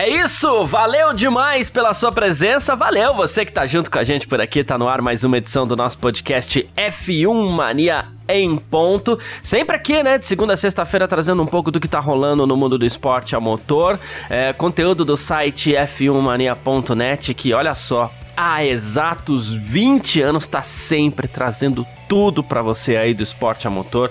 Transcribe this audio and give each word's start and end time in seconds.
É 0.00 0.08
isso, 0.08 0.64
valeu 0.64 1.12
demais 1.12 1.68
pela 1.68 1.92
sua 1.92 2.10
presença, 2.10 2.74
valeu 2.74 3.12
você 3.12 3.44
que 3.44 3.52
tá 3.52 3.66
junto 3.66 3.90
com 3.90 3.98
a 3.98 4.02
gente 4.02 4.26
por 4.26 4.40
aqui, 4.40 4.64
tá 4.64 4.78
no 4.78 4.88
ar 4.88 5.02
mais 5.02 5.24
uma 5.24 5.36
edição 5.36 5.66
do 5.66 5.76
nosso 5.76 5.98
podcast 5.98 6.66
F1 6.74 7.50
Mania 7.50 8.06
em 8.26 8.56
ponto. 8.56 9.18
Sempre 9.42 9.76
aqui, 9.76 10.02
né, 10.02 10.16
de 10.16 10.24
segunda 10.24 10.54
a 10.54 10.56
sexta-feira, 10.56 11.06
trazendo 11.06 11.42
um 11.42 11.46
pouco 11.46 11.70
do 11.70 11.78
que 11.78 11.86
tá 11.86 12.00
rolando 12.00 12.46
no 12.46 12.56
mundo 12.56 12.78
do 12.78 12.86
esporte 12.86 13.36
a 13.36 13.40
motor. 13.40 14.00
É, 14.30 14.54
conteúdo 14.54 15.04
do 15.04 15.18
site 15.18 15.72
f1mania.net, 15.72 17.34
que 17.34 17.52
olha 17.52 17.74
só, 17.74 18.10
há 18.34 18.64
exatos 18.64 19.54
20 19.54 20.22
anos 20.22 20.48
tá 20.48 20.62
sempre 20.62 21.28
trazendo 21.28 21.86
tudo 22.08 22.42
para 22.42 22.62
você 22.62 22.96
aí 22.96 23.12
do 23.12 23.22
esporte 23.22 23.66
a 23.66 23.70
motor 23.70 24.10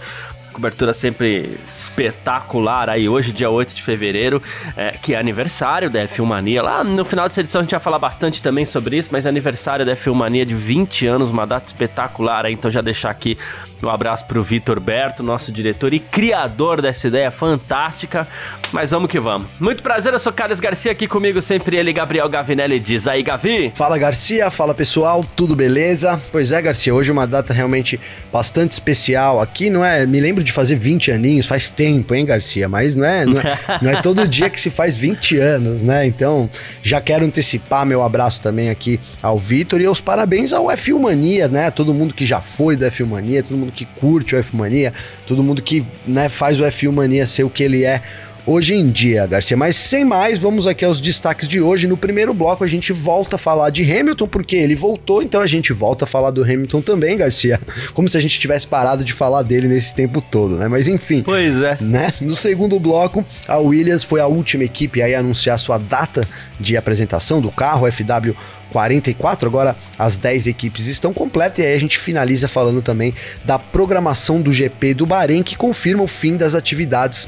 cobertura 0.50 0.94
sempre 0.94 1.58
espetacular 1.70 2.90
aí 2.90 3.08
hoje, 3.08 3.32
dia 3.32 3.50
8 3.50 3.74
de 3.74 3.82
fevereiro, 3.82 4.42
é, 4.76 4.92
que 4.92 5.14
é 5.14 5.20
aniversário 5.20 5.90
da 5.90 6.00
F1 6.08 6.26
Mania. 6.26 6.62
Lá 6.62 6.84
no 6.84 7.06
final 7.06 7.28
dessa 7.28 7.42
edição 7.42 7.62
a 7.62 7.64
gente 7.64 7.72
vai 7.72 7.80
falar 7.80 8.00
bastante 8.00 8.42
também 8.42 8.66
sobre 8.66 8.98
isso, 8.98 9.10
mas 9.12 9.26
é 9.26 9.30
aniversário 9.30 9.86
da 9.86 9.94
F1 9.94 10.14
Mania 10.14 10.46
de 10.46 10.56
20 10.56 11.08
anos, 11.08 11.30
uma 11.30 11.46
data 11.46 11.66
espetacular 11.66 12.46
aí, 12.46 12.54
então 12.54 12.70
já 12.70 12.82
deixar 12.82 13.10
aqui 13.10 13.38
um 13.82 13.90
abraço 13.90 14.26
pro 14.26 14.44
Vitor 14.44 14.80
Berto, 14.80 15.24
nosso 15.24 15.52
diretor 15.52 15.94
e 15.94 16.00
criador 16.00 16.82
dessa 16.82 17.08
ideia 17.08 17.32
fantástica. 17.32 18.28
Mas 18.74 18.92
vamos 18.92 19.10
que 19.10 19.20
vamos. 19.20 19.48
Muito 19.60 19.82
prazer, 19.82 20.14
eu 20.14 20.20
sou 20.20 20.34
Carlos 20.34 20.60
Garcia 20.60 20.92
aqui 20.92 21.08
comigo, 21.08 21.42
sempre 21.42 21.78
ele, 21.78 21.94
Gabriel 21.94 22.28
Gavinelli. 22.28 22.80
Diz 22.80 23.08
aí, 23.08 23.24
Gavi. 23.24 23.72
Fala 23.76 23.98
Garcia, 23.98 24.52
fala 24.52 24.74
pessoal, 24.74 25.24
tudo 25.36 25.56
beleza? 25.56 26.22
Pois 26.32 26.52
é, 26.52 26.62
Garcia, 26.62 26.94
hoje 26.94 27.12
uma 27.12 27.26
data 27.26 27.54
realmente 27.54 28.00
bastante 28.32 28.74
especial 28.74 29.42
aqui, 29.42 29.70
não 29.70 29.84
é? 29.84 30.06
Me 30.06 30.20
lembro 30.20 30.39
de 30.44 30.52
fazer 30.52 30.76
20 30.76 31.12
aninhos, 31.12 31.46
faz 31.46 31.70
tempo, 31.70 32.14
hein, 32.14 32.26
Garcia? 32.26 32.68
Mas 32.68 32.96
não 32.96 33.06
é, 33.06 33.26
não 33.26 33.40
é, 33.40 33.60
não 33.82 33.92
é 33.92 34.02
todo 34.02 34.28
dia 34.28 34.50
que 34.50 34.60
se 34.60 34.70
faz 34.70 34.96
20 34.96 35.38
anos, 35.38 35.84
né? 35.84 36.06
Então, 36.06 36.50
já 36.82 37.02
quero 37.02 37.26
antecipar 37.26 37.86
meu 37.86 38.02
abraço 38.02 38.42
também 38.42 38.70
aqui 38.70 39.00
ao 39.22 39.40
Vitor 39.40 39.82
e 39.82 39.88
os 39.88 40.02
parabéns 40.02 40.54
ao 40.54 40.66
F1 40.66 41.00
Mania, 41.00 41.48
né? 41.48 41.72
Todo 41.72 41.94
mundo 41.94 42.14
que 42.14 42.26
já 42.26 42.42
foi 42.42 42.76
do 42.76 42.86
F1 42.86 43.06
Mania, 43.06 43.44
todo 43.44 43.58
mundo 43.58 43.72
que 43.72 43.86
curte 43.86 44.36
o 44.36 44.40
F1 44.40 44.54
Mania, 44.54 44.94
todo 45.26 45.44
mundo 45.44 45.62
que 45.62 45.86
né, 46.06 46.30
faz 46.30 46.60
o 46.60 46.64
F1 46.64 46.92
Mania 46.92 47.26
ser 47.28 47.44
o 47.44 47.50
que 47.50 47.64
ele 47.64 47.84
é 47.84 48.02
hoje 48.50 48.74
em 48.74 48.90
dia, 48.90 49.28
Garcia. 49.28 49.56
Mas 49.56 49.76
sem 49.76 50.04
mais, 50.04 50.40
vamos 50.40 50.66
aqui 50.66 50.84
aos 50.84 51.00
destaques 51.00 51.48
de 51.48 51.62
hoje. 51.62 51.88
No 51.88 51.96
primeiro 51.96 52.34
bloco 52.34 52.64
a 52.64 52.68
gente 52.68 52.92
volta 52.92 53.36
a 53.36 53.40
falar 53.40 53.70
de 53.70 53.84
Hamilton, 53.84 54.28
porque 54.28 54.56
ele 54.56 54.76
voltou, 54.76 55.22
então 55.22 55.40
a 55.42 55.48
gente 55.48 55.72
volta 55.72 56.06
a 56.06 56.08
falar 56.08 56.32
do 56.32 56.44
Hamilton 56.44 56.82
também, 56.82 57.16
Garcia. 57.16 57.62
Como 57.94 58.10
se 58.10 58.18
a 58.18 58.22
gente 58.22 58.40
tivesse 58.40 58.66
parado 58.66 59.04
de 59.04 59.14
falar 59.14 59.44
dele 59.44 59.68
nesse 59.68 59.94
tempo 59.94 60.20
todo, 60.20 60.58
né? 60.58 60.68
Mas 60.68 60.88
enfim. 60.88 61.22
Pois 61.22 61.62
é. 61.62 61.78
Né? 61.80 62.12
No 62.20 62.34
segundo 62.34 62.80
bloco, 62.80 63.24
a 63.48 63.58
Williams 63.58 64.04
foi 64.04 64.20
a 64.20 64.26
última 64.26 64.64
equipe 64.64 65.02
aí 65.02 65.14
a 65.14 65.20
anunciar 65.20 65.60
sua 65.60 65.78
data 65.78 66.22
de 66.60 66.76
apresentação 66.76 67.40
do 67.40 67.52
carro, 67.52 67.90
FW 67.92 68.36
44. 68.72 69.48
Agora 69.48 69.76
as 69.98 70.18
10 70.18 70.48
equipes 70.48 70.88
estão 70.88 71.14
completas 71.14 71.60
e 71.60 71.68
aí 71.68 71.76
a 71.76 71.80
gente 71.80 71.98
finaliza 71.98 72.48
falando 72.48 72.82
também 72.82 73.14
da 73.46 73.60
programação 73.60 74.42
do 74.42 74.52
GP 74.52 74.94
do 74.96 75.06
Bahrein 75.06 75.44
que 75.44 75.56
confirma 75.56 76.04
o 76.04 76.08
fim 76.08 76.36
das 76.38 76.56
atividades 76.56 77.28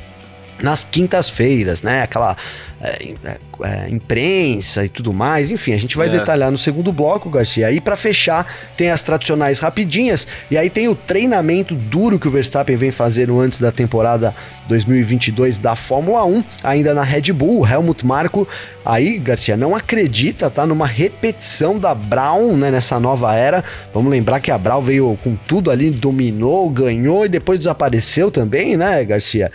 nas 0.62 0.84
quintas-feiras, 0.84 1.82
né? 1.82 2.04
Aquela 2.04 2.36
é, 2.82 3.40
é, 3.64 3.90
imprensa 3.90 4.86
e 4.86 4.90
tudo 4.90 5.14
mais. 5.14 5.52
Enfim, 5.52 5.74
a 5.74 5.78
gente 5.78 5.98
vai 5.98 6.08
é. 6.08 6.12
detalhar 6.12 6.52
no 6.52 6.58
segundo 6.58 6.92
bloco, 6.92 7.30
Garcia. 7.30 7.68
Aí 7.68 7.80
para 7.80 7.96
fechar, 7.96 8.46
tem 8.76 8.90
as 8.90 9.02
tradicionais 9.02 9.60
rapidinhas 9.60 10.28
e 10.50 10.58
aí 10.58 10.70
tem 10.70 10.88
o 10.88 10.96
treinamento 10.96 11.76
duro 11.76 12.20
que 12.20 12.28
o 12.28 12.32
Verstappen 12.32 12.76
vem 12.76 12.92
fazendo 12.92 13.40
antes 13.40 13.60
da 13.60 13.72
temporada 13.72 14.36
2022 14.68 15.60
da 15.60 15.76
Fórmula 15.76 16.26
1, 16.26 16.44
ainda 16.64 16.94
na 16.94 17.04
Red 17.04 17.34
Bull. 17.34 17.68
Helmut 17.68 18.06
Marko 18.06 18.48
aí, 18.86 19.18
Garcia, 19.18 19.56
não 19.56 19.76
acredita, 19.76 20.50
tá 20.50 20.66
numa 20.66 20.88
repetição 20.88 21.78
da 21.78 21.94
Brown, 21.94 22.56
né, 22.58 22.72
nessa 22.72 23.00
nova 23.00 23.36
era. 23.36 23.64
Vamos 23.94 24.12
lembrar 24.12 24.40
que 24.40 24.52
a 24.52 24.58
Brown 24.58 24.82
veio 24.82 25.18
com 25.24 25.36
tudo 25.36 25.70
ali, 25.70 25.92
dominou, 25.92 26.70
ganhou 26.70 27.26
e 27.26 27.30
depois 27.30 27.60
desapareceu 27.60 28.32
também, 28.32 28.76
né, 28.78 29.04
Garcia? 29.06 29.52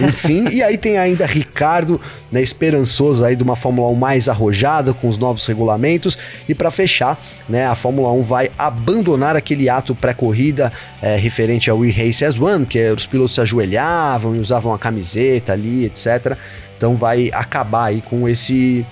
Enfim, 0.00 0.48
e 0.50 0.62
aí 0.62 0.78
tem 0.78 0.98
ainda 0.98 1.26
Ricardo, 1.26 2.00
né, 2.30 2.40
esperançoso 2.40 3.24
aí 3.24 3.36
de 3.36 3.42
uma 3.42 3.49
Fórmula 3.56 3.88
1 3.88 3.94
mais 3.94 4.28
arrojada 4.28 4.92
com 4.92 5.08
os 5.08 5.18
novos 5.18 5.46
regulamentos. 5.46 6.16
E 6.48 6.54
para 6.54 6.70
fechar, 6.70 7.20
né, 7.48 7.66
a 7.66 7.74
Fórmula 7.74 8.12
1 8.12 8.22
vai 8.22 8.50
abandonar 8.58 9.36
aquele 9.36 9.68
ato 9.68 9.94
pré-corrida 9.94 10.72
é, 11.00 11.16
referente 11.16 11.70
ao 11.70 11.78
We 11.78 11.90
Race 11.90 12.24
as 12.24 12.38
One, 12.38 12.66
que 12.66 12.90
os 12.90 13.06
pilotos 13.06 13.34
se 13.34 13.40
ajoelhavam 13.40 14.34
e 14.36 14.38
usavam 14.38 14.72
a 14.72 14.78
camiseta 14.78 15.52
ali, 15.52 15.84
etc. 15.84 16.36
Então 16.76 16.96
vai 16.96 17.30
acabar 17.32 17.86
aí 17.86 18.00
com 18.00 18.28
esse 18.28 18.86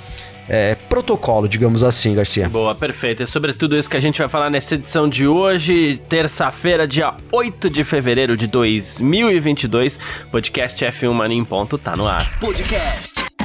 é, 0.49 0.75
protocolo, 0.89 1.49
digamos 1.49 1.83
assim, 1.83 2.15
Garcia. 2.15 2.49
Boa, 2.49 2.75
perfeito. 2.75 3.23
É 3.23 3.27
sobre 3.27 3.53
tudo 3.53 3.77
isso 3.77 3.89
que 3.89 3.97
a 3.97 4.01
gente 4.01 4.19
vai 4.19 4.29
falar 4.29 4.51
nessa 4.51 4.75
edição 4.75 5.09
de 5.09 5.27
hoje, 5.27 6.01
terça-feira, 6.09 6.89
dia 6.89 7.15
8 7.31 7.69
de 7.69 7.85
fevereiro 7.85 8.37
de 8.37 8.47
2022. 8.47 9.99
Podcast 10.31 10.85
F1 10.85 11.13
Mania 11.13 11.39
em 11.39 11.45
ponto 11.45 11.77
tá 11.77 11.95
no 11.95 12.07
ar. 12.07 12.39
Podcast 12.39 13.38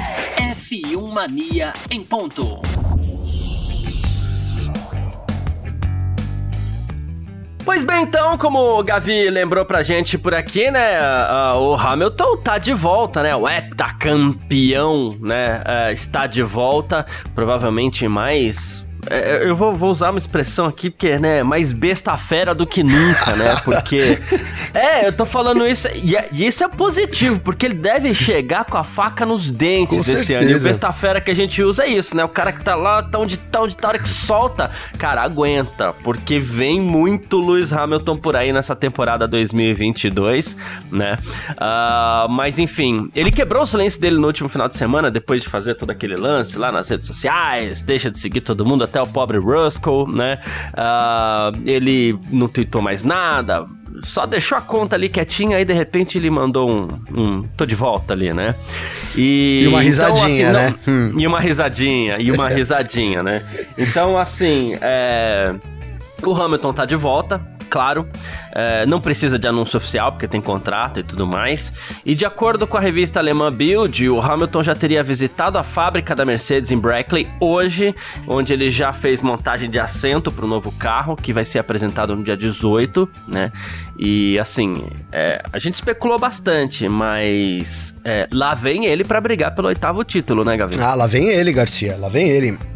F1 0.63 1.12
Mania 1.12 1.74
em 1.91 2.01
ponto. 2.01 2.62
Pois 7.66 7.84
bem, 7.84 8.03
então, 8.03 8.38
como 8.38 8.79
o 8.79 8.84
Gavi 8.84 9.29
lembrou 9.29 9.66
pra 9.66 9.84
gente 9.84 10.18
por 10.18 10.34
aqui, 10.34 10.72
né, 10.72 11.00
o 11.56 11.75
Hamilton 11.75 12.38
tá 12.38 12.57
de 12.57 12.74
volta, 12.74 13.22
né, 13.24 13.35
o 13.35 13.47
heptacampeão, 13.47 15.18
né, 15.19 15.62
uh, 15.66 15.91
está 15.91 16.28
de 16.28 16.41
volta, 16.41 17.06
provavelmente 17.35 18.07
mais 18.07 18.85
é, 19.09 19.18
é, 19.18 19.50
eu 19.50 19.56
vou, 19.56 19.74
vou, 19.74 19.90
usar 19.90 20.09
uma 20.09 20.19
expressão 20.19 20.66
aqui 20.66 20.90
porque, 20.90 21.18
né, 21.18 21.44
mais 21.44 21.72
besta 21.72 22.16
fera 22.18 22.53
do 22.53 22.66
que 22.66 22.84
nunca, 22.84 23.36
né? 23.36 23.56
Porque. 23.64 24.19
é, 24.74 25.08
eu 25.08 25.14
tô 25.14 25.25
falando 25.25 25.66
isso. 25.68 25.88
E, 26.03 26.16
é, 26.16 26.30
e, 26.31 26.46
isso 26.46 26.64
é 26.64 26.68
positivo, 26.68 27.40
porque 27.40 27.66
ele 27.66 27.75
deve 27.75 28.13
chegar 28.13 28.66
com 28.66 28.78
a 28.78 28.84
faca 28.84 29.25
nos 29.25 29.50
dentes 29.50 29.96
com 29.96 30.02
esse 30.02 30.25
certeza. 30.25 30.40
ano. 30.40 30.52
E 30.52 30.56
o 30.56 30.62
besta 30.62 30.92
fera 30.94 31.19
que 31.19 31.31
a 31.31 31.34
gente 31.34 31.62
usa 31.62 31.84
é 31.84 31.90
isso, 31.90 32.16
né? 32.16 32.24
O 32.24 32.30
cara 32.30 32.52
que 32.52 32.63
tá 32.63 32.75
lá, 32.75 33.03
tá 33.03 33.19
onde 33.19 33.38
tá, 33.38 33.62
onde 33.62 33.75
tá, 33.75 33.90
hora 33.90 34.00
que 34.00 34.09
solta, 34.09 34.72
cara, 34.97 35.22
aguenta. 35.22 35.94
Porque 36.03 36.40
vem 36.40 36.80
muito 36.80 37.40
Lewis 37.40 37.74
Hamilton 37.74 38.18
por 38.18 38.36
aí 38.36 38.53
nessa 38.53 38.75
temporada 38.75 39.28
2022, 39.28 40.56
né? 40.92 41.18
Uh, 41.52 42.30
mas 42.30 42.59
enfim, 42.59 43.09
ele 43.16 43.31
quebrou 43.31 43.63
o 43.63 43.66
silêncio 43.66 44.00
dele 44.00 44.18
no 44.18 44.28
último 44.28 44.50
final 44.50 44.68
de 44.68 44.75
semana, 44.75 45.12
depois 45.12 45.42
de 45.42 45.50
fazer 45.50 45.75
todo 45.75 45.90
aquele 45.90 46.16
lance 46.16 46.58
lá 46.58 46.72
nas 46.72 46.90
redes 46.90 47.08
sociais, 47.08 47.81
deixa 47.81 48.09
de 48.09 48.18
seguir 48.18 48.42
todo 48.42 48.66
mundo 48.66 48.84
até 48.94 49.02
o 49.02 49.08
pobre 49.08 49.40
Ruskell, 49.40 50.08
né? 50.08 50.40
Uh, 50.74 51.62
ele 51.66 52.18
não 52.31 52.48
tweetou 52.48 52.81
mais 52.81 53.04
nada, 53.04 53.66
só 54.04 54.26
deixou 54.26 54.58
a 54.58 54.62
conta 54.62 54.96
ali 54.96 55.09
quietinha, 55.09 55.58
aí 55.58 55.66
de 55.66 55.74
repente 55.74 56.18
ele 56.18 56.30
mandou 56.30 56.72
um, 56.72 56.88
um 57.12 57.44
tô 57.58 57.66
de 57.66 57.74
volta 57.74 58.14
ali, 58.14 58.31
né? 58.31 58.54
E, 59.16 59.64
e 59.64 59.68
uma 59.68 59.81
risadinha, 59.81 60.28
então, 60.28 60.28
assim, 60.28 60.44
né? 60.44 60.76
Não, 60.86 60.94
hum. 60.94 61.16
E 61.18 61.28
uma 61.28 61.40
risadinha, 61.40 62.18
e 62.20 62.31
uma 62.31 62.50
risadinha, 62.50 63.24
né? 63.24 63.44
Então, 63.78 64.18
assim, 64.18 64.74
é, 64.81 65.54
o 66.24 66.34
Hamilton 66.34 66.74
tá 66.74 66.86
de 66.86 66.96
volta, 66.96 67.42
claro. 67.73 68.07
É, 68.51 68.85
não 68.85 69.01
precisa 69.01 69.39
de 69.39 69.48
anúncio 69.48 69.77
oficial, 69.77 70.12
porque 70.12 70.27
tem 70.27 70.39
contrato 70.39 71.00
e 71.00 71.03
tudo 71.03 71.25
mais. 71.25 71.74
E 72.06 72.13
de 72.13 72.24
acordo 72.24 72.68
com 72.68 72.77
a 72.77 72.80
revista 72.80 73.19
alemã 73.19 73.51
Bild, 73.51 74.07
o 74.09 74.21
Hamilton 74.21 74.62
já 74.62 74.75
teria 74.75 75.01
visitado 75.01 75.57
a 75.57 75.63
fábrica 75.63 76.13
da 76.13 76.24
Mercedes 76.24 76.69
em 76.69 76.77
Brackley 76.77 77.27
hoje, 77.39 77.95
onde 78.27 78.53
ele 78.53 78.69
já 78.69 78.94
fez 78.94 79.24
montagem 79.24 79.71
de 79.71 79.80
assento 79.80 80.31
para 80.31 80.45
o 80.45 80.48
novo 80.48 80.71
carro, 80.74 81.15
que 81.15 81.33
vai 81.33 81.44
ser 81.44 81.57
apresentado 81.57 82.15
no 82.15 82.24
dia 82.24 82.38
18, 82.38 83.09
né? 83.27 83.51
E 83.98 84.38
assim, 84.38 84.74
é, 85.12 85.42
a 85.51 85.57
gente 85.57 85.74
especulou 85.74 86.19
bastante, 86.19 86.88
mas 86.88 87.95
é, 88.06 88.27
lá 88.31 88.53
vem 88.53 88.86
ele 88.86 89.03
para 89.03 89.19
brigar 89.19 89.56
pelo 89.56 89.68
oitavo 89.68 90.03
título, 90.03 90.45
né, 90.45 90.56
Gavi? 90.56 90.80
Ah, 90.80 90.94
lá 90.94 91.07
vem 91.07 91.30
ele, 91.30 91.51
Garcia, 91.51 91.98
lá 91.98 92.07
vem 92.07 92.30
ele 92.30 92.73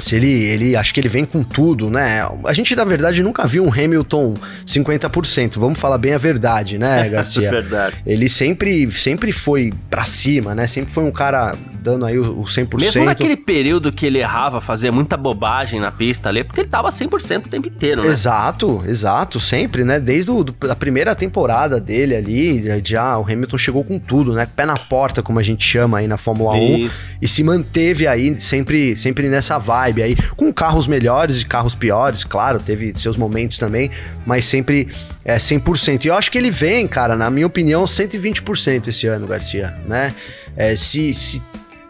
se 0.00 0.16
ele, 0.16 0.44
ele 0.44 0.76
acho 0.76 0.92
que 0.92 1.00
ele 1.00 1.08
vem 1.08 1.24
com 1.24 1.42
tudo, 1.42 1.90
né? 1.90 2.20
A 2.44 2.52
gente 2.52 2.74
na 2.74 2.84
verdade 2.84 3.22
nunca 3.22 3.46
viu 3.46 3.64
um 3.64 3.72
Hamilton 3.72 4.34
50%, 4.66 5.58
vamos 5.58 5.78
falar 5.78 5.98
bem 5.98 6.14
a 6.14 6.18
verdade, 6.18 6.78
né, 6.78 7.08
Garcia? 7.10 7.50
verdade. 7.50 7.96
Ele 8.06 8.28
sempre 8.28 8.90
sempre 8.92 9.32
foi 9.32 9.72
para 9.90 10.04
cima, 10.04 10.54
né? 10.54 10.66
Sempre 10.66 10.92
foi 10.92 11.04
um 11.04 11.12
cara 11.12 11.54
dando 11.80 12.04
aí 12.04 12.18
o, 12.18 12.40
o 12.40 12.44
100%. 12.44 12.80
Mesmo 12.80 13.04
naquele 13.04 13.36
período 13.36 13.92
que 13.92 14.06
ele 14.06 14.18
errava, 14.18 14.60
fazia 14.60 14.92
muita 14.92 15.16
bobagem 15.16 15.80
na 15.80 15.90
pista 15.90 16.28
ali, 16.28 16.44
porque 16.44 16.60
ele 16.60 16.68
tava 16.68 16.88
100% 16.90 17.46
o 17.46 17.48
tempo 17.48 17.68
inteiro, 17.68 18.02
né? 18.02 18.08
Exato, 18.08 18.82
exato, 18.86 19.40
sempre, 19.40 19.84
né? 19.84 19.98
Desde 20.00 20.30
o, 20.30 20.44
do, 20.44 20.54
a 20.70 20.76
primeira 20.76 21.14
temporada 21.14 21.80
dele 21.80 22.14
ali, 22.14 22.62
já 22.84 23.18
o 23.18 23.22
Hamilton 23.22 23.58
chegou 23.58 23.84
com 23.84 23.98
tudo, 23.98 24.32
né? 24.32 24.46
Pé 24.54 24.66
na 24.66 24.76
porta, 24.76 25.22
como 25.22 25.38
a 25.38 25.42
gente 25.42 25.64
chama 25.64 25.98
aí 25.98 26.06
na 26.06 26.16
Fórmula 26.16 26.58
Isso. 26.58 27.06
1, 27.14 27.18
e 27.22 27.28
se 27.28 27.42
manteve 27.42 28.06
aí 28.06 28.38
sempre, 28.38 28.96
sempre 28.96 29.28
nessa 29.28 29.58
vibe 29.58 30.02
aí, 30.02 30.16
com 30.36 30.52
carros 30.52 30.86
melhores 30.86 31.40
e 31.40 31.44
carros 31.44 31.74
piores, 31.74 32.24
claro, 32.24 32.60
teve 32.60 32.92
seus 32.96 33.16
momentos 33.16 33.58
também, 33.58 33.90
mas 34.26 34.44
sempre 34.44 34.88
é 35.24 35.36
100%. 35.36 36.04
E 36.04 36.08
eu 36.08 36.14
acho 36.14 36.30
que 36.30 36.38
ele 36.38 36.50
vem, 36.50 36.86
cara, 36.86 37.16
na 37.16 37.30
minha 37.30 37.46
opinião, 37.46 37.84
120% 37.84 38.88
esse 38.88 39.06
ano, 39.06 39.26
Garcia, 39.26 39.76
né? 39.86 40.14
É, 40.56 40.74
se, 40.74 41.14
se 41.14 41.42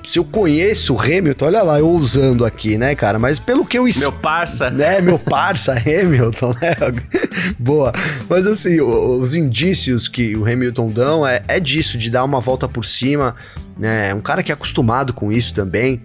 se 0.09 0.19
eu 0.19 0.25
conheço 0.25 0.95
o 0.95 0.99
Hamilton, 0.99 1.45
olha 1.45 1.63
lá, 1.63 1.79
eu 1.79 1.91
usando 1.91 2.47
aqui, 2.47 2.79
né, 2.79 2.95
cara? 2.95 3.19
Mas 3.19 3.39
pelo 3.39 3.67
que 3.67 3.77
eu... 3.77 3.85
Meu 3.85 4.11
parça. 4.11 4.71
Né, 4.71 5.03
meu 5.03 5.19
parça 5.19 5.75
Hamilton, 5.77 6.55
né? 6.63 6.75
Boa. 7.61 7.93
Mas 8.27 8.47
assim, 8.47 8.81
os 8.81 9.35
indícios 9.35 10.09
que 10.09 10.35
o 10.35 10.51
Hamilton 10.51 10.89
dão 10.89 11.27
é, 11.27 11.43
é 11.47 11.61
disso, 11.61 11.99
de 11.99 12.09
dar 12.09 12.25
uma 12.25 12.41
volta 12.41 12.67
por 12.67 12.87
cima, 12.87 13.37
né? 13.79 14.15
Um 14.15 14.23
cara 14.23 14.43
que 14.43 14.51
é 14.51 14.55
acostumado 14.55 15.13
com 15.13 15.31
isso 15.31 15.53
também 15.53 16.01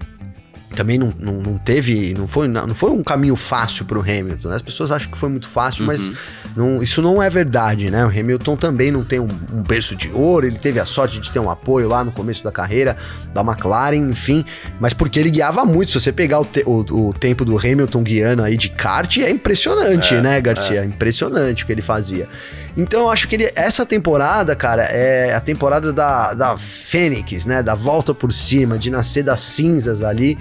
também 0.74 0.98
não, 0.98 1.14
não, 1.20 1.34
não, 1.34 1.58
teve, 1.58 2.14
não 2.18 2.28
foi, 2.28 2.48
não 2.48 2.70
foi 2.70 2.92
um 2.92 3.04
caminho 3.04 3.36
fácil 3.36 3.86
para 3.86 3.98
o 3.98 4.02
Hamilton. 4.02 4.50
Né? 4.50 4.56
As 4.56 4.62
pessoas 4.62 4.92
acham 4.92 5.10
que 5.12 5.18
foi 5.18 5.30
muito 5.30 5.48
fácil, 5.48 5.82
uhum. 5.82 5.88
mas 5.88 6.12
não, 6.56 6.82
isso 6.82 7.02
não 7.02 7.22
é 7.22 7.30
verdade, 7.30 7.90
né? 7.90 8.06
O 8.06 8.10
Hamilton 8.10 8.56
também 8.56 8.92
não 8.92 9.04
tem 9.04 9.20
um, 9.20 9.28
um, 9.54 9.62
berço 9.62 9.96
de 9.96 10.10
ouro, 10.10 10.46
ele 10.46 10.58
teve 10.58 10.80
a 10.80 10.86
sorte 10.86 11.20
de 11.20 11.32
ter 11.32 11.40
um 11.40 11.50
apoio 11.50 11.88
lá 11.88 12.04
no 12.04 12.12
começo 12.12 12.44
da 12.44 12.52
carreira 12.52 12.98
da 13.34 13.42
McLaren, 13.42 14.10
enfim, 14.10 14.44
mas 14.80 14.94
porque 14.94 15.20
ele 15.20 15.32
guiava 15.32 15.66
muito. 15.66 15.92
Se 15.92 16.00
você 16.00 16.12
pegar 16.12 16.40
o, 16.40 16.46
te, 16.46 16.64
o, 16.66 17.10
o 17.10 17.14
tempo 17.14 17.46
do 17.46 17.58
Hamilton 17.58 18.04
guiando 18.04 18.44
aí 18.44 18.58
de 18.58 18.70
kart, 18.70 19.18
é 19.18 19.30
impressionante, 19.30 20.16
é, 20.16 20.22
né, 20.22 20.42
Garcia? 20.42 20.82
É. 20.82 20.86
Impressionante 20.86 21.64
o 21.64 21.68
que 21.68 21.72
ele 21.72 21.82
fazia. 21.82 22.28
Então 22.76 23.02
eu 23.02 23.10
acho 23.10 23.28
que 23.28 23.36
ele, 23.36 23.52
essa 23.56 23.86
temporada, 23.86 24.56
cara, 24.56 24.84
é 24.84 25.34
a 25.34 25.40
temporada 25.40 25.94
da, 25.94 26.34
da 26.34 26.58
Fênix, 26.58 27.46
né? 27.46 27.62
Da 27.62 27.76
volta 27.76 28.14
por 28.14 28.32
cima, 28.34 28.78
de 28.80 28.90
nascer 28.90 29.24
das 29.24 29.42
cinzas 29.42 30.02
ali. 30.02 30.38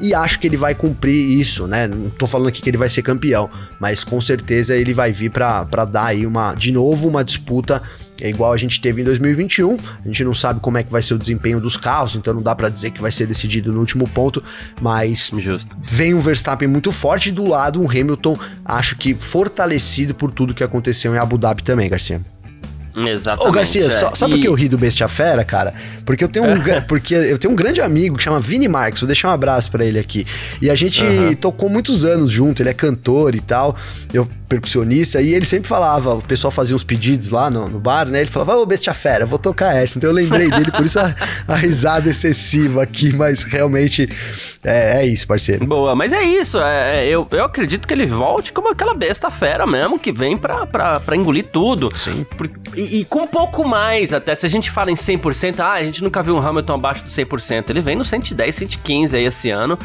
E 0.00 0.12
acho 0.12 0.40
que 0.40 0.46
ele 0.46 0.56
vai 0.56 0.74
cumprir 0.74 1.38
isso, 1.38 1.66
né? 1.66 1.86
Não 1.86 2.10
tô 2.10 2.26
falando 2.26 2.48
aqui 2.48 2.60
que 2.60 2.68
ele 2.68 2.76
vai 2.76 2.90
ser 2.90 3.02
campeão, 3.02 3.48
mas 3.78 4.02
com 4.02 4.20
certeza 4.20 4.74
ele 4.74 4.92
vai 4.92 5.12
vir 5.12 5.30
para 5.30 5.84
dar 5.84 6.06
aí 6.06 6.26
uma, 6.26 6.54
de 6.54 6.72
novo, 6.72 7.08
uma 7.08 7.24
disputa 7.24 7.80
é 8.20 8.28
igual 8.28 8.52
a 8.52 8.56
gente 8.56 8.80
teve 8.80 9.00
em 9.00 9.04
2021. 9.04 9.76
A 10.04 10.08
gente 10.08 10.24
não 10.24 10.34
sabe 10.34 10.60
como 10.60 10.78
é 10.78 10.82
que 10.82 10.90
vai 10.90 11.02
ser 11.02 11.14
o 11.14 11.18
desempenho 11.18 11.60
dos 11.60 11.76
carros, 11.76 12.16
então 12.16 12.34
não 12.34 12.42
dá 12.42 12.54
para 12.54 12.68
dizer 12.68 12.90
que 12.90 13.00
vai 13.00 13.12
ser 13.12 13.26
decidido 13.26 13.72
no 13.72 13.80
último 13.80 14.08
ponto, 14.08 14.42
mas 14.80 15.30
Justo. 15.38 15.76
vem 15.80 16.14
um 16.14 16.20
Verstappen 16.20 16.68
muito 16.68 16.92
forte 16.92 17.28
e 17.28 17.32
do 17.32 17.48
lado 17.48 17.80
um 17.80 17.88
Hamilton, 17.88 18.36
acho 18.64 18.96
que 18.96 19.14
fortalecido 19.14 20.14
por 20.14 20.30
tudo 20.30 20.54
que 20.54 20.64
aconteceu 20.64 21.14
em 21.14 21.18
Abu 21.18 21.38
Dhabi 21.38 21.62
também, 21.62 21.88
Garcia. 21.88 22.20
Exatamente. 23.06 23.48
Ô, 23.48 23.52
Garcia, 23.52 23.86
é. 23.86 23.90
só, 23.90 24.14
sabe 24.14 24.32
e... 24.32 24.34
por 24.36 24.42
que 24.42 24.48
eu 24.48 24.54
ri 24.54 24.68
do 24.68 24.78
Bestia 24.78 25.08
Fera, 25.08 25.44
cara? 25.44 25.74
Porque 26.04 26.24
eu 26.24 26.28
tenho 26.28 26.46
um, 26.46 26.60
porque 26.88 27.14
eu 27.14 27.38
tenho 27.38 27.52
um 27.52 27.56
grande 27.56 27.80
amigo 27.80 28.16
que 28.16 28.22
chama 28.22 28.40
Vini 28.40 28.66
Marques, 28.66 29.00
vou 29.00 29.06
deixar 29.06 29.28
um 29.28 29.32
abraço 29.32 29.70
para 29.70 29.84
ele 29.84 29.98
aqui. 29.98 30.26
E 30.60 30.70
a 30.70 30.74
gente 30.74 31.02
uhum. 31.02 31.34
tocou 31.34 31.68
muitos 31.68 32.04
anos 32.04 32.30
junto, 32.30 32.62
ele 32.62 32.70
é 32.70 32.74
cantor 32.74 33.34
e 33.34 33.40
tal. 33.40 33.76
Eu 34.12 34.28
percussionista, 34.48 35.20
e 35.20 35.34
ele 35.34 35.44
sempre 35.44 35.68
falava, 35.68 36.14
o 36.14 36.22
pessoal 36.22 36.50
fazia 36.50 36.74
uns 36.74 36.82
pedidos 36.82 37.30
lá 37.30 37.50
no, 37.50 37.68
no 37.68 37.78
bar, 37.78 38.06
né? 38.06 38.22
Ele 38.22 38.30
falava, 38.30 38.56
ô 38.56 38.66
Bestia 38.66 38.94
Fera, 38.94 39.26
vou 39.26 39.38
tocar 39.38 39.74
essa. 39.74 39.98
Então 39.98 40.10
eu 40.10 40.14
lembrei 40.14 40.50
dele, 40.50 40.70
por 40.70 40.84
isso 40.84 40.98
a, 40.98 41.14
a 41.46 41.54
risada 41.54 42.08
excessiva 42.08 42.82
aqui, 42.82 43.14
mas 43.14 43.42
realmente 43.42 44.08
é, 44.64 45.00
é, 45.00 45.06
isso, 45.06 45.26
parceiro. 45.26 45.64
Boa, 45.66 45.94
mas 45.94 46.12
é 46.12 46.22
isso. 46.22 46.58
É, 46.58 47.04
é, 47.04 47.08
eu, 47.08 47.26
eu 47.30 47.44
acredito 47.44 47.86
que 47.86 47.92
ele 47.92 48.06
volte 48.06 48.52
como 48.52 48.70
aquela 48.70 48.94
besta 48.94 49.30
fera 49.30 49.66
mesmo, 49.66 49.98
que 49.98 50.12
vem 50.12 50.36
pra, 50.36 50.66
pra, 50.66 51.00
pra 51.00 51.16
engolir 51.16 51.44
tudo. 51.44 51.92
Sim. 51.96 52.24
Por, 52.36 52.50
e, 52.74 53.00
e, 53.00 53.04
com 53.04 53.20
um 53.20 53.26
pouco 53.26 53.66
mais 53.66 54.12
até. 54.12 54.34
Se 54.34 54.46
a 54.46 54.48
gente 54.48 54.70
fala 54.70 54.90
em 54.90 54.94
100%, 54.94 55.60
ah, 55.60 55.72
a 55.72 55.82
gente 55.82 56.02
nunca 56.02 56.22
viu 56.22 56.34
um 56.34 56.40
Hamilton 56.40 56.74
abaixo 56.74 57.04
do 57.04 57.10
100%. 57.10 57.70
Ele 57.70 57.80
vem 57.80 57.96
no 57.96 58.04
110, 58.04 58.54
115 58.54 59.16
aí 59.16 59.24
esse 59.24 59.50
ano, 59.50 59.78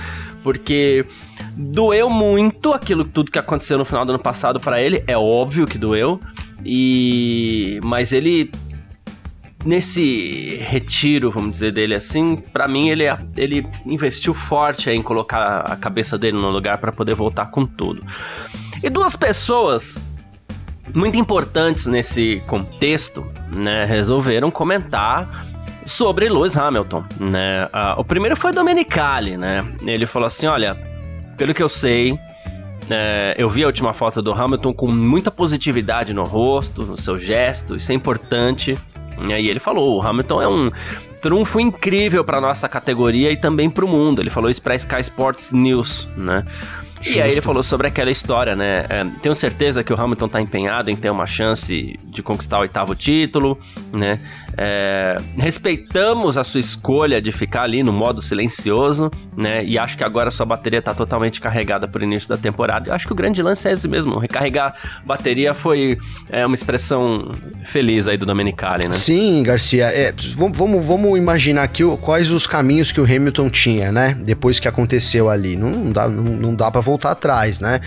porque 0.44 1.06
doeu 1.55 2.09
muito 2.09 2.73
aquilo 2.73 3.05
tudo 3.05 3.31
que 3.31 3.39
aconteceu 3.39 3.77
no 3.77 3.85
final 3.85 4.05
do 4.05 4.13
ano 4.13 4.21
passado 4.21 4.59
para 4.59 4.81
ele. 4.81 5.03
É 5.07 5.17
óbvio 5.17 5.65
que 5.65 5.77
doeu. 5.77 6.19
E 6.65 7.79
mas 7.83 8.11
ele 8.11 8.51
nesse 9.65 10.57
retiro, 10.61 11.31
vamos 11.31 11.51
dizer, 11.53 11.71
dele 11.71 11.95
assim, 11.95 12.35
para 12.35 12.67
mim 12.67 12.89
ele, 12.89 13.05
ele 13.38 13.65
investiu 13.85 14.33
forte 14.33 14.89
em 14.89 15.01
colocar 15.01 15.59
a 15.59 15.75
cabeça 15.75 16.17
dele 16.17 16.38
no 16.38 16.50
lugar 16.50 16.77
para 16.79 16.91
poder 16.91 17.15
voltar 17.15 17.50
com 17.50 17.65
tudo. 17.65 18.03
E 18.81 18.89
duas 18.89 19.15
pessoas 19.15 19.97
muito 20.94 21.17
importantes 21.17 21.85
nesse 21.85 22.41
contexto, 22.45 23.25
né, 23.53 23.85
resolveram 23.85 24.51
comentar 24.51 25.29
sobre 25.85 26.29
Lewis 26.29 26.55
Hamilton, 26.55 27.03
né? 27.19 27.65
Uh, 27.65 28.00
o 28.00 28.05
primeiro 28.05 28.35
foi 28.35 28.53
Domenicali, 28.53 29.35
né? 29.35 29.65
Ele 29.85 30.05
falou 30.05 30.27
assim, 30.27 30.45
olha, 30.45 30.77
pelo 31.38 31.53
que 31.53 31.63
eu 31.63 31.69
sei, 31.69 32.18
é, 32.89 33.35
eu 33.38 33.50
vi 33.50 33.63
a 33.63 33.68
última 33.68 33.94
foto 33.94 34.21
do 34.21 34.33
Hamilton 34.33 34.74
com 34.74 34.88
muita 34.88 35.31
positividade 35.31 36.13
no 36.13 36.24
rosto, 36.24 36.83
no 36.83 37.00
seu 37.00 37.18
gesto, 37.18 37.75
isso 37.75 37.91
é 37.91 37.95
importante. 37.95 38.77
E 39.27 39.33
aí 39.33 39.47
ele 39.47 39.59
falou: 39.59 39.97
o 39.97 40.01
Hamilton 40.01 40.41
é 40.41 40.47
um 40.47 40.71
trunfo 41.21 41.59
incrível 41.59 42.24
para 42.24 42.41
nossa 42.41 42.68
categoria 42.68 43.31
e 43.31 43.38
também 43.38 43.69
para 43.69 43.85
o 43.85 43.88
mundo. 43.88 44.21
Ele 44.21 44.30
falou 44.30 44.50
isso 44.50 44.62
para 44.62 44.75
Sky 44.75 45.00
Sports 45.00 45.51
News, 45.51 46.07
né? 46.18 46.45
E 47.06 47.21
aí 47.21 47.31
ele 47.31 47.41
falou 47.41 47.62
sobre 47.62 47.88
aquela 47.88 48.09
história, 48.09 48.56
né? 48.56 48.86
É, 48.89 49.06
tenho 49.21 49.36
certeza 49.36 49.83
que 49.83 49.91
o 49.91 50.00
Hamilton 50.00 50.29
tá 50.29 50.41
empenhado 50.41 50.89
em 50.89 50.95
ter 50.95 51.09
uma 51.09 51.25
chance 51.25 52.00
de 52.06 52.24
conquistar 52.24 52.59
o 52.59 52.62
oitavo 52.62 52.95
título, 52.95 53.59
né? 53.91 54.19
É, 54.57 55.17
respeitamos 55.38 56.38
a 56.38 56.44
sua 56.44 56.59
escolha 56.59 57.21
de 57.21 57.31
ficar 57.31 57.63
ali 57.63 57.81
no 57.83 57.91
modo 57.91 58.21
silencioso, 58.21 59.09
né? 59.35 59.63
E 59.63 59.77
acho 59.77 59.97
que 59.97 60.03
agora 60.03 60.29
sua 60.29 60.45
bateria 60.45 60.81
tá 60.81 60.94
totalmente 60.94 61.41
carregada 61.41 61.88
pro 61.88 62.03
início 62.03 62.29
da 62.29 62.38
temporada. 62.38 62.89
Eu 62.89 62.94
acho 62.94 63.07
que 63.07 63.13
o 63.13 63.15
grande 63.15 63.41
lance 63.41 63.67
é 63.67 63.71
esse 63.71 63.88
mesmo. 63.88 64.17
Recarregar 64.17 64.75
bateria 65.05 65.53
foi 65.53 65.97
é, 66.29 66.45
uma 66.45 66.55
expressão 66.55 67.31
feliz 67.65 68.07
aí 68.07 68.17
do 68.17 68.25
Domenicali, 68.25 68.88
né? 68.88 68.94
Sim, 68.94 69.44
Garcia. 69.44 69.85
É, 69.85 70.13
vamos, 70.35 70.85
vamos 70.85 71.17
imaginar 71.17 71.63
aqui 71.63 71.83
quais 72.01 72.31
os 72.31 72.45
caminhos 72.45 72.91
que 72.91 73.01
o 73.01 73.03
Hamilton 73.03 73.50
tinha, 73.50 73.91
né? 73.91 74.15
Depois 74.19 74.59
que 74.59 74.67
aconteceu 74.67 75.29
ali. 75.29 75.55
Não 75.55 75.91
dá, 75.91 76.07
não, 76.07 76.23
não 76.23 76.55
dá 76.55 76.69
para 76.69 76.81
voltar 76.81 77.11
atrás, 77.11 77.59
né? 77.59 77.81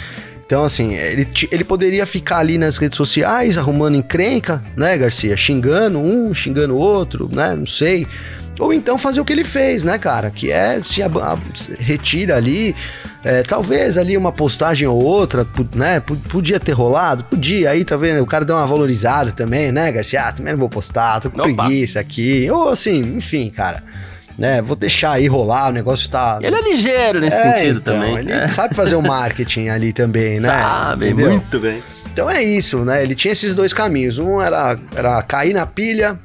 Então, 0.46 0.62
assim, 0.62 0.94
ele, 0.94 1.28
ele 1.50 1.64
poderia 1.64 2.06
ficar 2.06 2.38
ali 2.38 2.56
nas 2.56 2.76
redes 2.76 2.96
sociais 2.96 3.58
arrumando 3.58 3.96
encrenca, 3.96 4.62
né, 4.76 4.96
Garcia? 4.96 5.36
Xingando 5.36 5.98
um, 5.98 6.32
xingando 6.32 6.74
o 6.74 6.78
outro, 6.78 7.28
né? 7.32 7.56
Não 7.56 7.66
sei. 7.66 8.06
Ou 8.60 8.72
então 8.72 8.96
fazer 8.96 9.20
o 9.20 9.24
que 9.24 9.32
ele 9.32 9.42
fez, 9.42 9.82
né, 9.82 9.98
cara? 9.98 10.30
Que 10.30 10.52
é 10.52 10.80
se 10.84 11.02
a, 11.02 11.06
a, 11.06 11.36
retira 11.78 12.36
ali. 12.36 12.74
É, 13.24 13.42
talvez 13.42 13.98
ali 13.98 14.16
uma 14.16 14.30
postagem 14.30 14.86
ou 14.86 15.02
outra, 15.02 15.44
né? 15.74 15.98
Podia 15.98 16.60
ter 16.60 16.70
rolado, 16.70 17.24
podia. 17.24 17.70
Aí, 17.70 17.84
tá 17.84 17.96
vendo? 17.96 18.22
O 18.22 18.26
cara 18.26 18.44
deu 18.44 18.54
uma 18.54 18.66
valorizada 18.66 19.32
também, 19.32 19.72
né, 19.72 19.90
Garcia? 19.90 20.28
Ah, 20.28 20.32
também 20.32 20.52
não 20.52 20.60
vou 20.60 20.68
postar, 20.68 21.18
tô 21.18 21.28
com 21.28 21.40
Opa. 21.40 21.64
preguiça 21.64 21.98
aqui. 21.98 22.48
Ou 22.48 22.68
assim, 22.68 23.00
enfim, 23.16 23.50
cara 23.50 23.82
né? 24.38 24.60
Vou 24.62 24.76
deixar 24.76 25.12
aí 25.12 25.26
rolar, 25.26 25.70
o 25.70 25.72
negócio 25.72 26.08
tá. 26.08 26.38
Ele 26.42 26.54
é 26.54 26.60
ligeiro 26.62 27.20
nesse 27.20 27.36
é, 27.36 27.52
sentido 27.52 27.78
então, 27.78 27.94
também. 27.94 28.18
Ele 28.18 28.32
é. 28.32 28.48
sabe 28.48 28.74
fazer 28.74 28.96
o 28.96 29.02
marketing 29.02 29.68
ali 29.68 29.92
também, 29.92 30.40
né? 30.40 30.48
Sabe, 30.48 31.06
Entendeu? 31.06 31.30
muito 31.32 31.58
bem. 31.58 31.82
Então 32.12 32.30
é 32.30 32.42
isso, 32.42 32.78
né? 32.78 33.02
Ele 33.02 33.14
tinha 33.14 33.32
esses 33.32 33.54
dois 33.54 33.72
caminhos. 33.72 34.18
Um 34.18 34.40
era, 34.40 34.78
era 34.94 35.22
cair 35.22 35.52
na 35.52 35.66
pilha. 35.66 36.18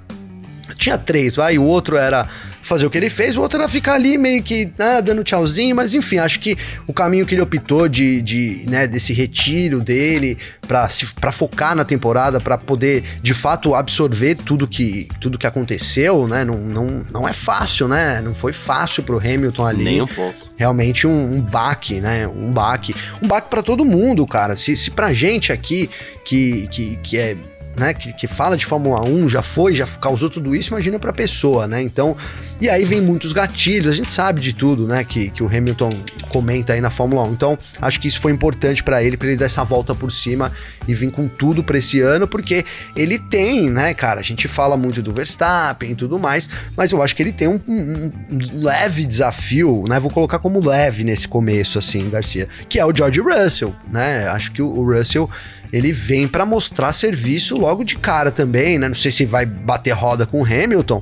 Tinha 0.76 0.98
três, 0.98 1.36
vai. 1.36 1.58
O 1.58 1.64
outro 1.64 1.98
era 1.98 2.28
fazer 2.72 2.86
o 2.86 2.90
que 2.90 2.98
ele 2.98 3.10
fez, 3.10 3.36
o 3.36 3.42
outro 3.42 3.60
era 3.60 3.68
ficar 3.68 3.96
ali 3.96 4.18
meio 4.18 4.42
que 4.42 4.72
né, 4.78 5.02
dando 5.02 5.26
tchauzinho, 5.26 5.76
mas 5.76 5.94
enfim, 5.94 6.20
acho 6.20 6.40
que 6.40 6.58
o 6.88 6.94
caminho 6.94 7.26
que 7.26 7.36
ele 7.36 7.42
optou 7.42 7.90
de, 7.90 8.22
de 8.22 8.64
né, 8.70 8.88
desse 8.88 9.12
retiro 9.12 9.82
dele 9.82 10.38
para 10.66 11.32
focar 11.34 11.76
na 11.76 11.84
temporada, 11.84 12.40
para 12.40 12.58
poder 12.58 13.04
de 13.22 13.34
fato 13.34 13.76
absorver 13.76 14.36
tudo 14.36 14.66
que, 14.66 15.10
tudo 15.20 15.38
que 15.38 15.46
aconteceu, 15.46 16.26
né? 16.30 16.46
Não, 16.46 16.60
não, 16.60 17.06
não 17.12 17.28
é 17.28 17.34
fácil, 17.34 17.90
né? 17.90 18.22
Não 18.22 18.34
foi 18.34 18.54
fácil 18.54 19.04
pro 19.04 19.18
Hamilton 19.18 19.66
ali. 19.66 19.84
Nem 19.84 20.02
um 20.02 20.08
pouco. 20.08 20.40
Realmente 20.56 21.06
um, 21.06 21.34
um 21.34 21.42
baque, 21.42 22.00
né? 22.00 22.26
Um 22.26 22.54
baque. 22.54 22.96
Um 23.22 23.28
baque 23.28 23.50
para 23.50 23.62
todo 23.62 23.84
mundo, 23.84 24.26
cara. 24.26 24.56
Se, 24.56 24.78
se 24.78 24.90
pra 24.90 25.12
gente 25.12 25.52
aqui, 25.52 25.90
que, 26.24 26.68
que, 26.68 26.96
que 27.04 27.18
é 27.18 27.36
né, 27.78 27.94
que, 27.94 28.14
que 28.14 28.28
fala 28.28 28.58
de 28.58 28.66
Fórmula 28.66 29.02
1, 29.08 29.30
já 29.30 29.42
foi, 29.42 29.74
já 29.74 29.88
causou 29.88 30.30
tudo 30.30 30.56
isso, 30.56 30.70
imagina 30.70 31.00
pra 31.00 31.14
pessoa, 31.14 31.68
né? 31.68 31.82
Então, 31.82 32.16
e 32.60 32.70
aí 32.70 32.84
vem 32.86 33.02
muitos 33.02 33.32
gatilhos, 33.32 33.94
a 33.94 33.96
gente 33.96 34.12
sabe 34.12 34.42
de 34.42 34.54
tudo, 34.54 34.86
né, 34.88 35.04
que, 35.04 35.30
que 35.30 35.42
o 35.42 35.48
Hamilton 35.48 35.90
comenta 36.30 36.74
aí 36.74 36.82
na 36.82 36.90
Fórmula 36.90 37.24
1. 37.24 37.32
Então, 37.32 37.58
acho 37.82 38.00
que 38.00 38.08
isso 38.08 38.20
foi 38.20 38.32
importante 38.32 38.84
para 38.84 39.04
ele, 39.04 39.18
para 39.18 39.28
ele 39.30 39.38
dar 39.38 39.46
essa 39.46 39.64
volta 39.64 39.96
por 39.96 40.12
cima 40.12 40.52
e 40.88 40.94
vir 40.94 41.12
com 41.12 41.28
tudo 41.28 41.64
para 41.64 41.78
esse 41.78 42.00
ano, 42.02 42.28
porque 42.28 42.66
ele 42.96 43.18
tem, 43.18 43.70
né, 43.70 43.94
cara, 43.94 44.20
a 44.20 44.24
gente 44.24 44.48
fala 44.48 44.76
muito 44.76 45.02
do 45.02 45.12
Verstappen 45.12 45.92
e 45.92 45.96
tudo 45.96 46.20
mais, 46.20 46.50
mas 46.76 46.92
eu 46.92 47.02
acho 47.02 47.16
que 47.16 47.24
ele 47.24 47.32
tem 47.32 47.48
um, 47.48 47.60
um, 47.68 48.12
um 48.32 48.64
leve 48.64 49.06
desafio, 49.06 49.86
né, 49.88 50.00
vou 50.00 50.12
colocar 50.12 50.40
como 50.40 50.66
leve 50.66 51.04
nesse 51.04 51.28
começo, 51.28 51.80
assim, 51.80 52.10
Garcia, 52.10 52.48
que 52.70 52.80
é 52.80 52.86
o 52.86 52.96
George 52.96 53.20
Russell, 53.22 53.76
né? 53.92 54.28
Acho 54.28 54.52
que 54.52 54.62
o, 54.62 54.68
o 54.68 54.86
Russell 54.86 55.30
ele 55.72 55.92
vem 55.92 56.28
para 56.28 56.46
mostrar 56.46 56.94
serviço 56.94 57.56
logo 57.56 57.84
de 57.84 57.98
cara 57.98 58.32
também, 58.32 58.78
né? 58.78 58.88
Não 58.88 58.96
sei 58.96 59.12
se 59.12 59.26
vai 59.26 59.46
bater 59.46 59.92
roda 59.92 60.26
com 60.26 60.42
o 60.42 60.46
Hamilton, 60.46 61.02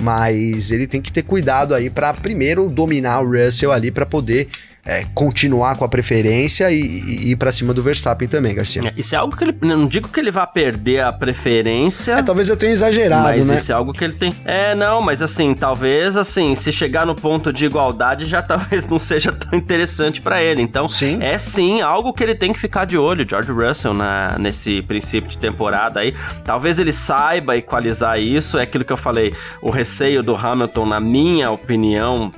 mas 0.00 0.70
ele 0.70 0.86
tem 0.86 1.00
que 1.00 1.12
ter 1.12 1.22
cuidado 1.22 1.74
aí 1.74 1.90
para 1.90 2.12
primeiro 2.14 2.68
dominar 2.68 3.20
o 3.20 3.30
Russell 3.30 3.72
ali 3.72 3.90
para 3.90 4.06
poder 4.06 4.48
é, 4.84 5.04
continuar 5.14 5.76
com 5.76 5.84
a 5.84 5.88
preferência 5.88 6.70
e, 6.70 6.80
e 6.80 7.30
ir 7.32 7.36
para 7.36 7.52
cima 7.52 7.74
do 7.74 7.82
Verstappen 7.82 8.26
também, 8.26 8.54
Garcia. 8.54 8.82
É, 8.86 8.92
isso 8.96 9.14
é 9.14 9.18
algo 9.18 9.36
que 9.36 9.44
ele. 9.44 9.54
Não 9.60 9.86
digo 9.86 10.08
que 10.08 10.18
ele 10.18 10.30
vá 10.30 10.46
perder 10.46 11.02
a 11.02 11.12
preferência. 11.12 12.12
É, 12.12 12.22
talvez 12.22 12.48
eu 12.48 12.56
tenha 12.56 12.72
exagerado, 12.72 13.28
mas 13.28 13.48
né? 13.48 13.56
Isso 13.56 13.70
é 13.70 13.74
algo 13.74 13.92
que 13.92 14.02
ele 14.02 14.14
tem. 14.14 14.32
É, 14.44 14.74
não, 14.74 15.02
mas 15.02 15.20
assim, 15.20 15.52
talvez 15.54 16.16
assim, 16.16 16.54
se 16.54 16.72
chegar 16.72 17.04
no 17.04 17.14
ponto 17.14 17.52
de 17.52 17.66
igualdade, 17.66 18.24
já 18.24 18.40
talvez 18.42 18.86
não 18.86 18.98
seja 18.98 19.30
tão 19.30 19.58
interessante 19.58 20.22
para 20.22 20.42
ele. 20.42 20.62
Então, 20.62 20.88
sim. 20.88 21.22
é 21.22 21.38
sim 21.38 21.82
algo 21.82 22.12
que 22.14 22.22
ele 22.22 22.34
tem 22.34 22.52
que 22.52 22.58
ficar 22.58 22.86
de 22.86 22.96
olho, 22.96 23.28
George 23.28 23.52
Russell, 23.52 23.92
na, 23.92 24.36
nesse 24.38 24.80
princípio 24.82 25.28
de 25.28 25.38
temporada 25.38 26.00
aí. 26.00 26.14
Talvez 26.44 26.78
ele 26.78 26.92
saiba 26.92 27.56
equalizar 27.56 28.18
isso. 28.18 28.58
É 28.58 28.62
aquilo 28.62 28.84
que 28.84 28.92
eu 28.92 28.96
falei. 28.96 29.34
O 29.60 29.70
receio 29.70 30.22
do 30.22 30.34
Hamilton, 30.34 30.86
na 30.86 30.98
minha 30.98 31.50
opinião 31.50 32.32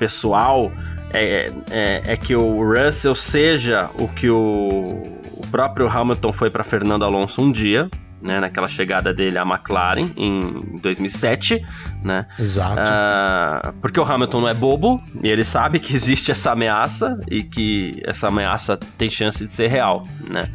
pessoal 0.00 0.72
é, 1.12 1.52
é, 1.70 2.02
é, 2.06 2.16
que 2.16 2.34
o 2.34 2.62
Russell 2.62 3.14
seja 3.14 3.90
o 3.98 4.08
que 4.08 4.28
o, 4.28 5.02
o 5.32 5.46
próprio 5.50 5.88
Hamilton 5.88 6.32
foi 6.32 6.50
para 6.50 6.64
Fernando 6.64 7.04
Alonso 7.04 7.42
um 7.42 7.50
dia, 7.50 7.88
né, 8.20 8.38
naquela 8.38 8.68
chegada 8.68 9.14
dele 9.14 9.38
à 9.38 9.42
McLaren 9.42 10.10
em 10.16 10.78
2007, 10.82 11.64
né? 12.02 12.26
Exato. 12.38 12.80
Uh, 12.80 13.72
porque 13.80 13.98
o 13.98 14.04
Hamilton 14.04 14.42
não 14.42 14.48
é 14.48 14.54
bobo 14.54 15.02
e 15.22 15.28
ele 15.28 15.42
sabe 15.42 15.78
que 15.78 15.94
existe 15.94 16.30
essa 16.30 16.52
ameaça 16.52 17.18
e 17.28 17.42
que 17.42 18.02
essa 18.04 18.28
ameaça 18.28 18.76
tem 18.98 19.08
chance 19.08 19.44
de 19.44 19.52
ser 19.52 19.68
real, 19.68 20.06
né? 20.28 20.50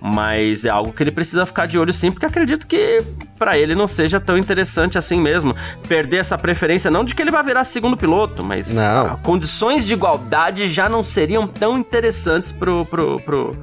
Mas 0.00 0.64
é 0.64 0.70
algo 0.70 0.92
que 0.92 1.02
ele 1.02 1.10
precisa 1.10 1.44
ficar 1.44 1.66
de 1.66 1.78
olho 1.78 1.92
sim, 1.92 2.10
porque 2.10 2.24
acredito 2.24 2.66
que 2.66 3.02
para 3.38 3.58
ele 3.58 3.74
não 3.74 3.86
seja 3.86 4.18
tão 4.18 4.38
interessante 4.38 4.96
assim 4.96 5.20
mesmo. 5.20 5.54
Perder 5.86 6.18
essa 6.18 6.38
preferência, 6.38 6.90
não 6.90 7.04
de 7.04 7.14
que 7.14 7.20
ele 7.20 7.30
vai 7.30 7.42
virar 7.42 7.64
segundo 7.64 7.96
piloto, 7.96 8.42
mas 8.42 8.72
não. 8.72 9.18
condições 9.18 9.86
de 9.86 9.92
igualdade 9.92 10.68
já 10.68 10.88
não 10.88 11.04
seriam 11.04 11.46
tão 11.46 11.78
interessantes 11.78 12.50
pro, 12.50 12.84
pro, 12.86 13.20
pro 13.20 13.56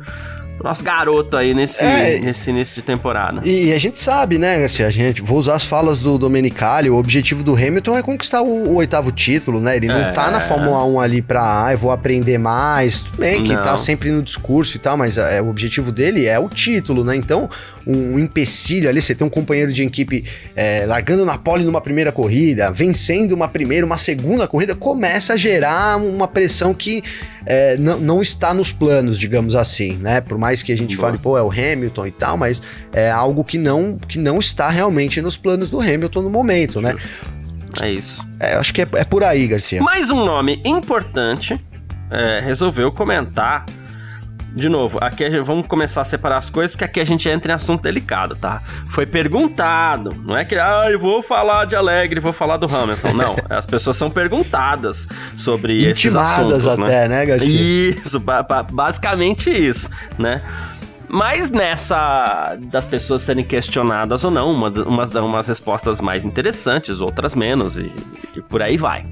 nosso 0.63 0.83
garoto 0.83 1.37
aí 1.37 1.53
nesse, 1.53 1.83
é, 1.83 2.19
nesse 2.19 2.49
início 2.49 2.75
de 2.75 2.81
temporada. 2.81 3.41
E, 3.43 3.67
e, 3.67 3.73
a 3.73 3.79
gente 3.79 3.99
sabe, 3.99 4.37
né, 4.37 4.59
Garcia? 4.59 4.87
A 4.87 4.91
gente, 4.91 5.21
vou 5.21 5.37
usar 5.39 5.55
as 5.55 5.65
falas 5.65 6.01
do 6.01 6.17
Domenicali, 6.17 6.89
o 6.89 6.95
objetivo 6.95 7.43
do 7.43 7.53
Hamilton 7.53 7.97
é 7.97 8.01
conquistar 8.01 8.41
o, 8.41 8.47
o 8.47 8.75
oitavo 8.75 9.11
título, 9.11 9.59
né? 9.59 9.77
Ele 9.77 9.89
é. 9.89 9.89
não 9.89 10.13
tá 10.13 10.31
na 10.31 10.39
Fórmula 10.39 10.83
1 10.83 10.99
ali 10.99 11.21
pra, 11.21 11.65
ah, 11.65 11.71
eu 11.73 11.77
vou 11.77 11.91
aprender 11.91 12.37
mais, 12.37 13.03
tudo 13.03 13.19
bem 13.19 13.43
que 13.43 13.49
tá 13.49 13.55
não. 13.55 13.63
tá 13.63 13.77
sempre 13.77 14.11
no 14.11 14.21
discurso 14.21 14.75
e 14.75 14.79
tal, 14.79 14.97
mas 14.97 15.17
é, 15.17 15.41
o 15.41 15.49
objetivo 15.49 15.91
dele 15.91 16.25
é 16.25 16.39
o 16.39 16.49
título, 16.49 17.03
né? 17.03 17.15
Então, 17.15 17.49
um, 17.87 18.19
empecilho 18.19 18.89
ali, 18.89 19.01
você 19.01 19.15
tem 19.15 19.25
um 19.25 19.29
companheiro 19.29 19.71
de 19.71 19.81
equipe 19.81 20.25
é, 20.55 20.85
largando 20.85 21.25
na 21.25 21.37
pole 21.37 21.63
numa 21.63 21.79
primeira 21.79 22.11
corrida, 22.11 22.69
vencendo 22.71 23.31
uma 23.31 23.47
primeira, 23.47 23.85
uma 23.85 23.97
segunda 23.97 24.47
corrida, 24.47 24.75
começa 24.75 25.33
a 25.33 25.37
gerar 25.37 25.97
uma 25.97 26.27
pressão 26.27 26.73
que 26.73 27.01
é, 27.45 27.77
não, 27.77 27.97
não 27.97 28.21
está 28.21 28.53
nos 28.53 28.71
planos, 28.71 29.17
digamos 29.17 29.55
assim, 29.55 29.93
né? 29.93 30.19
Por 30.19 30.37
mais 30.37 30.61
que 30.61 30.73
a 30.73 30.77
gente 30.77 30.95
Boa. 30.97 31.07
fale, 31.07 31.17
pô, 31.17 31.37
é 31.37 31.41
o 31.41 31.49
Hamilton 31.49 32.07
e 32.07 32.11
tal, 32.11 32.35
mas 32.35 32.61
é 32.91 33.09
algo 33.09 33.43
que 33.43 33.57
não, 33.57 33.97
que 33.97 34.19
não 34.19 34.39
está 34.39 34.69
realmente 34.69 35.21
nos 35.21 35.37
planos 35.37 35.69
do 35.69 35.79
Hamilton 35.79 36.21
no 36.23 36.29
momento, 36.29 36.81
né? 36.81 36.93
É 37.81 37.91
isso. 37.91 38.25
É, 38.39 38.55
acho 38.55 38.73
que 38.73 38.81
é, 38.81 38.87
é, 38.95 39.03
por 39.03 39.23
aí, 39.23 39.47
Garcia. 39.47 39.81
Mais 39.81 40.09
um 40.09 40.25
nome 40.25 40.61
importante 40.65 41.59
é, 42.09 42.39
resolveu 42.39 42.91
comentar 42.91 43.65
de 44.57 44.67
novo, 44.67 44.97
aqui 44.99 45.29
gente, 45.29 45.43
vamos 45.43 45.67
começar 45.67 46.01
a 46.01 46.03
separar 46.03 46.37
as 46.37 46.49
coisas, 46.49 46.71
porque 46.71 46.83
aqui 46.83 46.99
a 46.99 47.05
gente 47.05 47.29
entra 47.29 47.51
em 47.51 47.55
assunto 47.55 47.83
delicado, 47.83 48.35
tá? 48.35 48.61
Foi 48.89 49.05
perguntado, 49.05 50.13
não 50.23 50.35
é 50.35 50.43
que, 50.43 50.55
ah, 50.55 50.87
eu 50.89 50.99
vou 50.99 51.21
falar 51.21 51.65
de 51.65 51.75
Alegre, 51.75 52.19
vou 52.19 52.33
falar 52.33 52.57
do 52.57 52.65
Hamilton. 52.65 53.13
Não, 53.13 53.35
as 53.49 53.65
pessoas 53.65 53.95
são 53.95 54.09
perguntadas 54.09 55.07
sobre 55.37 55.85
esses 55.85 56.15
assuntos, 56.15 56.65
até, 56.65 56.81
né, 56.81 57.07
né 57.07 57.25
Garcia? 57.25 57.89
Isso, 57.91 58.19
basicamente 58.19 59.49
isso, 59.49 59.89
né? 60.17 60.41
Mas 61.07 61.49
nessa 61.49 62.57
das 62.63 62.85
pessoas 62.85 63.21
serem 63.21 63.43
questionadas 63.43 64.23
ou 64.25 64.31
não, 64.31 64.51
uma, 64.51 64.69
umas 64.69 65.09
dão 65.09 65.25
umas 65.25 65.47
respostas 65.47 66.01
mais 66.01 66.25
interessantes, 66.25 66.99
outras 66.99 67.33
menos, 67.33 67.77
e, 67.77 67.89
e 68.35 68.41
por 68.41 68.61
aí 68.61 68.75
vai. 68.75 69.05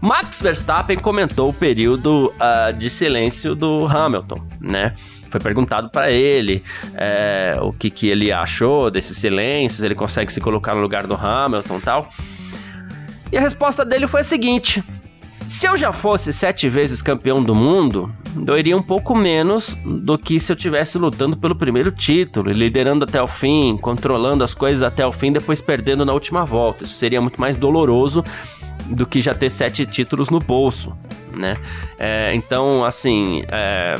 Max 0.00 0.40
Verstappen 0.40 0.96
comentou 0.96 1.50
o 1.50 1.52
período 1.52 2.32
uh, 2.36 2.72
de 2.72 2.90
silêncio 2.90 3.54
do 3.54 3.86
Hamilton, 3.86 4.40
né? 4.60 4.94
Foi 5.30 5.40
perguntado 5.40 5.90
para 5.90 6.10
ele 6.10 6.62
é, 6.94 7.56
o 7.60 7.72
que, 7.72 7.90
que 7.90 8.08
ele 8.08 8.30
achou 8.32 8.90
desses 8.90 9.16
silêncios, 9.18 9.82
ele 9.82 9.94
consegue 9.94 10.32
se 10.32 10.40
colocar 10.40 10.74
no 10.74 10.80
lugar 10.80 11.06
do 11.06 11.16
Hamilton 11.16 11.78
e 11.78 11.80
tal. 11.80 12.08
E 13.32 13.36
a 13.36 13.40
resposta 13.40 13.84
dele 13.84 14.06
foi 14.06 14.20
a 14.20 14.24
seguinte: 14.24 14.82
se 15.46 15.66
eu 15.66 15.76
já 15.76 15.92
fosse 15.92 16.32
sete 16.32 16.68
vezes 16.68 17.02
campeão 17.02 17.42
do 17.42 17.54
mundo, 17.54 18.10
doeria 18.34 18.76
um 18.76 18.82
pouco 18.82 19.14
menos 19.14 19.76
do 19.84 20.16
que 20.16 20.38
se 20.38 20.52
eu 20.52 20.56
tivesse 20.56 20.96
lutando 20.96 21.36
pelo 21.36 21.54
primeiro 21.54 21.90
título, 21.90 22.50
liderando 22.50 23.04
até 23.04 23.20
o 23.20 23.26
fim, 23.26 23.76
controlando 23.76 24.42
as 24.42 24.54
coisas 24.54 24.82
até 24.82 25.06
o 25.06 25.12
fim, 25.12 25.32
depois 25.32 25.60
perdendo 25.60 26.04
na 26.04 26.12
última 26.12 26.44
volta. 26.44 26.84
Isso 26.84 26.94
seria 26.94 27.20
muito 27.20 27.40
mais 27.40 27.56
doloroso 27.56 28.24
do 28.88 29.06
que 29.06 29.20
já 29.20 29.34
ter 29.34 29.50
sete 29.50 29.86
títulos 29.86 30.30
no 30.30 30.40
bolso, 30.40 30.96
né? 31.32 31.56
É, 31.98 32.32
então, 32.34 32.84
assim, 32.84 33.42
é, 33.48 33.96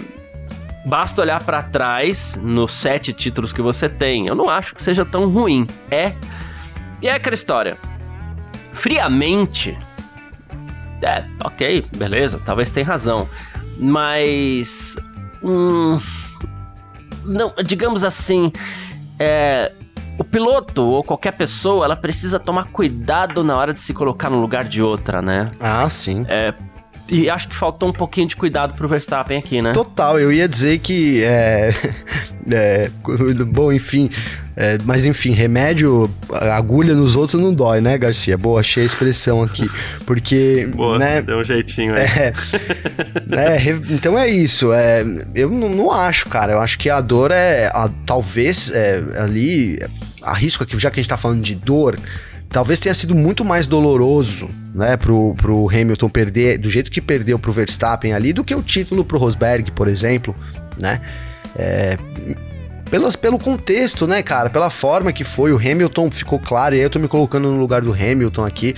basta 0.85 1.21
olhar 1.21 1.43
para 1.43 1.63
trás 1.63 2.39
nos 2.43 2.73
sete 2.73 3.13
títulos 3.13 3.53
que 3.53 3.61
você 3.61 3.89
tem. 3.89 4.27
Eu 4.27 4.35
não 4.35 4.49
acho 4.49 4.75
que 4.75 4.83
seja 4.83 5.05
tão 5.05 5.29
ruim. 5.29 5.67
É. 5.91 6.13
E 7.03 7.09
é 7.09 7.13
aquela 7.13 7.35
história. 7.35 7.77
Friamente. 8.73 9.77
É, 11.03 11.25
ok, 11.45 11.85
beleza, 11.97 12.41
talvez 12.45 12.71
tenha 12.71 12.87
razão. 12.87 13.29
Mas. 13.79 14.97
Hum, 15.43 16.01
não, 17.25 17.53
digamos 17.65 18.05
assim. 18.05 18.53
É, 19.19 19.73
o 20.19 20.25
piloto 20.25 20.83
ou 20.83 21.05
qualquer 21.05 21.33
pessoa, 21.33 21.85
ela 21.85 21.97
precisa 21.97 22.39
tomar 22.39 22.65
cuidado 22.65 23.45
na 23.45 23.57
hora 23.57 23.73
de 23.73 23.81
se 23.81 23.93
colocar 23.93 24.31
no 24.31 24.41
lugar 24.41 24.65
de 24.65 24.83
outra, 24.83 25.21
né? 25.21 25.51
Ah, 25.61 25.89
sim. 25.89 26.25
É, 26.29 26.55
e 27.11 27.31
acho 27.31 27.49
que 27.49 27.55
faltou 27.55 27.89
um 27.89 27.93
pouquinho 27.93 28.27
de 28.27 28.35
cuidado 28.35 28.75
pro 28.75 28.89
Verstappen 28.89 29.39
aqui, 29.39 29.63
né? 29.63 29.73
Total, 29.73 30.19
eu 30.19 30.33
ia 30.33 30.49
dizer 30.49 30.79
que. 30.79 31.23
É, 31.23 31.73
é, 32.51 32.91
bom, 33.53 33.73
enfim. 33.73 34.11
É, 34.57 34.79
mas 34.85 35.05
enfim, 35.05 35.33
remédio, 35.33 36.11
agulha 36.31 36.95
nos 36.95 37.15
outros 37.15 37.41
não 37.41 37.53
dói, 37.53 37.81
né, 37.81 37.99
Garcia? 37.99 38.39
Boa, 38.39 38.61
achei 38.61 38.83
a 38.83 38.87
expressão 38.87 39.43
aqui. 39.43 39.71
Porque. 40.05 40.69
Boa, 40.75 40.99
né, 40.99 41.23
deu 41.23 41.39
um 41.39 41.45
jeitinho 41.45 41.95
aí. 41.95 42.03
É, 42.03 42.33
é, 43.33 43.79
então 43.91 44.19
é 44.19 44.29
isso. 44.29 44.73
É, 44.73 45.05
eu 45.35 45.51
não, 45.51 45.69
não, 45.69 45.93
acho, 45.93 46.27
cara. 46.29 46.55
Eu 46.55 46.61
acho 46.61 46.79
que 46.79 46.91
a 46.91 47.01
dor 47.01 47.31
é. 47.31 47.67
A, 47.67 47.89
talvez 48.05 48.71
é, 48.73 49.05
ali. 49.19 49.79
Arrisco 50.27 50.63
aqui, 50.63 50.79
já 50.79 50.91
que 50.91 51.01
a 51.01 51.03
gente 51.03 51.09
tá 51.09 51.17
falando 51.17 51.43
de 51.43 51.55
dor 51.55 51.97
talvez 52.49 52.81
tenha 52.81 52.95
sido 52.95 53.15
muito 53.15 53.45
mais 53.45 53.67
doloroso, 53.67 54.49
né, 54.75 54.97
pro, 54.97 55.35
pro 55.35 55.69
Hamilton 55.69 56.09
perder 56.09 56.59
do 56.59 56.71
jeito 56.71 56.91
que 56.91 57.01
perdeu 57.01 57.39
pro 57.39 57.53
Verstappen 57.53 58.13
ali 58.13 58.33
do 58.33 58.45
que 58.45 58.55
o 58.55 58.63
título 58.63 59.05
pro 59.05 59.19
Rosberg, 59.19 59.71
por 59.73 59.89
exemplo, 59.89 60.35
né? 60.79 61.01
É, 61.57 61.99
pelas, 62.91 63.17
pelo 63.17 63.39
contexto, 63.39 64.07
né, 64.07 64.23
cara? 64.23 64.49
Pela 64.49 64.71
forma 64.71 65.13
que 65.13 65.25
foi, 65.25 65.53
o 65.53 65.57
Hamilton 65.57 66.11
ficou 66.11 66.39
claro, 66.39 66.75
e 66.75 66.79
aí 66.79 66.85
eu 66.85 66.91
tô 66.91 66.99
me 66.99 67.09
colocando 67.09 67.51
no 67.51 67.59
lugar 67.59 67.83
do 67.83 67.93
Hamilton 67.93 68.45
aqui, 68.45 68.75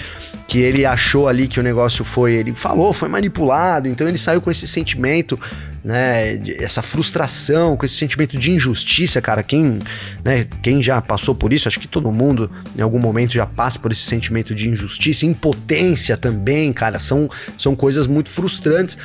que 0.47 0.59
ele 0.59 0.85
achou 0.85 1.29
ali 1.29 1.47
que 1.47 1.61
o 1.61 1.63
negócio 1.63 2.05
foi. 2.05 2.35
Ele 2.35 2.53
falou, 2.55 2.93
foi 2.93 3.09
manipulado, 3.09 3.89
então 3.89 4.09
ele 4.09 4.19
saiu 4.19 4.41
com 4.41 4.51
esse 4.51 4.67
sentimento 4.67 5.39
né, 5.85 6.41
essa 6.59 6.83
frustração, 6.83 7.77
com 7.77 7.87
esse 7.87 7.95
sentimento 7.95 8.37
de 8.37 8.51
injustiça, 8.51 9.21
cara, 9.21 9.43
quem, 9.43 9.79
né, 10.25 10.47
quem 10.63 10.83
já 10.83 11.01
passou 11.01 11.35
por 11.35 11.53
isso, 11.53 11.69
acho 11.69 11.81
que 11.81 11.89
todo 11.89 12.11
mundo 12.11 12.51
em 12.77 12.83
algum 12.83 12.99
momento 12.99 13.33
já 13.33 13.47
passa 13.47 13.79
por 13.79 13.93
esse 13.93 14.03
sentimento 14.03 14.55
de 14.55 14.69
injustiça, 14.69 15.25
impotência 15.25 16.17
também, 16.17 16.73
cara, 16.73 16.99
são, 16.99 17.29
são 17.57 17.75
coisas 17.75 18.07
muito 18.07 18.29
frustrantes. 18.29 18.99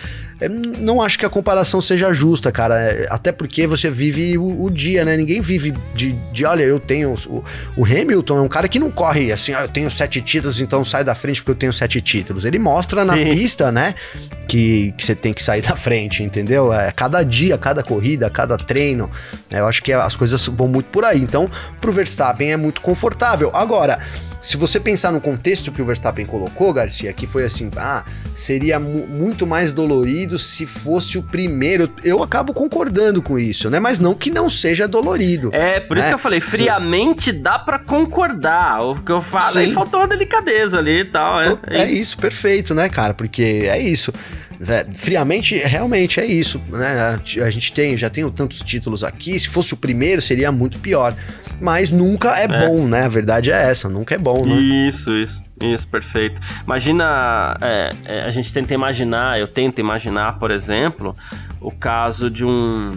É, 0.43 0.49
não 0.49 1.01
acho 1.01 1.17
que 1.17 1.25
a 1.25 1.29
comparação 1.29 1.79
seja 1.79 2.13
justa, 2.13 2.51
cara. 2.51 2.75
É, 2.75 3.07
até 3.09 3.31
porque 3.31 3.65
você 3.65 3.89
vive 3.89 4.37
o, 4.37 4.63
o, 4.63 4.69
dia, 4.69 5.05
né? 5.05 5.15
Ninguém 5.15 5.39
vive 5.39 5.73
de, 5.95 6.11
de 6.33 6.45
olha, 6.45 6.63
eu 6.63 6.79
tenho. 6.79 7.13
O, 7.27 7.43
o, 7.77 7.85
Hamilton 7.85 8.39
é 8.39 8.41
um 8.41 8.49
cara 8.49 8.67
que 8.67 8.77
não 8.77 8.91
corre 8.91 9.31
assim, 9.31 9.53
ah, 9.53 9.61
eu 9.61 9.69
tenho 9.69 9.89
sete 9.89 10.21
títulos, 10.21 10.59
então 10.59 10.83
sai 10.83 11.03
da 11.03 11.15
frente 11.15 11.41
porque 11.41 11.51
eu 11.51 11.55
tenho 11.55 11.71
sete 11.73 12.01
títulos. 12.01 12.43
Ele 12.43 12.59
mostra 12.59 13.05
na 13.05 13.13
pista, 13.13 13.71
né? 13.71 13.95
Que, 14.47 14.93
que 14.97 15.05
você 15.05 15.15
tem 15.15 15.33
que 15.33 15.41
sair 15.41 15.61
da 15.65 15.75
frente, 15.75 16.21
entendeu? 16.21 16.73
É 16.73 16.91
cada 16.91 17.23
dia, 17.23 17.57
cada 17.57 17.81
corrida, 17.81 18.29
cada 18.29 18.57
treino. 18.57 19.09
Né? 19.49 19.61
Eu 19.61 19.67
acho 19.67 19.81
que 19.81 19.93
as 19.93 20.15
coisas 20.15 20.45
vão 20.47 20.67
muito 20.67 20.87
por 20.87 21.05
aí. 21.05 21.21
Então, 21.21 21.49
pro 21.79 21.93
Verstappen 21.93 22.51
é 22.51 22.57
muito 22.57 22.81
confortável. 22.81 23.49
Agora. 23.53 23.99
Se 24.43 24.57
você 24.57 24.77
pensar 24.77 25.13
no 25.13 25.21
contexto 25.21 25.71
que 25.71 25.81
o 25.81 25.85
Verstappen 25.85 26.25
colocou, 26.25 26.73
Garcia, 26.73 27.13
que 27.13 27.25
foi 27.25 27.45
assim, 27.45 27.71
ah, 27.77 28.03
seria 28.35 28.77
mu 28.77 29.07
muito 29.07 29.47
mais 29.47 29.71
dolorido 29.71 30.37
se 30.37 30.65
fosse 30.65 31.17
o 31.17 31.23
primeiro. 31.23 31.89
Eu 32.03 32.21
acabo 32.21 32.51
concordando 32.51 33.21
com 33.21 33.39
isso, 33.39 33.69
né? 33.69 33.79
Mas 33.79 33.99
não 33.99 34.13
que 34.13 34.29
não 34.29 34.49
seja 34.49 34.85
dolorido. 34.85 35.49
É, 35.53 35.79
por 35.79 35.95
né? 35.95 36.01
isso 36.01 36.09
que 36.09 36.15
eu 36.15 36.19
falei, 36.19 36.41
friamente 36.41 37.31
Sim. 37.31 37.41
dá 37.41 37.57
para 37.57 37.79
concordar. 37.79 38.81
O 38.81 39.01
que 39.01 39.13
eu 39.13 39.21
falo, 39.21 39.59
aí 39.59 39.73
faltou 39.73 40.01
uma 40.01 40.07
delicadeza 40.09 40.77
ali 40.77 40.99
e 40.99 41.05
tal. 41.05 41.39
É, 41.39 41.57
é, 41.67 41.77
é 41.83 41.91
isso, 41.91 42.17
perfeito, 42.17 42.75
né, 42.75 42.89
cara? 42.89 43.13
Porque 43.13 43.41
é 43.63 43.79
isso. 43.79 44.11
É, 44.67 44.85
friamente, 44.97 45.55
realmente 45.55 46.19
é 46.19 46.25
isso, 46.25 46.61
né? 46.69 47.17
A 47.41 47.49
gente 47.49 47.71
tem, 47.71 47.97
já 47.97 48.09
tem 48.09 48.29
tantos 48.29 48.59
títulos 48.59 49.05
aqui. 49.05 49.39
Se 49.39 49.47
fosse 49.47 49.73
o 49.73 49.77
primeiro, 49.77 50.21
seria 50.21 50.51
muito 50.51 50.79
pior 50.79 51.15
mas 51.63 51.91
nunca 51.91 52.37
é, 52.37 52.43
é, 52.43 52.67
bom, 52.67 52.85
né? 52.85 53.05
A 53.05 53.07
verdade 53.07 53.49
é 53.49 53.69
essa, 53.69 53.87
nunca 53.87 54.13
é 54.13 54.17
bom, 54.17 54.45
né? 54.45 54.53
Isso, 54.53 55.09
isso. 55.11 55.41
Isso, 55.61 55.87
perfeito. 55.87 56.41
Imagina, 56.65 57.55
é, 57.61 57.89
é, 58.05 58.21
a 58.23 58.31
gente 58.31 58.51
tenta 58.51 58.73
imaginar, 58.73 59.39
eu 59.39 59.47
tento 59.47 59.79
imaginar, 59.79 60.37
por 60.39 60.51
exemplo, 60.51 61.15
o 61.61 61.71
caso 61.71 62.29
de 62.29 62.43
um 62.43 62.91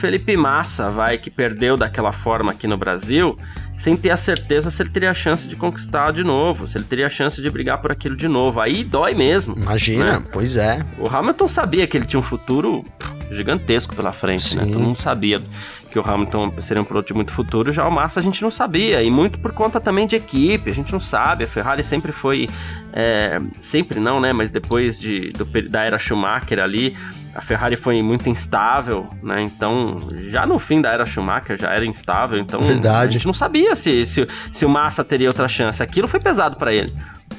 Felipe 0.00 0.36
Massa, 0.36 0.90
vai, 0.90 1.18
que 1.18 1.30
perdeu 1.30 1.76
daquela 1.76 2.10
forma 2.10 2.50
aqui 2.50 2.66
no 2.66 2.76
Brasil, 2.76 3.38
sem 3.76 3.96
ter 3.96 4.10
a 4.10 4.16
certeza 4.16 4.68
se 4.68 4.82
ele 4.82 4.90
teria 4.90 5.12
a 5.12 5.14
chance 5.14 5.46
de 5.46 5.54
conquistar 5.54 6.10
de 6.12 6.24
novo, 6.24 6.66
se 6.66 6.76
ele 6.76 6.84
teria 6.84 7.06
a 7.06 7.10
chance 7.10 7.40
de 7.40 7.48
brigar 7.48 7.80
por 7.80 7.92
aquilo 7.92 8.16
de 8.16 8.26
novo. 8.26 8.60
Aí 8.60 8.82
dói 8.82 9.14
mesmo. 9.14 9.54
Imagina, 9.56 10.18
né? 10.18 10.24
pois 10.32 10.56
é. 10.56 10.84
O 10.98 11.08
Hamilton 11.08 11.46
sabia 11.46 11.86
que 11.86 11.96
ele 11.96 12.06
tinha 12.06 12.18
um 12.18 12.24
futuro 12.24 12.82
gigantesco 13.30 13.94
pela 13.94 14.12
frente? 14.12 14.48
Sim. 14.48 14.56
né? 14.56 14.66
Todo 14.66 14.80
mundo 14.80 15.00
sabia 15.00 15.40
que 15.92 15.98
o 15.98 16.02
Hamilton 16.04 16.54
seria 16.60 16.82
um 16.82 16.86
piloto 16.86 17.08
de 17.08 17.14
muito 17.14 17.32
futuro, 17.32 17.70
já 17.70 17.86
o 17.86 17.90
Massa 17.90 18.18
a 18.18 18.22
gente 18.22 18.40
não 18.40 18.50
sabia, 18.50 19.02
e 19.02 19.10
muito 19.10 19.38
por 19.38 19.52
conta 19.52 19.78
também 19.78 20.06
de 20.06 20.16
equipe, 20.16 20.70
a 20.70 20.72
gente 20.72 20.90
não 20.90 20.98
sabe, 20.98 21.44
a 21.44 21.46
Ferrari 21.46 21.84
sempre 21.84 22.10
foi, 22.10 22.48
é, 22.94 23.38
sempre 23.58 24.00
não, 24.00 24.18
né, 24.18 24.32
mas 24.32 24.48
depois 24.48 24.98
de, 24.98 25.28
do, 25.28 25.44
da 25.68 25.82
era 25.82 25.98
Schumacher 25.98 26.58
ali, 26.58 26.96
a 27.34 27.42
Ferrari 27.42 27.76
foi 27.76 28.02
muito 28.02 28.28
instável, 28.30 29.06
né, 29.22 29.42
então 29.42 29.98
já 30.30 30.46
no 30.46 30.58
fim 30.58 30.80
da 30.80 30.90
era 30.90 31.04
Schumacher 31.04 31.58
já 31.58 31.70
era 31.70 31.84
instável, 31.84 32.38
então 32.38 32.62
Verdade. 32.62 33.08
a 33.08 33.12
gente 33.12 33.26
não 33.26 33.34
sabia 33.34 33.76
se, 33.76 34.06
se, 34.06 34.26
se 34.50 34.64
o 34.64 34.70
Massa 34.70 35.04
teria 35.04 35.28
outra 35.28 35.46
chance, 35.46 35.82
aquilo 35.82 36.08
foi 36.08 36.20
pesado 36.20 36.56
para 36.56 36.72
ele, 36.72 36.92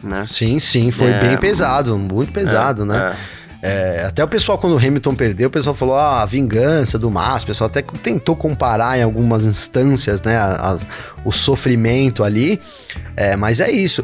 né. 0.03 0.25
Sim, 0.27 0.59
sim, 0.59 0.91
foi 0.91 1.09
é, 1.09 1.19
bem 1.19 1.37
pesado, 1.37 1.97
muito 1.97 2.31
pesado, 2.31 2.83
é, 2.83 2.85
né. 2.85 3.15
É. 3.39 3.42
É, 3.65 4.03
até 4.09 4.21
o 4.21 4.27
pessoal, 4.27 4.57
quando 4.57 4.73
o 4.73 4.77
Hamilton 4.77 5.15
perdeu, 5.15 5.47
o 5.47 5.51
pessoal 5.51 5.73
falou, 5.73 5.95
ah, 5.95 6.21
a 6.21 6.25
vingança 6.25 6.99
do 6.99 7.09
Massa, 7.09 7.45
o 7.45 7.47
pessoal 7.47 7.69
até 7.69 7.81
tentou 7.81 8.35
comparar 8.35 8.99
em 8.99 9.03
algumas 9.03 9.45
instâncias, 9.45 10.21
né, 10.21 10.37
as, 10.37 10.85
o 11.23 11.31
sofrimento 11.31 12.25
ali, 12.25 12.59
é, 13.15 13.37
mas 13.37 13.61
é 13.61 13.71
isso. 13.71 14.03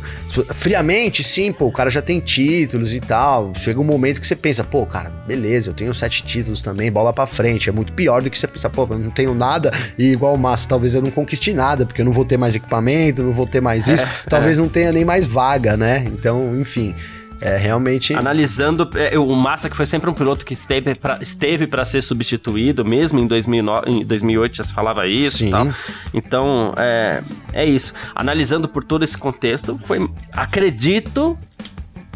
Friamente, 0.55 1.25
sim, 1.25 1.51
pô, 1.51 1.65
o 1.65 1.73
cara 1.73 1.89
já 1.89 2.01
tem 2.01 2.21
títulos 2.21 2.93
e 2.93 3.01
tal, 3.01 3.51
chega 3.53 3.81
um 3.81 3.83
momento 3.83 4.21
que 4.21 4.27
você 4.27 4.35
pensa, 4.35 4.63
pô, 4.63 4.85
cara, 4.85 5.09
beleza, 5.27 5.71
eu 5.71 5.73
tenho 5.73 5.93
sete 5.93 6.23
títulos 6.23 6.61
também, 6.61 6.89
bola 6.89 7.11
pra 7.11 7.27
frente, 7.27 7.67
é 7.67 7.73
muito 7.73 7.91
pior 7.91 8.21
do 8.21 8.29
que 8.29 8.39
você 8.39 8.47
pensar, 8.47 8.69
pô, 8.69 8.87
eu 8.89 8.97
não 8.97 9.11
tenho 9.11 9.35
nada, 9.35 9.73
e 9.97 10.13
igual 10.13 10.35
o 10.35 10.37
Massa, 10.37 10.69
talvez 10.69 10.95
eu 10.95 11.01
não 11.01 11.11
conquiste 11.11 11.51
nada, 11.51 11.85
porque 11.85 11.99
eu 11.99 12.05
não 12.05 12.13
vou 12.13 12.23
ter 12.23 12.37
mais 12.37 12.55
equipamento, 12.55 13.21
não 13.21 13.33
vou 13.33 13.45
ter 13.45 13.59
mais 13.59 13.89
isso, 13.89 14.05
é, 14.05 14.09
talvez 14.29 14.57
é. 14.57 14.61
não 14.61 14.69
tenha 14.69 14.93
nem 14.93 15.03
mais 15.03 15.25
vaga, 15.25 15.75
né, 15.75 16.05
então, 16.07 16.57
enfim... 16.57 16.95
É 17.41 17.57
realmente. 17.57 18.13
Analisando, 18.13 18.89
é, 18.95 19.17
o 19.17 19.35
Massa, 19.35 19.69
que 19.69 19.75
foi 19.75 19.85
sempre 19.85 20.09
um 20.09 20.13
piloto 20.13 20.45
que 20.45 20.53
esteve 20.53 20.95
para 20.95 21.19
esteve 21.21 21.67
ser 21.85 22.01
substituído, 22.01 22.83
mesmo 22.83 23.19
em, 23.19 23.27
2009, 23.27 23.89
em 23.89 24.05
2008 24.05 24.57
já 24.57 24.63
se 24.63 24.73
falava 24.73 25.07
isso 25.07 25.37
Sim. 25.37 25.47
e 25.47 25.51
tal. 25.51 25.67
Então, 26.13 26.73
é, 26.77 27.23
é 27.53 27.65
isso. 27.65 27.93
Analisando 28.13 28.67
por 28.67 28.83
todo 28.83 29.03
esse 29.03 29.17
contexto, 29.17 29.77
foi, 29.77 30.09
acredito 30.31 31.37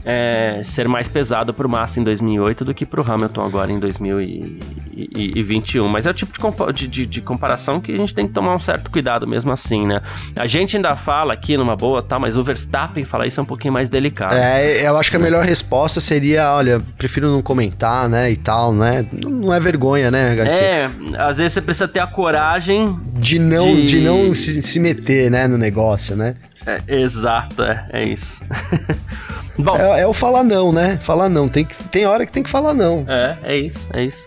é, 0.06 0.62
ser 0.64 0.88
mais 0.88 1.08
pesado 1.08 1.54
pro 1.54 1.70
Massa 1.70 2.00
em 2.00 2.04
2008 2.04 2.66
do 2.66 2.74
que 2.74 2.86
pro 2.86 3.10
Hamilton 3.10 3.42
agora 3.42 3.72
em 3.72 3.80
2021. 3.80 5.88
Mas 5.88 6.06
é 6.06 6.10
o 6.10 6.14
tipo 6.14 6.34
de, 6.74 6.88
de, 6.88 7.06
de, 7.06 7.22
comparação 7.22 7.80
que 7.80 7.94
a 7.94 7.98
gente 7.98 8.14
tem 8.14 8.28
que 8.28 8.34
tomar 8.34 8.56
um 8.56 8.60
certo 8.60 8.92
cuidado 8.92 9.26
mesmo 9.26 9.52
assim, 9.52 9.88
né? 9.88 10.02
A 10.36 10.46
gente 10.46 10.76
ainda 10.76 10.96
fala 10.96 11.34
aqui 11.34 11.56
numa 11.56 11.76
boa, 11.76 12.02
tá? 12.02 12.20
Mas 12.20 12.38
o 12.38 12.44
Verstappen 12.44 13.06
falar 13.06 13.28
isso 13.28 13.40
é 13.40 13.44
um 13.44 13.46
pouquinho 13.46 13.74
mais 13.74 13.90
delicado. 13.90 14.36
É, 14.36 14.88
eu 14.88 14.98
acho 14.98 15.10
que 15.10 15.18
a 15.18 15.20
melhor 15.20 15.46
resposta 15.46 16.02
seria, 16.02 16.54
olha, 16.54 16.82
prefiro 16.98 17.30
não 17.30 17.42
comentar, 17.42 18.10
né, 18.10 18.32
e 18.32 18.36
tal, 18.36 18.74
né? 18.74 19.06
Não 19.12 19.54
é 19.54 19.60
vergonha, 19.60 20.12
né, 20.12 20.36
Garcia? 20.36 20.62
É, 20.62 20.90
às 21.18 21.38
vezes 21.38 21.54
você 21.54 21.62
precisa 21.62 21.88
ter 21.88 22.00
a 22.00 22.08
coragem 22.08 23.00
de 23.16 23.40
não, 23.40 23.74
de... 23.74 23.86
de 23.86 24.02
não 24.02 24.34
se, 24.34 24.62
se 24.62 24.80
meter, 24.80 25.32
né, 25.32 25.48
no 25.48 25.58
negócio, 25.58 26.16
né? 26.16 26.36
É, 26.66 26.82
exato, 26.88 27.62
é, 27.64 27.86
é 27.92 28.04
isso. 28.04 28.42
Bom. 29.58 29.78
É, 29.78 30.02
é, 30.02 30.08
o 30.08 30.14
falar 30.14 30.44
não, 30.44 30.72
né? 30.72 31.00
Falar 31.04 31.30
não. 31.30 31.48
Tem, 31.48 31.66
que, 31.66 31.76
tem 31.86 32.06
hora 32.06 32.26
que 32.26 32.32
tem 32.32 32.44
que 32.44 32.50
falar 32.50 32.74
não. 32.74 33.06
É, 33.08 33.38
é 33.44 33.58
isso, 33.58 33.90
é 33.94 34.04
isso. 34.04 34.26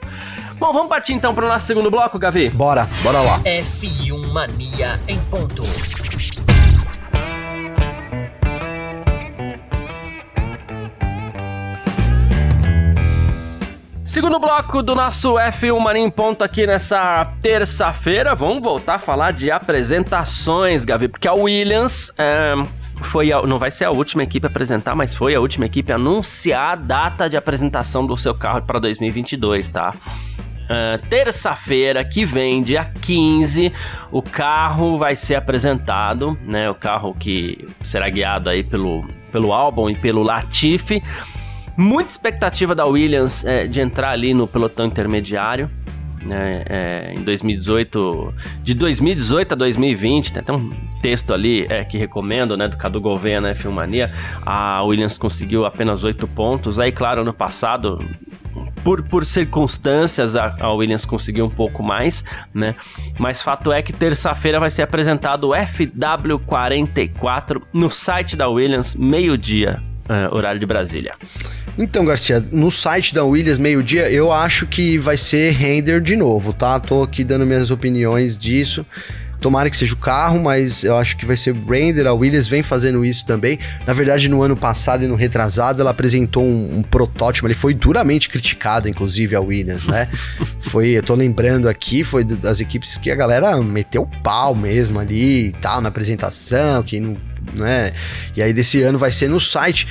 Bom, 0.59 0.73
vamos 0.73 0.89
partir 0.89 1.13
então 1.13 1.35
para 1.35 1.45
o 1.45 1.49
nosso 1.49 1.67
segundo 1.67 1.91
bloco, 1.91 2.19
Gavi? 2.19 2.49
Bora, 2.49 2.89
bora 3.03 3.21
lá. 3.21 3.41
F1 3.41 4.33
Mania 4.33 4.99
em 5.07 5.19
ponto. 5.25 5.63
Segundo 14.03 14.39
bloco 14.39 14.83
do 14.83 14.95
nosso 14.95 15.35
F1 15.35 15.79
Mania 15.79 16.03
em 16.03 16.09
ponto 16.09 16.43
aqui 16.43 16.67
nessa 16.67 17.31
terça-feira, 17.43 18.35
vamos 18.35 18.63
voltar 18.63 18.95
a 18.95 18.99
falar 18.99 19.33
de 19.33 19.51
apresentações, 19.51 20.87
Gavi, 20.87 21.07
porque 21.07 21.29
a 21.29 21.35
Williams 21.35 22.11
é, 22.17 22.55
foi 23.03 23.33
a, 23.33 23.43
não 23.43 23.59
vai 23.59 23.71
ser 23.71 23.85
a 23.85 23.91
última 23.91 24.23
equipe 24.23 24.47
a 24.47 24.51
apresentar, 24.51 24.95
mas 24.95 25.15
foi 25.15 25.35
a 25.35 25.41
última 25.41 25.67
equipe 25.67 25.93
a 25.93 25.97
anunciar 25.97 26.73
a 26.73 26.75
data 26.77 27.29
de 27.29 27.37
apresentação 27.37 28.07
do 28.07 28.17
seu 28.17 28.35
carro 28.35 28.63
para 28.63 28.79
2022, 28.79 29.69
tá? 29.69 29.95
Uh, 30.67 31.07
Terça-feira 31.09 32.05
que 32.05 32.25
vem, 32.25 32.63
dia 32.63 32.91
15, 33.01 33.73
o 34.11 34.21
carro 34.21 34.99
vai 34.99 35.15
ser 35.15 35.37
apresentado, 35.37 36.37
né? 36.45 36.69
O 36.69 36.75
carro 36.75 37.15
que 37.15 37.69
será 37.85 38.09
guiado 38.09 38.51
aí 38.51 38.65
pelo, 38.65 39.07
pelo 39.31 39.53
álbum 39.53 39.89
e 39.89 39.95
pelo 39.95 40.23
Latifi. 40.23 41.03
Muita 41.77 42.11
expectativa 42.11 42.75
da 42.75 42.87
Williams 42.87 43.45
é, 43.45 43.67
de 43.67 43.81
entrar 43.81 44.11
ali 44.11 44.35
no 44.35 44.49
pelotão 44.49 44.87
intermediário 44.87 45.71
né, 46.27 46.65
é, 46.69 47.15
em 47.15 47.23
2018, 47.23 48.35
de 48.63 48.75
2018 48.75 49.53
a 49.53 49.55
2020, 49.55 50.33
tem 50.33 50.43
até 50.43 50.53
um 50.53 50.71
texto 51.01 51.33
ali 51.33 51.65
é, 51.69 51.85
que 51.85 51.97
recomendo, 51.97 52.57
né, 52.57 52.67
do 52.69 52.77
Cadu 52.77 53.01
Gouveia 53.01 53.41
na 53.41 53.49
né, 53.49 53.55
Filmania, 53.55 54.11
a 54.45 54.83
Williams 54.83 55.17
conseguiu 55.17 55.65
apenas 55.65 56.05
8 56.05 56.29
pontos, 56.29 56.79
aí 56.79 56.93
claro, 56.93 57.23
ano 57.23 57.33
passado 57.33 57.99
por, 58.83 59.03
por 59.03 59.27
circunstâncias, 59.27 60.35
a, 60.37 60.57
a, 60.61 60.73
Williams 60.73 61.05
conseguiu 61.05 61.45
um 61.47 61.51
pouco 61.51 61.83
mais, 61.83 62.25
né? 62.55 62.77
Mas 63.19 63.43
fato 63.43 63.73
é 63.73 63.83
que 63.83 63.93
terça-feira 63.93 64.61
vai 64.61 64.71
ser 64.71 64.83
apresentado 64.83 65.49
o 65.49 65.51
FW44 65.51 67.61
no 67.73 67.91
site 67.91 68.37
da 68.37 68.49
Williams, 68.49 68.95
meio-dia, 68.95 69.83
é, 70.09 70.29
horário 70.33 70.61
de 70.61 70.67
Brasília. 70.67 71.17
Então, 71.79 72.05
Garcia, 72.05 72.43
no 72.53 72.71
site 72.71 73.15
da 73.15 73.23
Williams, 73.25 73.59
meio-dia, 73.59 74.11
eu 74.11 74.33
acho 74.33 74.67
que 74.67 74.97
vai 74.99 75.17
ser 75.19 75.53
render 75.53 76.01
de 76.01 76.17
novo, 76.17 76.53
tá? 76.53 76.81
Tô 76.81 77.03
aqui 77.03 77.23
dando 77.23 77.45
minhas 77.45 77.71
opiniões 77.71 78.37
disso. 78.37 78.85
Tomara 79.41 79.69
que 79.69 79.77
seja 79.77 79.93
o 79.93 79.99
carro, 79.99 80.43
mas 80.43 80.83
eu 80.83 80.97
acho 80.97 81.17
que 81.19 81.27
vai 81.27 81.37
ser 81.37 81.55
render. 81.55 82.07
A 82.07 82.15
Williams 82.15 82.49
vem 82.49 82.63
fazendo 82.63 83.05
isso 83.05 83.27
também. 83.27 83.59
Na 83.87 83.93
verdade, 83.93 84.27
no 84.29 84.43
ano 84.43 84.57
passado 84.57 85.05
e 85.05 85.07
no 85.07 85.15
retrasado, 85.15 85.83
ela 85.83 85.91
apresentou 85.91 86.43
um, 86.43 86.79
um 86.79 86.83
protótipo. 86.83 87.47
Ele 87.47 87.55
foi 87.55 87.75
duramente 87.75 88.31
criticado, 88.31 88.89
inclusive, 88.89 89.37
a 89.37 89.41
Williams, 89.41 89.87
né? 89.87 90.09
foi, 90.61 90.89
eu 90.89 91.03
tô 91.03 91.15
lembrando 91.15 91.69
aqui, 91.69 92.03
foi 92.03 92.25
das 92.25 92.59
equipes 92.59 92.97
que 92.97 93.11
a 93.11 93.15
galera 93.15 93.61
meteu 93.61 94.03
o 94.03 94.23
pau 94.23 94.55
mesmo 94.55 94.99
ali 94.99 95.49
e 95.49 95.53
tal, 95.53 95.83
na 95.83 95.91
apresentação, 95.91 96.83
que 96.83 96.99
não. 96.99 97.17
Né? 97.53 97.93
E 98.35 98.43
aí, 98.43 98.53
desse 98.53 98.83
ano 98.83 98.99
vai 98.99 99.13
ser 99.13 99.29
no 99.29 99.39
site. 99.39 99.87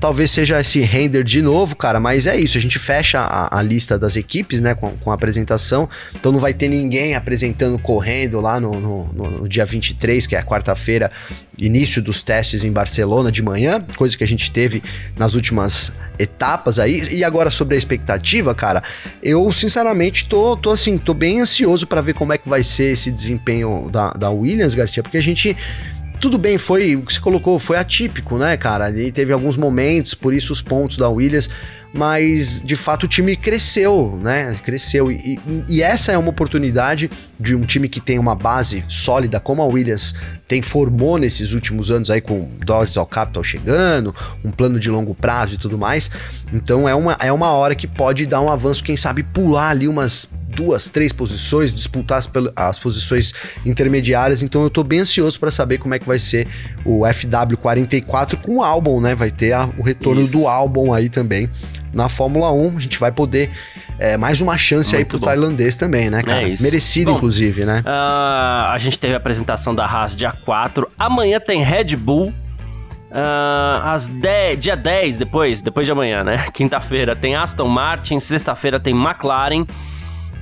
Talvez 0.00 0.30
seja 0.30 0.60
esse 0.60 0.80
render 0.80 1.22
de 1.22 1.42
novo, 1.42 1.76
cara, 1.76 2.00
mas 2.00 2.26
é 2.26 2.36
isso, 2.36 2.56
a 2.56 2.60
gente 2.60 2.78
fecha 2.78 3.20
a, 3.20 3.58
a 3.58 3.62
lista 3.62 3.98
das 3.98 4.16
equipes, 4.16 4.60
né, 4.60 4.74
com, 4.74 4.90
com, 4.96 5.10
a 5.10 5.14
apresentação, 5.14 5.88
então 6.14 6.32
não 6.32 6.38
vai 6.38 6.54
ter 6.54 6.68
ninguém 6.68 7.14
apresentando 7.14 7.78
correndo 7.78 8.40
lá 8.40 8.58
no, 8.58 8.80
no, 8.80 9.12
no, 9.12 9.30
no 9.30 9.48
dia 9.48 9.66
23, 9.66 10.26
que 10.26 10.34
é 10.34 10.38
a 10.38 10.42
quarta-feira, 10.42 11.10
início 11.58 12.00
dos 12.00 12.22
testes 12.22 12.64
em 12.64 12.72
Barcelona 12.72 13.30
de 13.30 13.42
manhã, 13.42 13.84
coisa 13.96 14.16
que 14.16 14.24
a 14.24 14.26
gente 14.26 14.50
teve 14.50 14.82
nas 15.18 15.34
últimas 15.34 15.92
etapas 16.18 16.78
aí. 16.78 17.08
E 17.10 17.22
agora 17.22 17.50
sobre 17.50 17.74
a 17.74 17.78
expectativa, 17.78 18.54
cara, 18.54 18.82
eu 19.22 19.52
sinceramente 19.52 20.24
tô, 20.26 20.56
tô 20.56 20.70
assim, 20.70 20.96
tô 20.96 21.12
bem 21.12 21.40
ansioso 21.40 21.86
para 21.86 22.00
ver 22.00 22.14
como 22.14 22.32
é 22.32 22.38
que 22.38 22.48
vai 22.48 22.62
ser 22.62 22.92
esse 22.92 23.10
desempenho 23.10 23.90
da, 23.92 24.12
da 24.12 24.30
Williams, 24.30 24.74
Garcia, 24.74 25.02
porque 25.02 25.18
a 25.18 25.22
gente 25.22 25.54
tudo 26.20 26.36
bem, 26.36 26.58
foi 26.58 26.94
o 26.96 27.02
que 27.02 27.14
você 27.14 27.20
colocou, 27.20 27.58
foi 27.58 27.78
atípico, 27.78 28.36
né, 28.36 28.56
cara? 28.56 28.90
E 28.90 29.10
teve 29.10 29.32
alguns 29.32 29.56
momentos, 29.56 30.12
por 30.12 30.34
isso 30.34 30.52
os 30.52 30.60
pontos 30.60 30.98
da 30.98 31.08
Williams, 31.08 31.48
mas 31.92 32.60
de 32.62 32.76
fato 32.76 33.04
o 33.04 33.08
time 33.08 33.34
cresceu, 33.34 34.18
né? 34.22 34.56
Cresceu. 34.62 35.10
E, 35.10 35.40
e, 35.68 35.82
essa 35.82 36.12
é 36.12 36.18
uma 36.18 36.28
oportunidade 36.28 37.10
de 37.40 37.56
um 37.56 37.64
time 37.64 37.88
que 37.88 38.00
tem 38.00 38.18
uma 38.18 38.34
base 38.34 38.84
sólida, 38.86 39.40
como 39.40 39.62
a 39.62 39.64
Williams 39.64 40.14
tem 40.46 40.60
formou 40.60 41.16
nesses 41.16 41.52
últimos 41.52 41.90
anos 41.90 42.10
aí 42.10 42.20
com 42.20 42.48
Dodge 42.64 42.98
ao 42.98 43.06
Capital 43.06 43.42
chegando, 43.42 44.14
um 44.44 44.50
plano 44.50 44.78
de 44.78 44.90
longo 44.90 45.14
prazo 45.14 45.54
e 45.54 45.58
tudo 45.58 45.78
mais. 45.78 46.10
Então 46.52 46.86
é 46.86 46.94
uma, 46.94 47.16
é 47.18 47.32
uma 47.32 47.50
hora 47.52 47.74
que 47.74 47.86
pode 47.86 48.26
dar 48.26 48.42
um 48.42 48.50
avanço, 48.50 48.84
quem 48.84 48.96
sabe 48.96 49.22
pular 49.22 49.70
ali 49.70 49.88
umas 49.88 50.28
duas, 50.54 50.90
três 50.90 51.12
posições, 51.12 51.72
disputar 51.72 52.18
as, 52.18 52.28
as 52.54 52.78
posições 52.78 53.32
intermediárias. 53.64 54.42
Então 54.42 54.62
eu 54.62 54.68
tô 54.68 54.84
bem 54.84 55.00
ansioso 55.00 55.40
para 55.40 55.50
saber 55.50 55.78
como 55.78 55.94
é 55.94 55.98
que 55.98 56.06
vai 56.06 56.18
ser 56.18 56.46
o 56.84 57.00
FW44 57.00 58.36
com 58.36 58.56
o 58.56 58.62
álbum, 58.62 59.00
né? 59.00 59.14
Vai 59.14 59.30
ter 59.30 59.52
a, 59.52 59.66
o 59.78 59.82
retorno 59.82 60.24
Isso. 60.24 60.32
do 60.32 60.46
álbum 60.46 60.92
aí 60.92 61.08
também 61.08 61.48
na 61.92 62.08
Fórmula 62.08 62.52
1. 62.52 62.76
A 62.76 62.80
gente 62.80 62.98
vai 62.98 63.12
poder 63.12 63.50
é, 64.00 64.16
mais 64.16 64.40
uma 64.40 64.56
chance 64.56 64.94
Muito 64.94 64.98
aí 64.98 65.04
pro 65.04 65.18
bom. 65.18 65.26
tailandês 65.26 65.76
também, 65.76 66.08
né, 66.08 66.22
cara? 66.22 66.48
É 66.48 66.56
Merecido, 66.58 67.10
bom, 67.10 67.18
inclusive, 67.18 67.66
né? 67.66 67.82
Uh, 67.84 68.70
a 68.70 68.76
gente 68.78 68.98
teve 68.98 69.12
a 69.12 69.18
apresentação 69.18 69.74
da 69.74 69.84
Haas 69.84 70.16
dia 70.16 70.32
4. 70.32 70.90
Amanhã 70.98 71.38
tem 71.38 71.62
Red 71.62 71.96
Bull. 71.96 72.32
Uh, 73.10 73.84
às 73.84 74.06
10, 74.06 74.60
dia 74.60 74.76
10, 74.76 75.18
depois, 75.18 75.60
depois 75.60 75.84
de 75.84 75.92
amanhã, 75.92 76.24
né? 76.24 76.46
Quinta-feira 76.54 77.14
tem 77.14 77.36
Aston 77.36 77.68
Martin, 77.68 78.20
sexta-feira 78.20 78.80
tem 78.80 78.94
McLaren, 78.94 79.66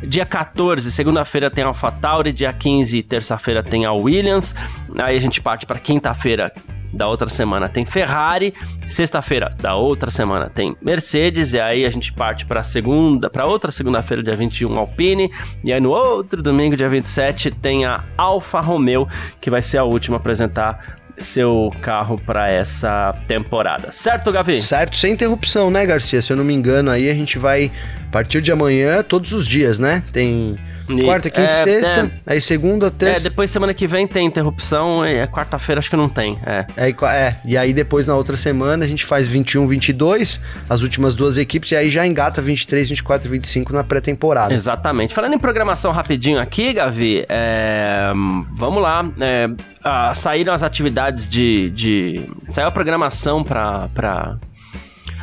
Dia 0.02 0.24
14, 0.24 0.92
segunda-feira, 0.92 1.50
tem 1.50 1.64
AlphaTauri. 1.64 2.32
Dia 2.32 2.52
15, 2.52 3.02
terça-feira, 3.02 3.64
tem 3.64 3.84
a 3.84 3.92
Williams. 3.92 4.54
Aí 4.96 5.16
a 5.16 5.20
gente 5.20 5.40
parte 5.40 5.66
para 5.66 5.78
quinta-feira 5.80 6.52
da 6.92 7.08
outra 7.08 7.28
semana 7.28 7.68
tem 7.68 7.84
Ferrari, 7.84 8.54
sexta-feira 8.88 9.54
da 9.60 9.74
outra 9.74 10.10
semana 10.10 10.48
tem 10.48 10.76
Mercedes 10.80 11.52
e 11.52 11.60
aí 11.60 11.84
a 11.84 11.90
gente 11.90 12.12
parte 12.12 12.46
para 12.46 12.62
segunda, 12.62 13.28
para 13.28 13.44
outra 13.46 13.70
segunda-feira 13.70 14.22
dia 14.22 14.36
21 14.36 14.78
Alpine 14.78 15.30
e 15.64 15.72
aí 15.72 15.80
no 15.80 15.90
outro 15.90 16.42
domingo 16.42 16.76
dia 16.76 16.88
27 16.88 17.50
tem 17.50 17.84
a 17.84 18.02
Alfa 18.16 18.60
Romeo, 18.60 19.06
que 19.40 19.50
vai 19.50 19.62
ser 19.62 19.78
a 19.78 19.84
última 19.84 20.16
a 20.16 20.20
apresentar 20.20 20.98
seu 21.18 21.72
carro 21.80 22.20
para 22.24 22.50
essa 22.50 23.12
temporada. 23.26 23.90
Certo, 23.90 24.30
Gavi? 24.30 24.58
Certo, 24.58 24.96
sem 24.96 25.12
interrupção, 25.12 25.70
né, 25.70 25.84
Garcia? 25.84 26.22
Se 26.22 26.32
eu 26.32 26.36
não 26.36 26.44
me 26.44 26.54
engano, 26.54 26.90
aí 26.90 27.10
a 27.10 27.14
gente 27.14 27.38
vai 27.38 27.70
partir 28.12 28.40
de 28.40 28.52
amanhã 28.52 29.02
todos 29.02 29.32
os 29.32 29.46
dias, 29.46 29.78
né? 29.78 30.02
Tem 30.12 30.58
Quarta, 31.04 31.30
quinta, 31.30 31.46
é, 31.46 31.50
sexta, 31.50 32.12
é, 32.26 32.32
aí 32.32 32.40
segunda, 32.40 32.90
terça. 32.90 33.26
É, 33.26 33.28
depois 33.28 33.50
semana 33.50 33.74
que 33.74 33.86
vem 33.86 34.06
tem 34.06 34.26
interrupção, 34.26 35.04
é 35.04 35.26
quarta-feira 35.26 35.78
acho 35.78 35.90
que 35.90 35.96
não 35.96 36.08
tem. 36.08 36.38
É. 36.44 36.66
É, 36.76 36.90
é. 36.90 37.36
E 37.44 37.56
aí 37.56 37.72
depois 37.72 38.06
na 38.06 38.14
outra 38.14 38.36
semana 38.36 38.84
a 38.84 38.88
gente 38.88 39.04
faz 39.04 39.28
21, 39.28 39.66
22, 39.66 40.40
as 40.68 40.80
últimas 40.80 41.14
duas 41.14 41.36
equipes, 41.36 41.70
e 41.72 41.76
aí 41.76 41.90
já 41.90 42.06
engata 42.06 42.40
23, 42.40 42.88
24 42.88 43.28
e 43.28 43.30
25 43.32 43.72
na 43.72 43.84
pré-temporada. 43.84 44.52
Exatamente. 44.54 45.14
Falando 45.14 45.34
em 45.34 45.38
programação 45.38 45.92
rapidinho 45.92 46.40
aqui, 46.40 46.72
Gavi, 46.72 47.24
é, 47.28 48.10
vamos 48.52 48.82
lá. 48.82 49.04
É, 49.20 49.48
ah, 49.82 50.14
saíram 50.14 50.52
as 50.52 50.62
atividades 50.62 51.28
de, 51.28 51.70
de. 51.70 52.28
Saiu 52.50 52.68
a 52.68 52.70
programação 52.70 53.44
para. 53.44 53.88
Pra... 53.94 54.36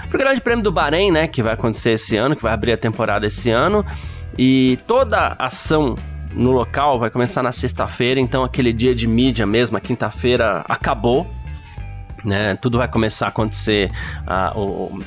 Pro 0.09 0.19
Grande 0.19 0.39
Prêmio 0.39 0.63
do 0.63 0.71
Bahrein, 0.71 1.11
né? 1.11 1.27
Que 1.27 1.41
vai 1.41 1.53
acontecer 1.53 1.91
esse 1.91 2.15
ano, 2.15 2.35
que 2.35 2.43
vai 2.43 2.53
abrir 2.53 2.71
a 2.71 2.77
temporada 2.77 3.25
esse 3.25 3.49
ano. 3.49 3.85
E 4.37 4.77
toda 4.85 5.35
ação 5.39 5.95
no 6.33 6.51
local 6.51 6.99
vai 6.99 7.09
começar 7.09 7.41
na 7.41 7.51
sexta-feira, 7.51 8.19
então 8.19 8.43
aquele 8.43 8.73
dia 8.73 8.93
de 8.93 9.07
mídia 9.07 9.45
mesmo, 9.45 9.77
a 9.77 9.81
quinta-feira 9.81 10.65
acabou. 10.67 11.25
Né, 12.23 12.55
tudo 12.55 12.79
vai 12.79 12.87
começar 12.87 13.27
a 13.27 13.29
acontecer, 13.29 13.91
uh, 14.21 14.59
o, 14.59 14.99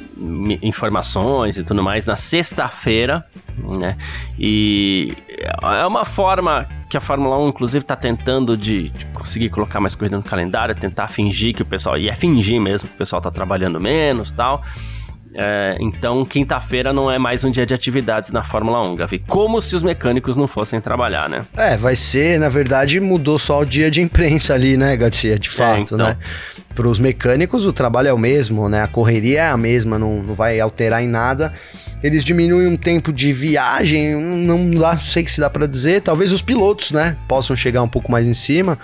informações 0.62 1.58
e 1.58 1.64
tudo 1.64 1.82
mais 1.82 2.06
na 2.06 2.14
sexta-feira, 2.14 3.24
né? 3.58 3.96
E 4.38 5.16
é 5.80 5.84
uma 5.84 6.04
forma 6.04 6.68
que 6.88 6.96
a 6.96 7.00
Fórmula 7.00 7.36
1, 7.38 7.48
inclusive, 7.48 7.82
está 7.82 7.96
tentando 7.96 8.56
de, 8.56 8.90
de, 8.90 9.04
conseguir 9.06 9.50
colocar 9.50 9.80
mais 9.80 9.96
corrida 9.96 10.16
no 10.16 10.22
calendário, 10.22 10.76
tentar 10.76 11.08
fingir 11.08 11.56
que 11.56 11.62
o 11.62 11.66
pessoal, 11.66 11.98
e 11.98 12.08
é 12.08 12.14
fingir 12.14 12.60
mesmo, 12.60 12.88
que 12.88 12.94
o 12.94 12.98
pessoal 12.98 13.18
está 13.18 13.32
trabalhando 13.32 13.80
menos 13.80 14.30
tal. 14.30 14.62
É, 15.34 15.76
então, 15.80 16.24
quinta-feira 16.24 16.92
não 16.92 17.10
é 17.10 17.18
mais 17.18 17.44
um 17.44 17.50
dia 17.50 17.66
de 17.66 17.74
atividades 17.74 18.32
na 18.32 18.42
Fórmula 18.42 18.82
1, 18.88 18.96
Gavi. 18.96 19.18
Como 19.26 19.60
se 19.60 19.76
os 19.76 19.82
mecânicos 19.82 20.36
não 20.36 20.48
fossem 20.48 20.80
trabalhar, 20.80 21.28
né? 21.28 21.44
É, 21.56 21.76
vai 21.76 21.96
ser, 21.96 22.38
na 22.38 22.48
verdade, 22.48 22.98
mudou 23.00 23.38
só 23.38 23.60
o 23.60 23.64
dia 23.64 23.90
de 23.90 24.00
imprensa 24.00 24.54
ali, 24.54 24.76
né, 24.76 24.96
Garcia? 24.96 25.38
De 25.38 25.48
é, 25.48 25.52
fato, 25.52 25.78
é, 25.78 25.80
então. 25.80 25.98
né? 25.98 26.16
Para 26.74 26.88
os 26.88 26.98
mecânicos, 26.98 27.66
o 27.66 27.72
trabalho 27.72 28.08
é 28.08 28.12
o 28.12 28.18
mesmo, 28.18 28.68
né? 28.68 28.82
A 28.82 28.88
correria 28.88 29.42
é 29.42 29.48
a 29.48 29.56
mesma, 29.56 29.98
não, 29.98 30.22
não 30.22 30.34
vai 30.34 30.60
alterar 30.60 31.02
em 31.02 31.08
nada. 31.08 31.52
Eles 32.02 32.24
diminuem 32.24 32.68
um 32.68 32.76
tempo 32.76 33.12
de 33.12 33.32
viagem, 33.32 34.14
não 34.14 34.70
dá, 34.70 34.94
não 34.94 35.00
sei 35.00 35.26
se 35.26 35.40
dá 35.40 35.50
para 35.50 35.66
dizer. 35.66 36.00
Talvez 36.00 36.30
os 36.30 36.40
pilotos, 36.40 36.92
né, 36.92 37.16
possam 37.26 37.56
chegar 37.56 37.82
um 37.82 37.88
pouco 37.88 38.10
mais 38.10 38.26
em 38.26 38.34
cima. 38.34 38.78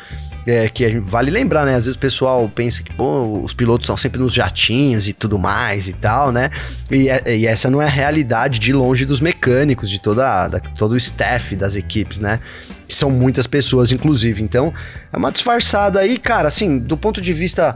É, 0.46 0.68
que 0.68 0.98
vale 1.00 1.30
lembrar, 1.30 1.64
né? 1.64 1.74
Às 1.74 1.85
vezes 1.85 1.96
o 1.96 1.98
pessoal 1.98 2.46
pensa 2.54 2.83
que, 2.83 2.92
pô, 2.92 3.42
os 3.42 3.54
pilotos 3.54 3.85
estão 3.85 3.96
sempre 3.96 4.20
nos 4.20 4.35
jatinhos 4.35 5.09
e 5.09 5.14
tudo 5.14 5.38
mais 5.38 5.88
e 5.88 5.94
tal, 5.94 6.30
né? 6.30 6.50
E, 6.90 7.09
é, 7.09 7.37
e 7.37 7.46
essa 7.46 7.70
não 7.70 7.80
é 7.80 7.87
a 7.87 7.90
realidade 7.90 8.59
de 8.59 8.70
longe 8.70 9.07
dos 9.07 9.20
mecânicos, 9.20 9.88
de 9.88 9.98
toda 9.98 10.48
da, 10.48 10.61
todo 10.61 10.92
o 10.92 10.96
staff 10.98 11.57
das 11.57 11.76
equipes, 11.76 12.18
né? 12.18 12.40
Que 12.87 12.94
são 12.94 13.11
muitas 13.11 13.46
pessoas, 13.46 13.90
inclusive. 13.90 14.42
Então, 14.42 14.72
é 15.11 15.16
uma 15.16 15.33
disfarçada 15.33 16.00
aí, 16.00 16.18
cara, 16.18 16.48
assim, 16.48 16.78
do 16.78 16.96
ponto 16.96 17.22
de 17.22 17.33
vista. 17.33 17.74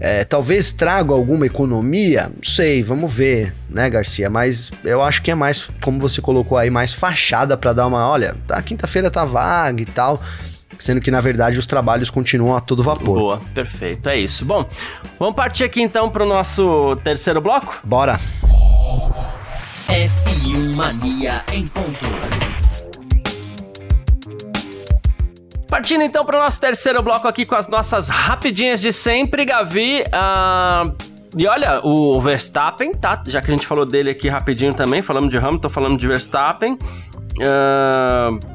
É, 0.00 0.24
talvez 0.24 0.72
traga 0.72 1.12
alguma 1.12 1.46
economia, 1.46 2.24
não 2.24 2.42
sei, 2.42 2.82
vamos 2.82 3.12
ver, 3.12 3.54
né, 3.70 3.88
Garcia? 3.88 4.28
Mas 4.28 4.72
eu 4.82 5.00
acho 5.00 5.22
que 5.22 5.30
é 5.30 5.36
mais, 5.36 5.70
como 5.80 6.00
você 6.00 6.20
colocou 6.20 6.58
aí, 6.58 6.68
mais 6.68 6.92
fachada 6.92 7.56
para 7.56 7.72
dar 7.72 7.86
uma, 7.86 8.08
olha, 8.08 8.36
a 8.48 8.60
quinta-feira 8.60 9.08
tá 9.08 9.24
vaga 9.24 9.80
e 9.80 9.86
tal 9.86 10.20
sendo 10.78 11.00
que 11.00 11.10
na 11.10 11.20
verdade 11.20 11.58
os 11.58 11.66
trabalhos 11.66 12.10
continuam 12.10 12.56
a 12.56 12.60
todo 12.60 12.82
vapor. 12.82 13.18
Boa, 13.18 13.40
perfeito, 13.54 14.08
é 14.08 14.16
isso. 14.16 14.44
Bom, 14.44 14.68
vamos 15.18 15.34
partir 15.34 15.64
aqui 15.64 15.80
então 15.82 16.10
para 16.10 16.24
o 16.24 16.28
nosso 16.28 16.96
terceiro 17.02 17.40
bloco? 17.40 17.78
Bora! 17.84 18.20
F1 19.88 20.74
Mania 20.74 21.42
em 21.52 21.66
ponto. 21.66 22.44
Partindo 25.68 26.02
então 26.02 26.24
para 26.24 26.38
o 26.38 26.40
nosso 26.40 26.60
terceiro 26.60 27.02
bloco 27.02 27.26
aqui 27.26 27.44
com 27.44 27.56
as 27.56 27.68
nossas 27.68 28.08
rapidinhas 28.08 28.80
de 28.80 28.92
sempre, 28.92 29.44
Gavi. 29.44 30.02
Uh, 30.02 30.94
e 31.36 31.48
olha, 31.48 31.80
o 31.82 32.20
Verstappen 32.20 32.92
tá, 32.92 33.20
já 33.26 33.40
que 33.40 33.50
a 33.50 33.54
gente 33.54 33.66
falou 33.66 33.84
dele 33.84 34.10
aqui 34.10 34.28
rapidinho 34.28 34.72
também, 34.72 35.02
falamos 35.02 35.30
de 35.30 35.36
Hamilton, 35.36 35.68
falamos 35.68 35.98
de 35.98 36.06
Verstappen. 36.06 36.74
Uh, 36.74 38.53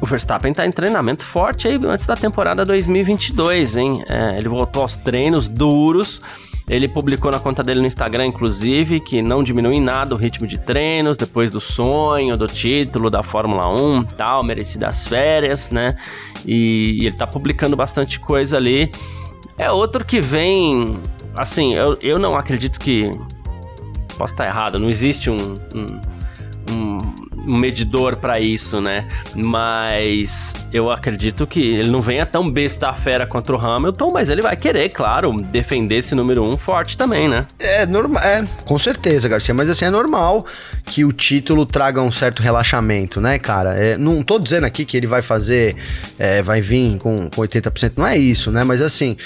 o 0.00 0.06
Verstappen 0.06 0.52
tá 0.52 0.66
em 0.66 0.70
treinamento 0.70 1.24
forte 1.24 1.68
aí 1.68 1.78
antes 1.86 2.06
da 2.06 2.16
temporada 2.16 2.64
2022, 2.64 3.76
hein? 3.76 4.04
É, 4.08 4.38
ele 4.38 4.48
voltou 4.48 4.82
aos 4.82 4.96
treinos 4.96 5.48
duros. 5.48 6.20
Ele 6.68 6.86
publicou 6.86 7.30
na 7.30 7.40
conta 7.40 7.62
dele 7.62 7.80
no 7.80 7.86
Instagram, 7.86 8.26
inclusive, 8.26 9.00
que 9.00 9.22
não 9.22 9.42
diminui 9.42 9.76
em 9.76 9.80
nada 9.80 10.14
o 10.14 10.18
ritmo 10.18 10.46
de 10.46 10.58
treinos 10.58 11.16
depois 11.16 11.50
do 11.50 11.60
sonho, 11.60 12.36
do 12.36 12.46
título 12.46 13.08
da 13.08 13.22
Fórmula 13.22 13.66
1 13.72 14.04
tal, 14.04 14.44
merecidas 14.44 15.06
férias, 15.06 15.70
né? 15.70 15.96
E, 16.44 16.98
e 17.00 17.06
ele 17.06 17.16
tá 17.16 17.26
publicando 17.26 17.74
bastante 17.74 18.20
coisa 18.20 18.58
ali. 18.58 18.92
É 19.56 19.70
outro 19.70 20.04
que 20.04 20.20
vem. 20.20 20.98
Assim, 21.34 21.74
eu, 21.74 21.98
eu 22.02 22.18
não 22.18 22.36
acredito 22.36 22.78
que. 22.78 23.10
Posso 24.18 24.34
estar 24.34 24.46
errado, 24.46 24.78
não 24.78 24.90
existe 24.90 25.30
um, 25.30 25.36
um 25.74 26.00
um 26.70 26.98
medidor 27.48 28.16
para 28.16 28.38
isso, 28.38 28.80
né? 28.80 29.08
Mas 29.34 30.54
eu 30.72 30.90
acredito 30.90 31.46
que 31.46 31.60
ele 31.60 31.90
não 31.90 32.00
venha 32.00 32.26
tão 32.26 32.50
besta 32.50 32.88
a 32.88 32.94
fera 32.94 33.26
contra 33.26 33.56
o 33.56 33.58
Hamilton, 33.58 34.10
mas 34.12 34.28
ele 34.28 34.42
vai 34.42 34.56
querer, 34.56 34.88
claro, 34.90 35.34
defender 35.36 35.96
esse 35.96 36.14
número 36.14 36.44
um 36.44 36.56
forte 36.56 36.96
também, 36.96 37.28
né? 37.28 37.46
É 37.58 37.86
normal, 37.86 38.22
é, 38.22 38.46
com 38.64 38.78
certeza, 38.78 39.28
Garcia, 39.28 39.54
mas 39.54 39.70
assim, 39.70 39.84
é 39.84 39.90
normal 39.90 40.44
que 40.84 41.04
o 41.04 41.12
título 41.12 41.64
traga 41.64 42.02
um 42.02 42.12
certo 42.12 42.42
relaxamento, 42.42 43.20
né, 43.20 43.38
cara? 43.38 43.74
É, 43.74 43.96
não 43.96 44.22
tô 44.22 44.38
dizendo 44.38 44.64
aqui 44.64 44.84
que 44.84 44.96
ele 44.96 45.06
vai 45.06 45.22
fazer, 45.22 45.76
é, 46.18 46.42
vai 46.42 46.60
vir 46.60 46.98
com, 46.98 47.28
com 47.30 47.42
80%, 47.42 47.92
não 47.96 48.06
é 48.06 48.16
isso, 48.16 48.50
né? 48.50 48.64
Mas 48.64 48.82
assim, 48.82 49.16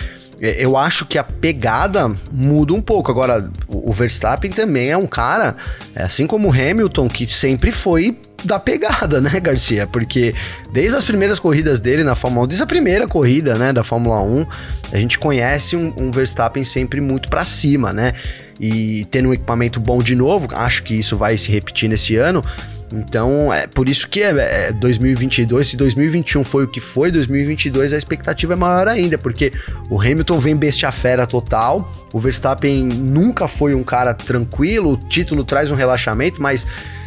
eu 0.42 0.76
acho 0.76 1.06
que 1.06 1.16
a 1.16 1.22
pegada 1.22 2.10
muda 2.32 2.74
um 2.74 2.80
pouco. 2.80 3.12
Agora, 3.12 3.48
o 3.68 3.92
Verstappen 3.92 4.50
também 4.50 4.90
é 4.90 4.96
um 4.96 5.06
cara, 5.06 5.54
é 5.94 6.02
assim 6.02 6.26
como 6.26 6.48
o 6.48 6.50
Hamilton, 6.50 7.08
que 7.08 7.26
sempre 7.32 7.70
foi 7.70 8.18
da 8.44 8.58
pegada, 8.58 9.20
né, 9.22 9.38
Garcia? 9.38 9.86
Porque 9.86 10.34
desde 10.72 10.96
as 10.96 11.04
primeiras 11.04 11.38
corridas 11.38 11.78
dele 11.78 12.02
na 12.02 12.16
Fórmula 12.16 12.46
1, 12.46 12.48
desde 12.48 12.64
a 12.64 12.66
primeira 12.66 13.06
corrida, 13.06 13.56
né, 13.56 13.72
da 13.72 13.84
Fórmula 13.84 14.20
1, 14.20 14.46
a 14.92 14.96
gente 14.96 15.16
conhece 15.16 15.76
um, 15.76 15.94
um 15.96 16.10
Verstappen 16.10 16.64
sempre 16.64 17.00
muito 17.00 17.28
para 17.28 17.44
cima, 17.44 17.92
né? 17.92 18.12
E 18.60 19.06
tendo 19.12 19.28
um 19.28 19.32
equipamento 19.32 19.78
bom 19.78 20.00
de 20.00 20.16
novo, 20.16 20.48
acho 20.52 20.82
que 20.82 20.94
isso 20.94 21.16
vai 21.16 21.38
se 21.38 21.52
repetir 21.52 21.88
nesse 21.88 22.16
ano. 22.16 22.42
Então, 22.92 23.52
é 23.52 23.66
por 23.66 23.88
isso 23.88 24.08
que 24.08 24.22
é, 24.22 24.68
é 24.68 24.72
2022, 24.72 25.68
se 25.68 25.76
2021 25.76 26.44
foi 26.44 26.64
o 26.64 26.68
que 26.68 26.80
foi, 26.80 27.10
2022 27.10 27.92
a 27.92 27.96
expectativa 27.96 28.52
é 28.52 28.56
maior 28.56 28.88
ainda, 28.88 29.16
porque 29.16 29.52
o 29.88 30.00
Hamilton 30.00 30.38
vem 30.38 30.56
bestia 30.56 30.92
fera 30.92 31.26
total, 31.26 31.90
o 32.12 32.20
Verstappen 32.20 32.84
nunca 32.84 33.48
foi 33.48 33.74
um 33.74 33.82
cara 33.82 34.12
tranquilo, 34.12 34.92
o 34.92 34.96
título 34.96 35.44
traz 35.44 35.70
um 35.70 35.74
relaxamento, 35.74 36.40
mas 36.42 36.66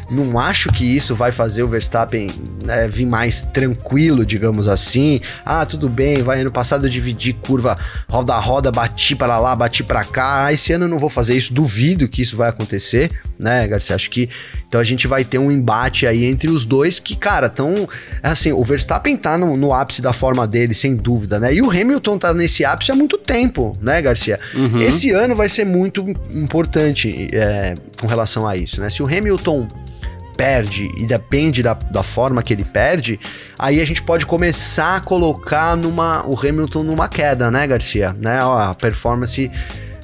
não 0.09 0.37
acho 0.37 0.69
que 0.69 0.83
isso 0.83 1.15
vai 1.15 1.31
fazer 1.31 1.63
o 1.63 1.67
Verstappen 1.67 2.29
né, 2.63 2.87
vir 2.87 3.05
mais 3.05 3.41
tranquilo, 3.41 4.25
digamos 4.25 4.67
assim. 4.67 5.19
Ah, 5.43 5.65
tudo 5.65 5.89
bem, 5.89 6.21
vai 6.21 6.41
ano 6.41 6.51
passado 6.51 6.85
eu 6.85 6.89
dividi 6.89 7.33
curva 7.33 7.77
roda 8.07 8.33
a 8.33 8.39
roda, 8.39 8.71
bati 8.71 9.15
para 9.15 9.37
lá, 9.39 9.55
bati 9.55 9.83
para 9.83 10.03
cá. 10.03 10.45
Ah, 10.45 10.53
esse 10.53 10.71
ano 10.73 10.85
eu 10.85 10.89
não 10.89 10.99
vou 10.99 11.09
fazer 11.09 11.35
isso, 11.35 11.53
duvido 11.53 12.07
que 12.07 12.21
isso 12.21 12.37
vai 12.37 12.49
acontecer, 12.49 13.11
né, 13.39 13.67
Garcia? 13.67 13.95
Acho 13.95 14.09
que 14.09 14.29
então 14.67 14.81
a 14.81 14.83
gente 14.83 15.07
vai 15.07 15.23
ter 15.23 15.37
um 15.37 15.51
embate 15.51 16.05
aí 16.05 16.25
entre 16.25 16.49
os 16.49 16.65
dois 16.65 16.99
que, 16.99 17.15
cara, 17.15 17.47
tão 17.47 17.87
assim, 18.21 18.51
o 18.51 18.63
Verstappen 18.63 19.15
tá 19.15 19.37
no, 19.37 19.55
no 19.55 19.73
ápice 19.73 20.01
da 20.01 20.11
forma 20.11 20.45
dele, 20.45 20.73
sem 20.73 20.95
dúvida, 20.95 21.39
né? 21.39 21.53
E 21.53 21.61
o 21.61 21.69
Hamilton 21.69 22.17
tá 22.17 22.33
nesse 22.33 22.65
ápice 22.65 22.91
há 22.91 22.95
muito 22.95 23.17
tempo, 23.17 23.77
né, 23.81 24.01
Garcia? 24.01 24.39
Uhum. 24.53 24.81
Esse 24.81 25.11
ano 25.11 25.35
vai 25.35 25.47
ser 25.47 25.65
muito 25.65 26.05
importante 26.29 27.29
é, 27.31 27.73
com 27.99 28.07
relação 28.07 28.47
a 28.47 28.57
isso, 28.57 28.81
né? 28.81 28.89
Se 28.89 29.01
o 29.01 29.05
Hamilton 29.05 29.67
perde 30.35 30.91
e 30.97 31.05
depende 31.05 31.63
da, 31.63 31.73
da 31.73 32.03
forma 32.03 32.43
que 32.43 32.53
ele 32.53 32.65
perde, 32.65 33.19
aí 33.57 33.81
a 33.81 33.85
gente 33.85 34.01
pode 34.01 34.25
começar 34.25 34.97
a 34.97 34.99
colocar 34.99 35.75
numa, 35.75 36.25
o 36.27 36.37
Hamilton 36.37 36.83
numa 36.83 37.07
queda, 37.07 37.49
né, 37.49 37.65
Garcia? 37.67 38.15
Né? 38.19 38.43
Ó, 38.43 38.57
a 38.57 38.75
performance, 38.75 39.51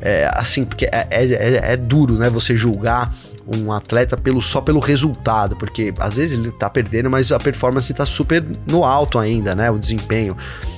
é, 0.02 0.30
assim, 0.34 0.63
porque 0.63 0.86
é, 0.86 1.08
é, 1.10 1.26
é, 1.26 1.74
é 1.74 1.78
duro, 1.78 2.15
né, 2.15 2.30
você 2.30 2.56
julgar 2.56 3.13
um 3.48 3.72
atleta 3.72 4.16
pelo, 4.16 4.42
só 4.42 4.62
pelo 4.62 4.80
resultado, 4.80 5.56
porque 5.56 5.94
às 6.00 6.16
vezes 6.16 6.38
ele 6.38 6.52
tá 6.52 6.70
perdendo, 6.70 7.10
mas 7.10 7.32
a 7.32 7.40
performance 7.40 7.94
tá 7.94 8.06
super 8.06 8.44
no 8.68 8.84
alto 8.84 9.20
ainda, 9.20 9.56
né? 9.56 9.70
O 9.70 9.78
desempenho. 9.78 10.36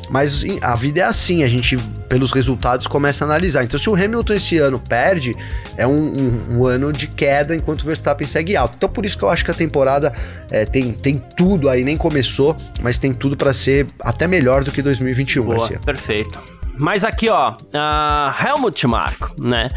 Mas 0.10 0.43
a 0.62 0.76
vida 0.76 0.99
é 0.99 1.04
assim, 1.04 1.43
a 1.43 1.47
gente, 1.47 1.78
pelos 2.08 2.32
resultados, 2.32 2.86
começa 2.86 3.23
a 3.23 3.28
analisar. 3.28 3.63
Então, 3.63 3.80
se 3.80 3.89
o 3.89 3.95
Hamilton 3.95 4.34
esse 4.34 4.58
ano 4.60 4.80
perde, 4.80 5.36
é 5.78 5.88
um, 5.88 5.91
um, 5.91 6.58
um 6.58 6.67
ano 6.67 6.91
de 6.93 7.08
queda 7.08 7.56
enquanto 7.56 7.82
o 7.82 7.86
Verstappen 7.86 8.28
segue 8.28 8.56
alto. 8.56 8.76
Então, 8.78 8.89
por 8.89 9.06
isso 9.06 9.17
que 9.17 9.23
eu 9.23 9.30
acho 9.30 9.43
que 9.43 9.52
a 9.52 9.54
temporada 9.54 10.13
é, 10.52 10.65
tem, 10.65 10.93
tem 10.93 11.17
tudo 11.17 11.69
aí, 11.69 11.84
nem 11.84 11.97
começou, 11.97 12.56
mas 12.82 12.97
tem 12.97 13.13
tudo 13.13 13.36
para 13.36 13.54
ser 13.54 13.88
até 14.02 14.28
melhor 14.28 14.63
do 14.63 14.71
que 14.71 14.82
2021, 14.82 15.43
Boa, 15.43 15.58
Garcia. 15.58 15.80
Perfeito. 15.80 16.39
Mas 16.78 17.04
aqui, 17.04 17.30
ó, 17.30 17.52
uh, 17.52 18.45
Helmut 18.45 18.86
Marko, 18.88 19.34
né? 19.41 19.67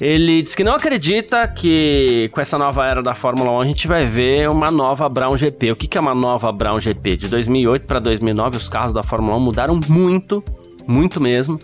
Ele 0.00 0.42
diz 0.42 0.54
que 0.54 0.62
não 0.62 0.74
acredita 0.74 1.46
que 1.48 2.28
com 2.32 2.40
essa 2.40 2.56
nova 2.56 2.86
era 2.86 3.02
da 3.02 3.14
Fórmula 3.14 3.50
1 3.58 3.60
a 3.60 3.66
gente 3.66 3.88
vai 3.88 4.06
ver 4.06 4.48
uma 4.48 4.70
nova 4.70 5.08
Brown 5.08 5.36
GP. 5.36 5.72
O 5.72 5.76
que 5.76 5.98
é 5.98 6.00
uma 6.00 6.14
nova 6.14 6.52
Brown 6.52 6.78
GP? 6.78 7.16
De 7.16 7.28
2008 7.28 7.84
para 7.84 7.98
2009 7.98 8.58
os 8.58 8.68
carros 8.68 8.94
da 8.94 9.02
Fórmula 9.02 9.36
1 9.36 9.40
mudaram 9.40 9.80
muito, 9.88 10.42
muito 10.86 11.20
mesmo. 11.20 11.58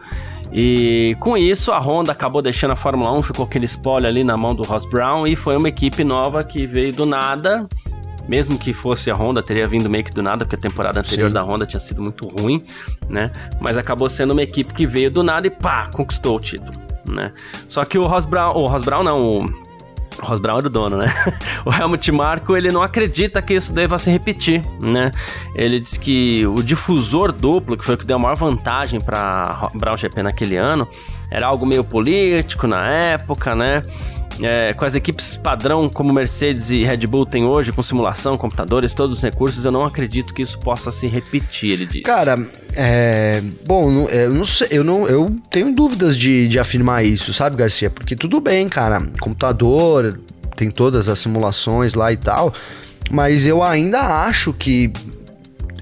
E 0.52 1.16
com 1.20 1.36
isso 1.36 1.70
a 1.70 1.78
Honda 1.78 2.10
acabou 2.10 2.42
deixando 2.42 2.72
a 2.72 2.76
Fórmula 2.76 3.12
1, 3.12 3.22
ficou 3.22 3.44
aquele 3.44 3.66
spoiler 3.66 4.10
ali 4.10 4.24
na 4.24 4.36
mão 4.36 4.52
do 4.52 4.64
Ross 4.64 4.84
Brown 4.90 5.28
e 5.28 5.36
foi 5.36 5.56
uma 5.56 5.68
equipe 5.68 6.02
nova 6.02 6.42
que 6.42 6.66
veio 6.66 6.92
do 6.92 7.06
nada. 7.06 7.68
Mesmo 8.26 8.58
que 8.58 8.72
fosse 8.72 9.10
a 9.10 9.14
Honda, 9.14 9.42
teria 9.42 9.68
vindo 9.68 9.88
meio 9.88 10.02
que 10.02 10.10
do 10.10 10.22
nada, 10.22 10.46
porque 10.46 10.56
a 10.56 10.58
temporada 10.58 10.98
anterior 10.98 11.28
Sim. 11.28 11.34
da 11.34 11.42
Honda 11.42 11.66
tinha 11.66 11.78
sido 11.78 12.00
muito 12.00 12.26
ruim, 12.26 12.64
né? 13.06 13.30
Mas 13.60 13.76
acabou 13.76 14.08
sendo 14.08 14.30
uma 14.30 14.42
equipe 14.42 14.72
que 14.72 14.86
veio 14.86 15.10
do 15.10 15.22
nada 15.22 15.46
e 15.46 15.50
pá, 15.50 15.86
conquistou 15.92 16.36
o 16.36 16.40
título 16.40 16.93
né? 17.08 17.32
Só 17.68 17.84
que 17.84 17.98
o 17.98 18.06
Ross 18.06 18.24
Brown, 18.24 18.52
o 18.54 18.66
Ross 18.66 18.82
Brown 18.82 19.02
não, 19.02 19.40
o 19.40 19.46
Ross 20.20 20.38
Brown 20.38 20.58
era 20.58 20.66
o 20.66 20.70
dono, 20.70 20.96
né? 20.96 21.06
o 21.64 21.72
Helmut 21.72 22.10
Marko, 22.12 22.56
ele 22.56 22.70
não 22.70 22.82
acredita 22.82 23.42
que 23.42 23.54
isso 23.54 23.72
deva 23.72 23.98
se 23.98 24.10
repetir, 24.10 24.64
né? 24.80 25.10
Ele 25.54 25.80
diz 25.80 25.96
que 25.96 26.46
o 26.46 26.62
difusor 26.62 27.32
duplo, 27.32 27.76
que 27.76 27.84
foi 27.84 27.94
o 27.94 27.98
que 27.98 28.06
deu 28.06 28.16
a 28.16 28.18
maior 28.18 28.36
vantagem 28.36 29.00
para 29.00 29.70
Brown 29.74 29.96
GP 29.96 30.22
naquele 30.22 30.56
ano, 30.56 30.88
era 31.30 31.46
algo 31.46 31.66
meio 31.66 31.84
político 31.84 32.66
na 32.66 32.86
época, 32.86 33.54
né? 33.54 33.82
É, 34.42 34.74
com 34.74 34.84
as 34.84 34.94
equipes 34.94 35.36
padrão 35.36 35.88
como 35.88 36.12
Mercedes 36.12 36.70
e 36.70 36.84
Red 36.84 37.06
Bull 37.06 37.26
tem 37.26 37.44
hoje, 37.44 37.72
com 37.72 37.82
simulação, 37.82 38.36
computadores, 38.36 38.94
todos 38.94 39.18
os 39.18 39.22
recursos, 39.22 39.64
eu 39.64 39.72
não 39.72 39.84
acredito 39.84 40.34
que 40.34 40.42
isso 40.42 40.58
possa 40.58 40.90
se 40.90 41.06
repetir, 41.06 41.72
ele 41.72 41.86
diz. 41.86 42.02
Cara, 42.02 42.36
é, 42.74 43.42
bom, 43.66 44.08
eu 44.08 44.32
não 44.32 44.44
sei, 44.44 44.68
eu 44.70 44.84
não, 44.84 45.06
eu 45.06 45.34
tenho 45.50 45.74
dúvidas 45.74 46.16
de, 46.16 46.48
de 46.48 46.58
afirmar 46.58 47.04
isso, 47.04 47.32
sabe, 47.32 47.56
Garcia? 47.56 47.90
Porque 47.90 48.16
tudo 48.16 48.40
bem, 48.40 48.68
cara, 48.68 49.06
computador 49.20 50.18
tem 50.56 50.70
todas 50.70 51.08
as 51.08 51.18
simulações 51.18 51.94
lá 51.94 52.12
e 52.12 52.16
tal, 52.16 52.54
mas 53.10 53.46
eu 53.46 53.62
ainda 53.62 54.00
acho 54.26 54.52
que 54.52 54.92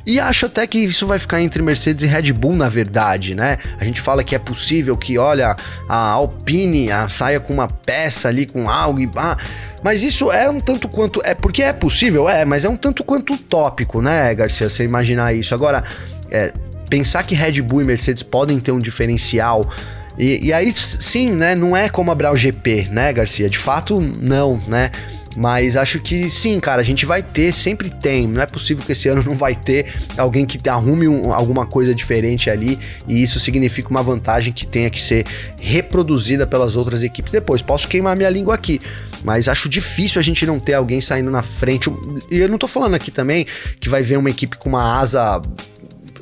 e 0.04 0.18
acho 0.18 0.46
até 0.46 0.66
que 0.66 0.78
isso 0.78 1.06
vai 1.06 1.18
ficar 1.18 1.40
entre 1.40 1.62
Mercedes 1.62 2.04
e 2.04 2.06
Red 2.08 2.32
Bull, 2.32 2.56
na 2.56 2.68
verdade, 2.68 3.34
né? 3.34 3.58
A 3.78 3.84
gente 3.84 4.00
fala 4.00 4.24
que 4.24 4.34
é 4.34 4.38
possível 4.38 4.96
que, 4.96 5.16
olha, 5.16 5.56
a 5.88 5.96
Alpine 5.96 6.90
a, 6.90 7.08
saia 7.08 7.38
com 7.38 7.52
uma 7.52 7.68
peça 7.68 8.28
ali, 8.28 8.46
com 8.46 8.68
algo 8.68 9.00
e. 9.00 9.08
Ah, 9.16 9.36
mas 9.82 10.02
isso 10.02 10.30
é 10.32 10.50
um 10.50 10.60
tanto 10.60 10.88
quanto. 10.88 11.20
É 11.24 11.34
porque 11.34 11.62
é 11.62 11.72
possível, 11.72 12.28
é, 12.28 12.44
mas 12.44 12.64
é 12.64 12.68
um 12.68 12.76
tanto 12.76 13.04
quanto 13.04 13.34
utópico, 13.34 14.02
né, 14.02 14.34
Garcia? 14.34 14.68
Você 14.68 14.82
imaginar 14.82 15.32
isso. 15.34 15.54
Agora, 15.54 15.84
é, 16.30 16.52
pensar 16.90 17.22
que 17.22 17.34
Red 17.34 17.62
Bull 17.62 17.82
e 17.82 17.84
Mercedes 17.84 18.22
podem 18.22 18.58
ter 18.58 18.72
um 18.72 18.80
diferencial. 18.80 19.70
E, 20.18 20.46
e 20.46 20.52
aí, 20.52 20.72
sim, 20.72 21.30
né? 21.30 21.54
Não 21.54 21.76
é 21.76 21.88
como 21.88 22.10
a 22.10 22.14
Brau 22.14 22.36
GP, 22.36 22.88
né, 22.90 23.12
Garcia? 23.12 23.48
De 23.48 23.58
fato, 23.58 24.00
não, 24.00 24.58
né? 24.66 24.90
Mas 25.36 25.76
acho 25.76 26.00
que 26.00 26.30
sim, 26.30 26.58
cara, 26.60 26.80
a 26.80 26.84
gente 26.84 27.06
vai 27.06 27.22
ter, 27.22 27.52
sempre 27.52 27.90
tem. 27.90 28.26
Não 28.26 28.40
é 28.40 28.46
possível 28.46 28.84
que 28.84 28.92
esse 28.92 29.08
ano 29.08 29.22
não 29.22 29.34
vai 29.34 29.54
ter 29.54 29.92
alguém 30.16 30.44
que 30.44 30.58
arrume 30.68 31.08
um, 31.08 31.32
alguma 31.32 31.66
coisa 31.66 31.94
diferente 31.94 32.50
ali 32.50 32.78
e 33.06 33.22
isso 33.22 33.40
significa 33.40 33.88
uma 33.88 34.02
vantagem 34.02 34.52
que 34.52 34.66
tenha 34.66 34.90
que 34.90 35.02
ser 35.02 35.24
reproduzida 35.60 36.46
pelas 36.46 36.76
outras 36.76 37.02
equipes 37.02 37.32
depois. 37.32 37.62
Posso 37.62 37.88
queimar 37.88 38.16
minha 38.16 38.30
língua 38.30 38.54
aqui, 38.54 38.80
mas 39.24 39.48
acho 39.48 39.68
difícil 39.68 40.20
a 40.20 40.22
gente 40.22 40.44
não 40.44 40.58
ter 40.58 40.74
alguém 40.74 41.00
saindo 41.00 41.30
na 41.30 41.42
frente. 41.42 41.90
E 42.30 42.38
eu 42.38 42.48
não 42.48 42.58
tô 42.58 42.66
falando 42.66 42.94
aqui 42.94 43.10
também 43.10 43.46
que 43.80 43.88
vai 43.88 44.02
ver 44.02 44.18
uma 44.18 44.30
equipe 44.30 44.56
com 44.56 44.68
uma 44.68 45.00
asa 45.00 45.40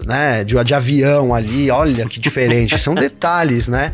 né, 0.07 0.45
de, 0.45 0.63
de 0.65 0.75
avião 0.75 1.35
ali, 1.35 1.71
olha 1.71 2.07
que 2.07 2.21
diferente. 2.21 2.79
São 2.79 2.95
detalhes, 2.97 3.69
né? 3.69 3.93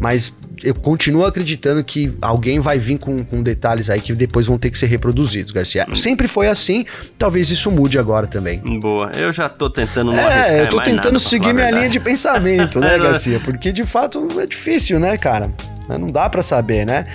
Mas 0.00 0.32
eu 0.62 0.74
continuo 0.74 1.24
acreditando 1.24 1.82
que 1.84 2.14
alguém 2.20 2.60
vai 2.60 2.78
vir 2.78 2.98
com, 2.98 3.24
com 3.24 3.42
detalhes 3.42 3.90
aí 3.90 4.00
que 4.00 4.12
depois 4.14 4.46
vão 4.46 4.58
ter 4.58 4.70
que 4.70 4.78
ser 4.78 4.86
reproduzidos, 4.86 5.52
Garcia. 5.52 5.86
Hum. 5.88 5.94
Sempre 5.94 6.28
foi 6.28 6.48
assim, 6.48 6.84
talvez 7.18 7.50
isso 7.50 7.70
mude 7.70 7.98
agora 7.98 8.26
também. 8.26 8.58
Boa, 8.80 9.12
eu 9.16 9.32
já 9.32 9.48
tô 9.48 9.70
tentando 9.70 10.12
não 10.12 10.18
É, 10.18 10.62
eu 10.62 10.68
tô 10.68 10.80
tentando 10.82 11.18
seguir 11.18 11.52
minha 11.52 11.70
linha 11.70 11.88
de 11.88 12.00
pensamento, 12.00 12.80
né, 12.80 12.98
Garcia? 12.98 13.40
Porque 13.40 13.72
de 13.72 13.84
fato 13.84 14.28
é 14.38 14.46
difícil, 14.46 14.98
né, 14.98 15.16
cara? 15.16 15.50
Não 15.88 16.08
dá 16.08 16.28
para 16.28 16.42
saber, 16.42 16.84
né? 16.84 17.06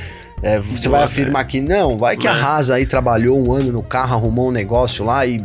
É, 0.42 0.60
você 0.60 0.90
Boa, 0.90 1.00
vai 1.00 1.08
afirmar 1.08 1.46
que 1.46 1.62
não, 1.62 1.98
vai 1.98 2.18
que 2.18 2.28
a 2.28 2.34
Rasa 2.34 2.76
aí 2.76 2.86
trabalhou 2.86 3.40
um 3.48 3.54
ano 3.54 3.72
no 3.72 3.82
carro, 3.82 4.16
arrumou 4.16 4.50
um 4.50 4.52
negócio 4.52 5.06
lá 5.06 5.26
e 5.26 5.42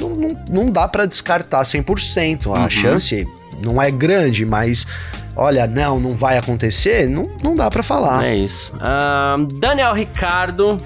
não, 0.00 0.10
não, 0.10 0.36
não 0.48 0.70
dá 0.70 0.86
para 0.86 1.06
descartar 1.06 1.62
100%. 1.62 2.46
A 2.46 2.62
uhum. 2.62 2.70
chance 2.70 3.26
não 3.64 3.82
é 3.82 3.90
grande, 3.90 4.46
mas 4.46 4.86
olha, 5.36 5.66
não, 5.66 5.98
não 5.98 6.16
vai 6.16 6.38
acontecer, 6.38 7.08
não, 7.08 7.30
não 7.42 7.54
dá 7.54 7.70
para 7.70 7.82
falar. 7.82 8.24
É 8.24 8.34
isso. 8.34 8.72
Daniel 9.54 9.94
Ricardo. 9.94 10.76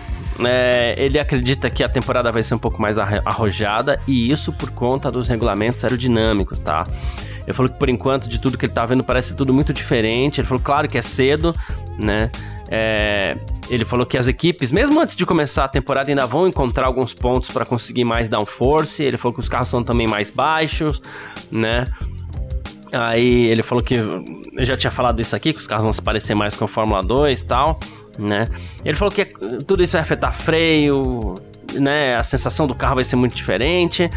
É, 0.44 0.94
ele 0.98 1.18
acredita 1.18 1.70
que 1.70 1.82
a 1.82 1.88
temporada 1.88 2.30
vai 2.30 2.42
ser 2.42 2.54
um 2.54 2.58
pouco 2.58 2.78
mais 2.78 2.98
arrojada 2.98 3.98
e 4.06 4.30
isso 4.30 4.52
por 4.52 4.70
conta 4.70 5.10
dos 5.10 5.30
regulamentos 5.30 5.82
aerodinâmicos, 5.82 6.58
tá? 6.58 6.84
Ele 7.46 7.54
falou 7.54 7.72
que 7.72 7.78
por 7.78 7.88
enquanto, 7.88 8.28
de 8.28 8.38
tudo 8.38 8.58
que 8.58 8.66
ele 8.66 8.72
tá 8.72 8.84
vendo, 8.84 9.02
parece 9.02 9.34
tudo 9.34 9.54
muito 9.54 9.72
diferente. 9.72 10.40
Ele 10.40 10.46
falou, 10.46 10.62
claro 10.62 10.88
que 10.88 10.98
é 10.98 11.02
cedo, 11.02 11.54
né? 11.98 12.30
É, 12.68 13.36
ele 13.70 13.84
falou 13.84 14.04
que 14.04 14.18
as 14.18 14.26
equipes, 14.28 14.72
mesmo 14.72 15.00
antes 15.00 15.16
de 15.16 15.24
começar 15.24 15.64
a 15.64 15.68
temporada, 15.68 16.10
ainda 16.10 16.26
vão 16.26 16.46
encontrar 16.48 16.86
alguns 16.86 17.14
pontos 17.14 17.50
para 17.50 17.64
conseguir 17.64 18.04
mais 18.04 18.28
downforce. 18.28 19.02
Ele 19.02 19.16
falou 19.16 19.32
que 19.32 19.40
os 19.40 19.48
carros 19.48 19.68
são 19.68 19.82
também 19.82 20.06
mais 20.06 20.30
baixos, 20.30 21.00
né? 21.50 21.84
Aí 22.98 23.46
ele 23.46 23.62
falou 23.62 23.82
que 23.82 23.94
eu 23.94 24.64
já 24.64 24.76
tinha 24.76 24.90
falado 24.90 25.20
isso 25.20 25.36
aqui, 25.36 25.52
que 25.52 25.58
os 25.58 25.66
carros 25.66 25.84
vão 25.84 25.92
se 25.92 26.00
parecer 26.00 26.34
mais 26.34 26.56
com 26.56 26.64
a 26.64 26.68
Fórmula 26.68 27.02
2 27.02 27.40
e 27.40 27.46
tal, 27.46 27.78
né? 28.18 28.46
Ele 28.84 28.96
falou 28.96 29.12
que 29.12 29.24
tudo 29.66 29.82
isso 29.82 29.92
vai 29.92 30.02
afetar 30.02 30.32
freio, 30.32 31.34
né? 31.74 32.14
A 32.16 32.22
sensação 32.22 32.66
do 32.66 32.74
carro 32.74 32.96
vai 32.96 33.04
ser 33.04 33.16
muito 33.16 33.34
diferente. 33.34 34.08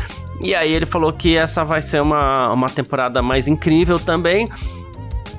E 0.42 0.56
aí 0.56 0.72
ele 0.72 0.86
falou 0.86 1.12
que 1.12 1.36
essa 1.36 1.66
vai 1.66 1.82
ser 1.82 2.02
uma, 2.02 2.54
uma 2.54 2.70
temporada 2.70 3.22
mais 3.22 3.48
incrível 3.48 4.00
também. 4.00 4.48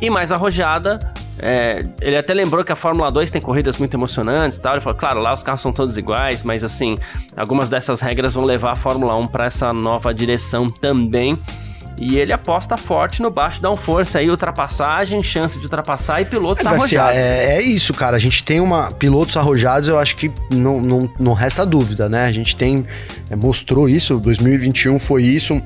e 0.00 0.08
mais 0.10 0.32
arrojada. 0.32 0.98
É, 1.38 1.86
ele 2.02 2.16
até 2.18 2.34
lembrou 2.34 2.62
que 2.62 2.72
a 2.72 2.76
Fórmula 2.76 3.10
2 3.10 3.30
tem 3.30 3.40
corridas 3.40 3.78
muito 3.78 3.94
emocionantes 3.94 4.58
e 4.58 4.60
tal. 4.60 4.72
Ele 4.72 4.80
falou, 4.80 4.98
claro, 4.98 5.20
lá 5.20 5.32
os 5.32 5.42
carros 5.42 5.60
são 5.60 5.72
todos 5.72 5.96
iguais, 5.96 6.42
mas 6.42 6.62
assim, 6.62 6.96
algumas 7.36 7.68
dessas 7.68 8.00
regras 8.00 8.34
vão 8.34 8.44
levar 8.44 8.72
a 8.72 8.74
Fórmula 8.74 9.14
1 9.16 9.26
para 9.28 9.46
essa 9.46 9.72
nova 9.72 10.12
direção 10.12 10.68
também. 10.68 11.38
E 12.00 12.16
ele 12.16 12.32
aposta 12.32 12.78
forte 12.78 13.20
no 13.20 13.30
baixo 13.30 13.60
downforce 13.60 14.16
aí, 14.16 14.30
ultrapassagem, 14.30 15.22
chance 15.22 15.58
de 15.58 15.64
ultrapassar 15.64 16.22
e 16.22 16.24
pilotos 16.24 16.64
é, 16.64 16.68
arrojados. 16.68 17.16
É, 17.16 17.56
é, 17.56 17.62
isso, 17.62 17.92
cara. 17.92 18.16
A 18.16 18.18
gente 18.18 18.42
tem 18.42 18.58
uma. 18.58 18.90
Pilotos 18.90 19.36
arrojados, 19.36 19.88
eu 19.88 19.98
acho 19.98 20.16
que 20.16 20.32
não, 20.50 20.80
não, 20.80 21.12
não 21.18 21.32
resta 21.34 21.66
dúvida, 21.66 22.08
né? 22.08 22.24
A 22.24 22.32
gente 22.32 22.56
tem. 22.56 22.86
É, 23.28 23.36
mostrou 23.36 23.86
isso, 23.86 24.18
2021 24.18 24.98
foi 24.98 25.24
isso. 25.24 25.62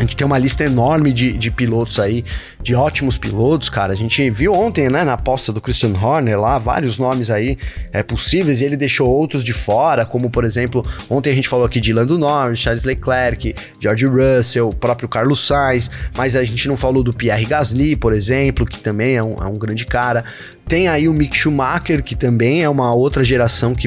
A 0.00 0.02
gente 0.02 0.16
tem 0.16 0.26
uma 0.26 0.38
lista 0.38 0.64
enorme 0.64 1.12
de, 1.12 1.36
de 1.36 1.50
pilotos 1.50 1.98
aí, 1.98 2.24
de 2.62 2.74
ótimos 2.74 3.18
pilotos, 3.18 3.68
cara. 3.68 3.92
A 3.92 3.96
gente 3.96 4.30
viu 4.30 4.54
ontem, 4.54 4.88
né, 4.88 5.04
na 5.04 5.12
aposta 5.12 5.52
do 5.52 5.60
Christian 5.60 5.92
Horner 5.92 6.40
lá, 6.40 6.58
vários 6.58 6.96
nomes 6.96 7.28
aí 7.28 7.58
é, 7.92 8.02
possíveis, 8.02 8.62
e 8.62 8.64
ele 8.64 8.78
deixou 8.78 9.10
outros 9.10 9.44
de 9.44 9.52
fora, 9.52 10.06
como 10.06 10.30
por 10.30 10.42
exemplo, 10.42 10.82
ontem 11.10 11.28
a 11.28 11.34
gente 11.34 11.50
falou 11.50 11.66
aqui 11.66 11.82
de 11.82 11.92
Lando 11.92 12.16
Norris, 12.16 12.60
Charles 12.60 12.84
Leclerc, 12.84 13.54
George 13.78 14.06
Russell, 14.06 14.70
o 14.70 14.74
próprio 14.74 15.06
Carlos 15.06 15.46
Sainz, 15.46 15.90
mas 16.16 16.34
a 16.34 16.42
gente 16.44 16.66
não 16.66 16.78
falou 16.78 17.02
do 17.02 17.12
Pierre 17.12 17.44
Gasly, 17.44 17.94
por 17.94 18.14
exemplo, 18.14 18.64
que 18.64 18.80
também 18.80 19.16
é 19.16 19.22
um, 19.22 19.34
é 19.34 19.46
um 19.48 19.58
grande 19.58 19.84
cara. 19.84 20.24
Tem 20.66 20.88
aí 20.88 21.08
o 21.08 21.12
Mick 21.12 21.36
Schumacher, 21.36 22.02
que 22.02 22.14
também 22.14 22.62
é 22.62 22.68
uma 22.70 22.94
outra 22.94 23.22
geração 23.22 23.74
que 23.74 23.86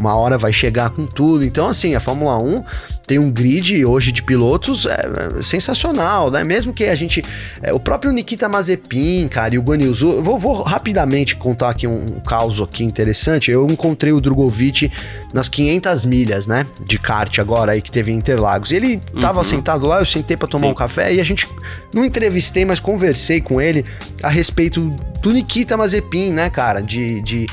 uma 0.00 0.14
hora 0.14 0.38
vai 0.38 0.52
chegar 0.52 0.90
com 0.90 1.06
tudo. 1.06 1.44
Então, 1.44 1.68
assim, 1.68 1.94
a 1.94 2.00
Fórmula 2.00 2.38
1 2.38 2.64
tem 3.06 3.18
um 3.18 3.28
grid 3.28 3.84
hoje 3.84 4.12
de 4.12 4.22
pilotos 4.22 4.86
é, 4.86 4.92
é, 5.38 5.42
sensacional, 5.42 6.30
né? 6.30 6.44
Mesmo 6.44 6.72
que 6.72 6.84
a 6.84 6.94
gente. 6.94 7.24
É, 7.60 7.72
o 7.72 7.80
próprio 7.80 8.12
Nikita 8.12 8.48
Mazepin, 8.48 9.26
cara, 9.26 9.54
e 9.54 9.58
o 9.58 9.62
Guanilzu. 9.62 10.12
Eu 10.12 10.22
vou, 10.22 10.38
vou, 10.38 10.62
rapidamente 10.62 11.34
contar 11.34 11.70
aqui 11.70 11.86
um, 11.88 11.96
um 11.96 12.20
caos 12.20 12.60
aqui 12.60 12.84
interessante. 12.84 13.50
Eu 13.50 13.66
encontrei 13.66 14.12
o 14.12 14.20
Drogovic 14.20 14.92
nas 15.34 15.48
500 15.48 16.04
milhas, 16.04 16.46
né? 16.46 16.64
De 16.86 16.98
kart 17.00 17.36
agora 17.40 17.72
aí 17.72 17.82
que 17.82 17.90
teve 17.90 18.12
em 18.12 18.16
Interlagos. 18.16 18.70
Ele 18.70 18.98
tava 19.20 19.38
uhum. 19.38 19.44
sentado 19.44 19.86
lá, 19.86 19.98
eu 19.98 20.06
sentei 20.06 20.36
para 20.36 20.46
tomar 20.46 20.66
Sim. 20.66 20.72
um 20.72 20.76
café 20.76 21.12
e 21.12 21.20
a 21.20 21.24
gente 21.24 21.48
não 21.92 22.04
entrevistei, 22.04 22.64
mas 22.64 22.78
conversei 22.78 23.40
com 23.40 23.60
ele 23.60 23.84
a 24.22 24.28
respeito 24.28 24.94
do 25.20 25.32
Nikita 25.32 25.76
Mazepin, 25.76 26.32
né, 26.32 26.48
cara? 26.48 26.80
De. 26.80 27.20
de 27.22 27.46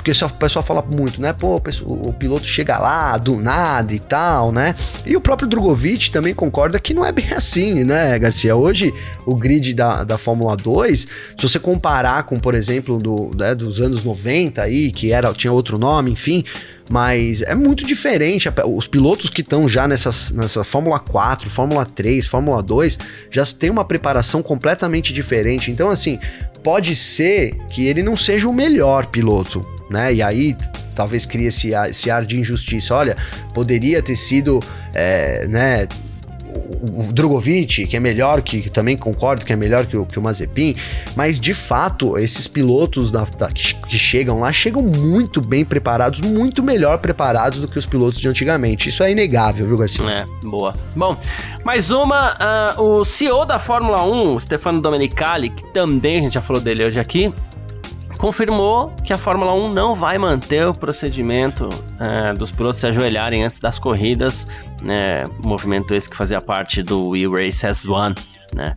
porque 0.00 0.12
o 0.12 0.30
pessoal 0.30 0.64
fala 0.64 0.82
muito, 0.82 1.20
né? 1.20 1.32
Pô, 1.34 1.60
o 1.84 2.12
piloto 2.12 2.46
chega 2.46 2.78
lá 2.78 3.18
do 3.18 3.36
nada 3.36 3.92
e 3.92 3.98
tal, 3.98 4.50
né? 4.50 4.74
E 5.04 5.14
o 5.14 5.20
próprio 5.20 5.46
Drogovic 5.46 6.10
também 6.10 6.34
concorda 6.34 6.80
que 6.80 6.94
não 6.94 7.04
é 7.04 7.12
bem 7.12 7.30
assim, 7.36 7.84
né, 7.84 8.18
Garcia? 8.18 8.56
Hoje, 8.56 8.94
o 9.26 9.36
grid 9.36 9.74
da, 9.74 10.02
da 10.02 10.16
Fórmula 10.16 10.56
2, 10.56 11.00
se 11.00 11.08
você 11.42 11.58
comparar 11.58 12.22
com, 12.22 12.36
por 12.36 12.54
exemplo, 12.54 12.96
do, 12.96 13.30
né, 13.38 13.54
dos 13.54 13.78
anos 13.78 14.02
90 14.02 14.62
aí, 14.62 14.90
que 14.90 15.12
era, 15.12 15.32
tinha 15.34 15.52
outro 15.52 15.78
nome, 15.78 16.12
enfim, 16.12 16.44
mas 16.90 17.42
é 17.42 17.54
muito 17.54 17.84
diferente. 17.84 18.48
Os 18.66 18.88
pilotos 18.88 19.28
que 19.28 19.42
estão 19.42 19.68
já 19.68 19.86
nessas, 19.86 20.32
nessa 20.32 20.64
Fórmula 20.64 20.98
4, 20.98 21.50
Fórmula 21.50 21.84
3, 21.84 22.26
Fórmula 22.26 22.62
2, 22.62 22.98
já 23.30 23.44
tem 23.46 23.70
uma 23.70 23.84
preparação 23.84 24.42
completamente 24.42 25.12
diferente. 25.12 25.70
Então, 25.70 25.90
assim, 25.90 26.18
pode 26.62 26.94
ser 26.94 27.54
que 27.68 27.86
ele 27.86 28.02
não 28.02 28.16
seja 28.16 28.48
o 28.48 28.52
melhor 28.52 29.06
piloto, 29.06 29.64
né? 29.90 30.14
E 30.14 30.22
aí 30.22 30.56
talvez 30.94 31.24
crie 31.24 31.46
esse, 31.46 31.72
esse 31.74 32.10
ar 32.10 32.24
de 32.24 32.38
injustiça. 32.38 32.94
Olha, 32.94 33.16
poderia 33.54 34.02
ter 34.02 34.16
sido, 34.16 34.60
é, 34.94 35.46
né? 35.46 35.88
O 36.82 37.12
Drogovic, 37.12 37.86
que 37.86 37.96
é 37.96 38.00
melhor, 38.00 38.42
que, 38.42 38.62
que, 38.62 38.70
também 38.70 38.96
concordo 38.96 39.44
que 39.44 39.52
é 39.52 39.56
melhor 39.56 39.86
que 39.86 39.96
o, 39.96 40.06
que 40.06 40.18
o 40.18 40.22
Mazepin, 40.22 40.74
mas 41.14 41.38
de 41.38 41.52
fato, 41.52 42.16
esses 42.16 42.46
pilotos 42.46 43.10
da, 43.10 43.24
da, 43.24 43.48
que, 43.48 43.74
que, 43.74 43.98
chegam 43.98 44.40
lá 44.40 44.52
chegam 44.52 44.82
muito 44.82 45.40
bem 45.40 45.64
preparados, 45.64 46.20
muito 46.20 46.62
melhor 46.62 46.98
preparados 46.98 47.60
do 47.60 47.68
que 47.68 47.78
os 47.78 47.86
pilotos 47.86 48.20
de 48.20 48.28
antigamente. 48.28 48.88
Isso 48.88 49.02
é 49.02 49.12
inegável, 49.12 49.66
viu, 49.66 49.76
Garcia? 49.76 50.06
É, 50.06 50.24
boa. 50.42 50.74
Bom, 50.96 51.16
mais 51.64 51.90
uma, 51.90 52.34
uh, 52.78 52.82
o 52.82 53.04
CEO 53.04 53.44
da 53.44 53.58
Fórmula 53.58 54.04
1, 54.04 54.40
Stefano 54.40 54.80
Domenicali, 54.80 55.50
que 55.50 55.64
também 55.72 56.18
a 56.18 56.22
gente 56.22 56.34
já 56.34 56.42
falou 56.42 56.62
dele 56.62 56.84
hoje 56.84 56.98
aqui, 56.98 57.32
confirmou 58.20 58.94
que 59.02 59.14
a 59.14 59.18
Fórmula 59.18 59.54
1 59.54 59.72
não 59.72 59.94
vai 59.94 60.18
manter 60.18 60.66
o 60.66 60.74
procedimento 60.74 61.70
é, 61.98 62.34
dos 62.34 62.50
pilotos 62.50 62.78
se 62.78 62.86
ajoelharem 62.86 63.42
antes 63.42 63.58
das 63.58 63.78
corridas, 63.78 64.46
né, 64.82 65.24
movimento 65.42 65.94
esse 65.94 66.08
que 66.08 66.14
fazia 66.14 66.38
parte 66.38 66.82
do 66.82 67.08
We 67.08 67.20
Race 67.26 67.66
as 67.66 67.86
One, 67.86 68.14
né. 68.54 68.76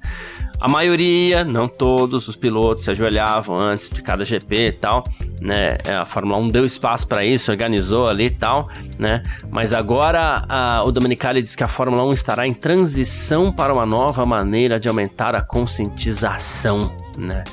A 0.62 0.70
maioria, 0.70 1.44
não 1.44 1.68
todos 1.68 2.30
os 2.30 2.38
pilotos 2.38 2.86
se 2.86 2.92
ajoelhavam 2.92 3.58
antes 3.60 3.90
de 3.90 4.02
cada 4.02 4.24
GP 4.24 4.68
e 4.68 4.72
tal, 4.72 5.04
né? 5.42 5.78
É, 5.84 5.94
a 5.94 6.06
Fórmula 6.06 6.38
1 6.40 6.48
deu 6.48 6.64
espaço 6.64 7.06
para 7.06 7.26
isso, 7.26 7.52
organizou 7.52 8.08
ali 8.08 8.28
e 8.28 8.30
tal, 8.30 8.70
né? 8.98 9.22
Mas 9.52 9.74
agora 9.74 10.46
a, 10.48 10.84
o 10.86 10.92
Domenicali 10.92 11.42
diz 11.42 11.54
que 11.54 11.66
a 11.66 11.68
Fórmula 11.68 12.06
1 12.06 12.14
estará 12.14 12.48
em 12.48 12.54
transição 12.54 13.52
para 13.52 13.74
uma 13.74 13.86
nova 13.86 14.26
maneira 14.26 14.80
de 14.80 14.88
aumentar 14.88 15.36
a 15.36 15.42
conscientização, 15.42 16.96
né? 17.18 17.44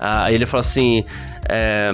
Ah, 0.00 0.32
ele 0.32 0.44
falou 0.44 0.60
assim: 0.60 1.04
é, 1.48 1.90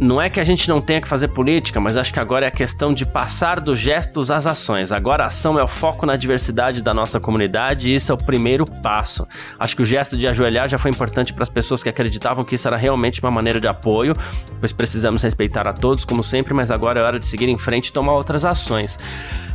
não 0.00 0.20
é 0.20 0.30
que 0.30 0.40
a 0.40 0.44
gente 0.44 0.66
não 0.66 0.80
tenha 0.80 0.98
que 0.98 1.06
fazer 1.06 1.28
política, 1.28 1.78
mas 1.78 1.94
acho 1.94 2.10
que 2.12 2.18
agora 2.18 2.46
é 2.46 2.48
a 2.48 2.50
questão 2.50 2.94
de 2.94 3.04
passar 3.04 3.60
dos 3.60 3.78
gestos 3.78 4.30
às 4.30 4.46
ações. 4.46 4.92
Agora 4.92 5.24
a 5.24 5.26
ação 5.26 5.58
é 5.58 5.62
o 5.62 5.68
foco 5.68 6.06
na 6.06 6.16
diversidade 6.16 6.82
da 6.82 6.94
nossa 6.94 7.20
comunidade 7.20 7.90
e 7.90 7.94
isso 7.94 8.10
é 8.10 8.14
o 8.14 8.18
primeiro 8.18 8.64
passo. 8.64 9.28
Acho 9.58 9.76
que 9.76 9.82
o 9.82 9.84
gesto 9.84 10.16
de 10.16 10.26
ajoelhar 10.26 10.68
já 10.68 10.78
foi 10.78 10.90
importante 10.90 11.34
para 11.34 11.42
as 11.42 11.50
pessoas 11.50 11.82
que 11.82 11.88
acreditavam 11.90 12.44
que 12.44 12.54
isso 12.54 12.66
era 12.66 12.78
realmente 12.78 13.20
uma 13.20 13.30
maneira 13.30 13.60
de 13.60 13.68
apoio, 13.68 14.14
pois 14.58 14.72
precisamos 14.72 15.22
respeitar 15.22 15.68
a 15.68 15.74
todos, 15.74 16.06
como 16.06 16.24
sempre, 16.24 16.54
mas 16.54 16.70
agora 16.70 16.98
é 16.98 17.02
hora 17.02 17.18
de 17.18 17.26
seguir 17.26 17.50
em 17.50 17.58
frente 17.58 17.88
e 17.88 17.92
tomar 17.92 18.14
outras 18.14 18.42
ações. 18.42 18.98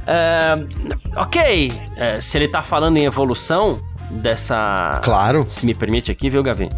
É, 0.06 0.56
ok, 1.20 1.72
é, 1.96 2.22
se 2.22 2.38
ele 2.38 2.46
está 2.46 2.62
falando 2.62 2.98
em 2.98 3.06
evolução 3.06 3.80
dessa. 4.12 5.02
Claro. 5.04 5.48
Se 5.50 5.66
me 5.66 5.74
permite 5.74 6.12
aqui, 6.12 6.30
viu, 6.30 6.44
Gavi? 6.44 6.70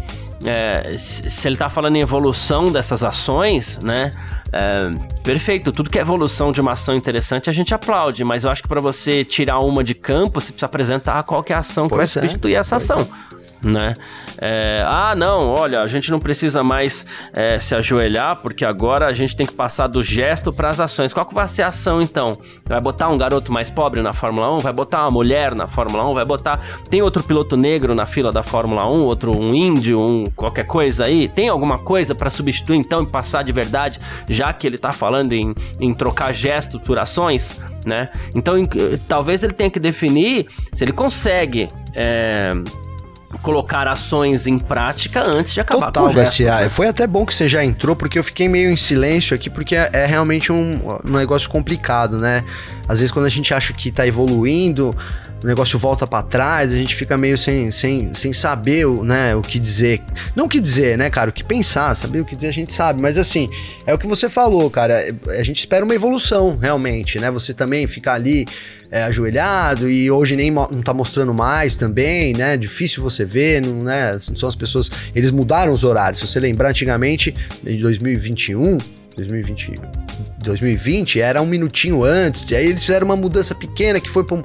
É, 0.44 0.96
se 0.96 1.48
ele 1.48 1.56
tá 1.56 1.68
falando 1.68 1.96
em 1.96 2.00
evolução 2.00 2.66
dessas 2.66 3.02
ações, 3.02 3.78
né? 3.82 4.12
É, 4.52 4.90
perfeito, 5.22 5.70
tudo 5.72 5.90
que 5.90 5.98
é 5.98 6.02
evolução 6.02 6.50
de 6.52 6.60
uma 6.60 6.72
ação 6.72 6.94
interessante 6.94 7.50
a 7.50 7.52
gente 7.52 7.74
aplaude, 7.74 8.24
mas 8.24 8.44
eu 8.44 8.50
acho 8.50 8.62
que 8.62 8.68
para 8.68 8.80
você 8.80 9.24
tirar 9.24 9.58
uma 9.58 9.84
de 9.84 9.94
campo, 9.94 10.40
você 10.40 10.52
precisa 10.52 10.66
apresentar 10.66 11.22
qual 11.24 11.44
é 11.48 11.54
a 11.54 11.58
ação 11.58 11.88
pois 11.88 11.90
que 11.90 11.96
vai 11.96 12.04
é, 12.04 12.28
substituir 12.28 12.54
essa 12.54 12.76
ação. 12.76 13.00
É 13.00 13.38
né? 13.62 13.94
É, 14.40 14.82
ah, 14.86 15.14
não, 15.16 15.48
olha, 15.48 15.80
a 15.80 15.86
gente 15.86 16.10
não 16.10 16.20
precisa 16.20 16.62
mais 16.62 17.04
é, 17.34 17.58
se 17.58 17.74
ajoelhar 17.74 18.36
porque 18.36 18.64
agora 18.64 19.06
a 19.06 19.10
gente 19.10 19.36
tem 19.36 19.44
que 19.44 19.52
passar 19.52 19.88
do 19.88 20.02
gesto 20.02 20.52
para 20.52 20.70
as 20.70 20.78
ações. 20.78 21.12
Qual 21.12 21.26
que 21.26 21.34
vai 21.34 21.48
ser 21.48 21.62
a 21.62 21.68
ação 21.68 22.00
então? 22.00 22.32
Vai 22.64 22.80
botar 22.80 23.08
um 23.08 23.16
garoto 23.16 23.52
mais 23.52 23.70
pobre 23.70 24.00
na 24.00 24.12
Fórmula 24.12 24.52
1? 24.56 24.60
Vai 24.60 24.72
botar 24.72 25.02
uma 25.02 25.10
mulher 25.10 25.54
na 25.54 25.66
Fórmula 25.66 26.08
1? 26.08 26.14
Vai 26.14 26.24
botar. 26.24 26.60
Tem 26.88 27.02
outro 27.02 27.22
piloto 27.22 27.56
negro 27.56 27.94
na 27.94 28.06
fila 28.06 28.30
da 28.30 28.42
Fórmula 28.42 28.88
1? 28.88 29.02
Outro, 29.02 29.36
um 29.36 29.54
índio, 29.54 30.00
um 30.00 30.24
qualquer 30.36 30.66
coisa 30.66 31.04
aí? 31.04 31.28
Tem 31.28 31.48
alguma 31.48 31.78
coisa 31.78 32.14
para 32.14 32.30
substituir 32.30 32.76
então 32.76 33.02
e 33.02 33.06
passar 33.06 33.42
de 33.42 33.52
verdade, 33.52 34.00
já 34.38 34.52
que 34.52 34.66
ele 34.66 34.78
tá 34.78 34.92
falando 34.92 35.32
em, 35.32 35.52
em 35.80 35.92
trocar 35.92 36.32
gestos 36.32 36.80
por 36.80 36.96
ações? 36.96 37.60
Né? 37.84 38.08
Então, 38.34 38.56
em, 38.56 38.66
talvez 39.08 39.42
ele 39.42 39.52
tenha 39.52 39.70
que 39.70 39.80
definir 39.80 40.46
se 40.72 40.84
ele 40.84 40.92
consegue. 40.92 41.68
É, 41.92 42.52
colocar 43.42 43.86
ações 43.86 44.46
em 44.46 44.58
prática 44.58 45.22
antes 45.22 45.54
de 45.54 45.60
acabar 45.60 45.86
Total, 45.86 46.04
com 46.04 46.10
o 46.10 46.12
gesto, 46.12 46.24
Garcia. 46.24 46.64
Né? 46.64 46.68
Foi 46.68 46.88
até 46.88 47.06
bom 47.06 47.24
que 47.24 47.34
você 47.34 47.48
já 47.48 47.64
entrou, 47.64 47.94
porque 47.94 48.18
eu 48.18 48.24
fiquei 48.24 48.48
meio 48.48 48.70
em 48.70 48.76
silêncio 48.76 49.34
aqui, 49.34 49.48
porque 49.48 49.76
é, 49.76 49.90
é 49.92 50.06
realmente 50.06 50.52
um, 50.52 50.80
um, 51.04 51.16
negócio 51.16 51.48
complicado, 51.48 52.18
né? 52.18 52.44
Às 52.88 53.00
vezes 53.00 53.12
quando 53.12 53.26
a 53.26 53.30
gente 53.30 53.52
acha 53.54 53.72
que 53.72 53.90
tá 53.90 54.06
evoluindo, 54.06 54.94
o 55.42 55.46
negócio 55.46 55.78
volta 55.78 56.06
para 56.06 56.22
trás, 56.22 56.72
a 56.72 56.76
gente 56.76 56.94
fica 56.96 57.16
meio 57.16 57.38
sem, 57.38 57.70
sem, 57.70 58.12
sem 58.12 58.32
saber 58.32 58.86
o, 58.86 59.04
né, 59.04 59.36
o 59.36 59.42
que 59.42 59.58
dizer. 59.58 60.02
Não 60.34 60.46
o 60.46 60.48
que 60.48 60.60
dizer, 60.60 60.98
né, 60.98 61.08
cara? 61.10 61.30
O 61.30 61.32
que 61.32 61.44
pensar, 61.44 61.94
saber 61.94 62.20
o 62.20 62.24
que 62.24 62.34
dizer 62.34 62.48
a 62.48 62.52
gente 62.52 62.72
sabe. 62.72 63.00
Mas 63.00 63.16
assim, 63.16 63.48
é 63.86 63.94
o 63.94 63.98
que 63.98 64.06
você 64.06 64.28
falou, 64.28 64.68
cara. 64.68 65.14
A 65.28 65.42
gente 65.44 65.58
espera 65.58 65.84
uma 65.84 65.94
evolução, 65.94 66.58
realmente, 66.60 67.20
né? 67.20 67.30
Você 67.30 67.54
também 67.54 67.86
ficar 67.86 68.14
ali 68.14 68.46
é, 68.90 69.02
ajoelhado 69.02 69.88
e 69.88 70.10
hoje 70.10 70.34
nem 70.34 70.50
não 70.50 70.82
tá 70.82 70.94
mostrando 70.94 71.32
mais 71.34 71.76
também, 71.76 72.32
né? 72.32 72.56
Difícil 72.56 73.02
você 73.02 73.24
ver, 73.24 73.60
não, 73.62 73.82
né? 73.82 74.18
São 74.18 74.48
as 74.48 74.54
pessoas. 74.54 74.90
Eles 75.14 75.30
mudaram 75.30 75.72
os 75.72 75.84
horários. 75.84 76.20
Se 76.20 76.26
você 76.26 76.40
lembrar, 76.40 76.70
antigamente, 76.70 77.34
em 77.66 77.78
2021, 77.80 78.78
2020, 79.16 79.72
2020 80.42 81.20
era 81.20 81.42
um 81.42 81.46
minutinho 81.46 82.02
antes. 82.02 82.50
Aí 82.52 82.66
eles 82.66 82.84
fizeram 82.84 83.06
uma 83.06 83.16
mudança 83.16 83.54
pequena 83.54 84.00
que 84.00 84.08
foi 84.08 84.24
para 84.24 84.36
um 84.36 84.42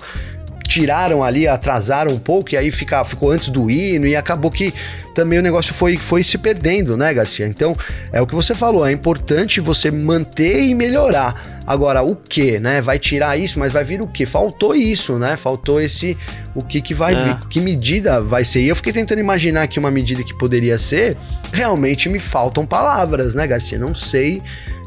tiraram 0.74 1.24
ali, 1.24 1.48
atrasaram 1.48 2.12
um 2.12 2.18
pouco, 2.18 2.56
e 2.56 2.58
aí 2.58 2.72
fica, 2.72 3.06
ficou 3.06 3.30
antes 3.30 3.50
do 3.50 3.70
hino, 3.70 4.08
e 4.08 4.16
acabou 4.16 4.50
que 4.50 4.74
também 5.14 5.38
o 5.38 5.42
negócio 5.44 5.72
foi, 5.72 5.98
foi 5.98 6.24
se 6.24 6.36
perdendo, 6.36 6.98
né, 6.98 7.14
Garcia? 7.14 7.46
Então, 7.46 7.78
é 8.12 8.20
o 8.20 8.26
que 8.26 8.34
você 8.34 8.56
falou, 8.56 8.84
é 8.84 8.92
importante 8.92 9.62
você 9.62 9.92
manter 9.92 10.64
e 10.64 10.74
melhorar. 10.74 11.62
Agora, 11.68 12.02
o 12.02 12.16
que, 12.16 12.60
né? 12.60 12.82
Vai 12.82 12.98
tirar 12.98 13.38
isso, 13.38 13.60
mas 13.60 13.72
vai 13.72 13.84
vir 13.84 14.02
o 14.02 14.08
que? 14.08 14.26
Faltou 14.26 14.76
isso, 14.76 15.18
né? 15.18 15.38
Faltou 15.38 15.80
esse. 15.80 16.18
O 16.54 16.62
que 16.62 16.82
que 16.82 16.94
vai 16.94 17.14
é. 17.14 17.24
vir? 17.24 17.40
Que 17.48 17.62
medida 17.62 18.20
vai 18.20 18.44
ser? 18.44 18.64
E 18.64 18.68
eu 18.68 18.76
fiquei 18.76 18.92
tentando 18.92 19.20
imaginar 19.20 19.68
que 19.68 19.80
uma 19.80 19.90
medida 19.90 20.24
que 20.24 20.38
poderia 20.38 20.78
ser. 20.78 21.16
Realmente 21.54 22.10
me 22.10 22.20
faltam 22.20 22.66
palavras, 22.66 23.34
né, 23.34 23.48
Garcia? 23.48 23.80
Não 23.80 23.96
sei 23.96 24.42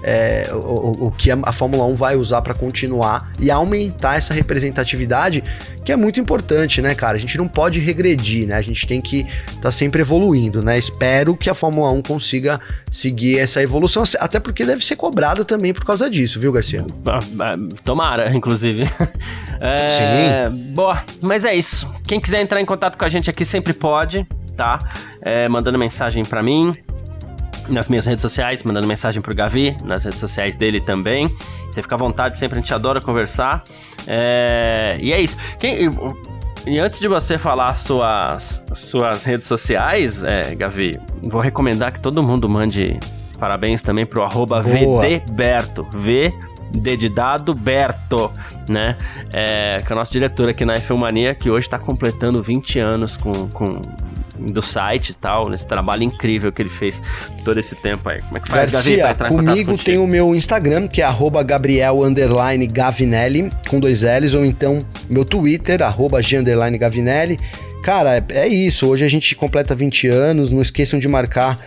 é, 0.06 0.48
o, 0.52 1.06
o, 1.06 1.10
que 1.10 1.32
a, 1.32 1.38
a 1.42 1.52
Fórmula 1.52 1.84
1 1.84 1.96
vai 1.96 2.14
usar 2.14 2.40
para 2.40 2.54
continuar 2.54 3.32
e 3.40 3.50
aumentar 3.50 4.16
essa 4.16 4.32
representatividade, 4.32 5.42
que 5.84 5.90
é 5.90 5.96
muito 5.96 6.20
importante, 6.20 6.80
né, 6.80 6.94
cara? 6.94 7.16
A 7.16 7.20
gente 7.20 7.36
não 7.36 7.48
pode 7.48 7.80
regredir, 7.80 8.46
né? 8.46 8.54
A 8.54 8.62
gente 8.62 8.86
tem 8.86 9.00
que 9.00 9.26
estar 9.48 9.62
tá 9.62 9.70
sempre 9.72 10.00
evoluindo, 10.02 10.64
né? 10.64 10.78
Espero 10.78 11.36
que 11.36 11.50
a 11.50 11.54
Fórmula 11.54 11.90
1 11.90 12.02
consiga 12.02 12.60
seguir 12.88 13.40
essa 13.40 13.60
evolução, 13.60 14.04
até 14.20 14.38
porque 14.38 14.64
deve 14.64 14.84
ser 14.84 14.94
cobrada 14.94 15.44
também 15.44 15.74
por 15.74 15.84
causa 15.84 16.08
disso, 16.08 16.38
viu, 16.38 16.52
Garcia? 16.52 16.86
Ah, 17.04 17.18
ah, 17.40 17.54
tomara, 17.84 18.32
inclusive. 18.34 18.84
É, 19.58 19.88
Sim. 20.50 20.74
Boa, 20.74 21.02
mas 21.22 21.46
é 21.46 21.54
isso. 21.54 21.90
Quem 22.06 22.20
quiser 22.20 22.42
entrar 22.42 22.60
em 22.60 22.66
contato 22.66 22.98
com 22.98 23.06
a 23.06 23.08
gente 23.08 23.30
aqui 23.30 23.42
sempre 23.42 23.72
pode, 23.72 24.26
tá? 24.54 24.78
É, 25.22 25.48
mandando 25.48 25.78
mensagem 25.78 26.26
para 26.26 26.42
mim, 26.42 26.74
nas 27.68 27.88
minhas 27.88 28.06
redes 28.06 28.22
sociais, 28.22 28.62
mandando 28.62 28.86
mensagem 28.86 29.20
pro 29.20 29.34
Gavi, 29.34 29.76
nas 29.84 30.04
redes 30.04 30.18
sociais 30.18 30.56
dele 30.56 30.80
também. 30.80 31.26
Você 31.70 31.82
fica 31.82 31.94
à 31.94 31.98
vontade, 31.98 32.38
sempre 32.38 32.58
a 32.58 32.62
gente 32.62 32.72
adora 32.72 33.00
conversar. 33.00 33.62
É... 34.06 34.96
E 35.00 35.12
é 35.12 35.20
isso. 35.20 35.36
Quem... 35.58 35.90
E 36.66 36.80
antes 36.80 36.98
de 36.98 37.06
você 37.06 37.38
falar 37.38 37.76
suas, 37.76 38.64
suas 38.74 39.22
redes 39.22 39.46
sociais, 39.46 40.24
é, 40.24 40.52
Gavi, 40.56 40.98
vou 41.22 41.40
recomendar 41.40 41.92
que 41.92 42.00
todo 42.00 42.20
mundo 42.24 42.48
mande 42.48 42.98
parabéns 43.38 43.82
também 43.82 44.04
pro 44.04 44.22
arroba 44.24 44.60
VDBerto. 44.60 45.86
V 45.92 46.32
dado 47.14 47.54
Berto, 47.54 48.30
né? 48.68 48.96
É, 49.32 49.78
que 49.78 49.92
é 49.92 49.94
o 49.94 49.98
nosso 49.98 50.12
diretor 50.12 50.48
aqui 50.48 50.64
na 50.64 50.74
F1 50.74 50.96
Mania, 50.96 51.34
que 51.34 51.50
hoje 51.50 51.66
está 51.66 51.78
completando 51.78 52.42
20 52.42 52.78
anos 52.78 53.16
com, 53.16 53.48
com 53.48 53.80
do 54.38 54.62
site 54.62 55.10
e 55.10 55.14
tal, 55.14 55.48
nesse 55.48 55.66
trabalho 55.66 56.02
incrível 56.02 56.52
que 56.52 56.62
ele 56.62 56.70
fez 56.70 57.02
todo 57.44 57.58
esse 57.58 57.74
tempo 57.74 58.08
aí. 58.08 58.20
Como 58.22 58.36
é 58.36 58.40
que 58.40 58.48
faz, 58.48 58.72
Garcia, 58.72 58.96
Gavi, 58.98 59.18
pra 59.18 59.28
comigo 59.28 59.76
tem 59.76 59.98
o 59.98 60.06
meu 60.06 60.34
Instagram, 60.34 60.86
que 60.88 61.02
é 61.02 61.04
arroba 61.04 61.42
Gabriel 61.42 61.98
Gavinelli, 62.70 63.50
com 63.68 63.80
dois 63.80 64.02
L's, 64.02 64.34
ou 64.34 64.44
então 64.44 64.80
meu 65.08 65.24
Twitter, 65.24 65.82
arroba 65.82 66.22
G 66.22 66.36
Gavinelli. 66.78 67.38
Cara, 67.86 68.16
é, 68.16 68.24
é 68.30 68.48
isso. 68.48 68.88
Hoje 68.88 69.04
a 69.04 69.08
gente 69.08 69.32
completa 69.36 69.72
20 69.72 70.08
anos. 70.08 70.50
Não 70.50 70.60
esqueçam 70.60 70.98
de 70.98 71.06
marcar 71.06 71.64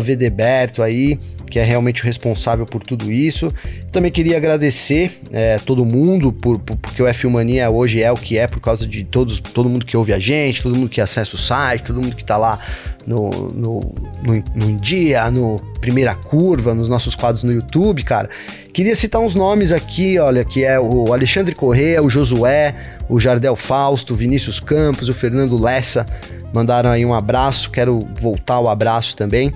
VDberto 0.00 0.84
aí, 0.84 1.18
que 1.50 1.58
é 1.58 1.64
realmente 1.64 2.00
o 2.00 2.06
responsável 2.06 2.64
por 2.64 2.80
tudo 2.80 3.10
isso. 3.10 3.52
Também 3.90 4.08
queria 4.08 4.36
agradecer 4.36 5.10
é, 5.32 5.58
todo 5.58 5.84
mundo, 5.84 6.32
por, 6.32 6.60
por, 6.60 6.76
porque 6.76 7.02
o 7.02 7.06
F1 7.06 7.28
Mania 7.28 7.68
hoje 7.70 8.00
é 8.00 8.12
o 8.12 8.14
que 8.14 8.38
é, 8.38 8.46
por 8.46 8.60
causa 8.60 8.86
de 8.86 9.02
todos, 9.02 9.40
todo 9.40 9.68
mundo 9.68 9.84
que 9.84 9.96
ouve 9.96 10.12
a 10.12 10.20
gente, 10.20 10.62
todo 10.62 10.76
mundo 10.76 10.88
que 10.88 11.00
acessa 11.00 11.34
o 11.34 11.38
site, 11.38 11.86
todo 11.86 12.00
mundo 12.00 12.14
que 12.14 12.22
tá 12.24 12.36
lá 12.36 12.60
no, 13.04 13.30
no, 13.52 13.80
no, 14.22 14.44
no 14.54 14.80
Dia, 14.80 15.28
no 15.28 15.60
Primeira 15.88 16.14
Curva, 16.14 16.74
nos 16.74 16.86
nossos 16.86 17.14
quadros 17.16 17.42
no 17.42 17.50
YouTube, 17.50 18.02
cara. 18.02 18.28
Queria 18.74 18.94
citar 18.94 19.22
uns 19.22 19.34
nomes 19.34 19.72
aqui, 19.72 20.18
olha, 20.18 20.44
que 20.44 20.62
é 20.62 20.78
o 20.78 21.14
Alexandre 21.14 21.54
Correa, 21.54 22.02
o 22.02 22.10
Josué, 22.10 22.74
o 23.08 23.18
Jardel 23.18 23.56
Fausto, 23.56 24.12
o 24.12 24.16
Vinícius 24.16 24.60
Campos, 24.60 25.08
o 25.08 25.14
Fernando 25.14 25.58
Lessa, 25.58 26.04
mandaram 26.52 26.90
aí 26.90 27.06
um 27.06 27.14
abraço, 27.14 27.70
quero 27.70 28.00
voltar 28.20 28.60
o 28.60 28.68
abraço 28.68 29.16
também. 29.16 29.50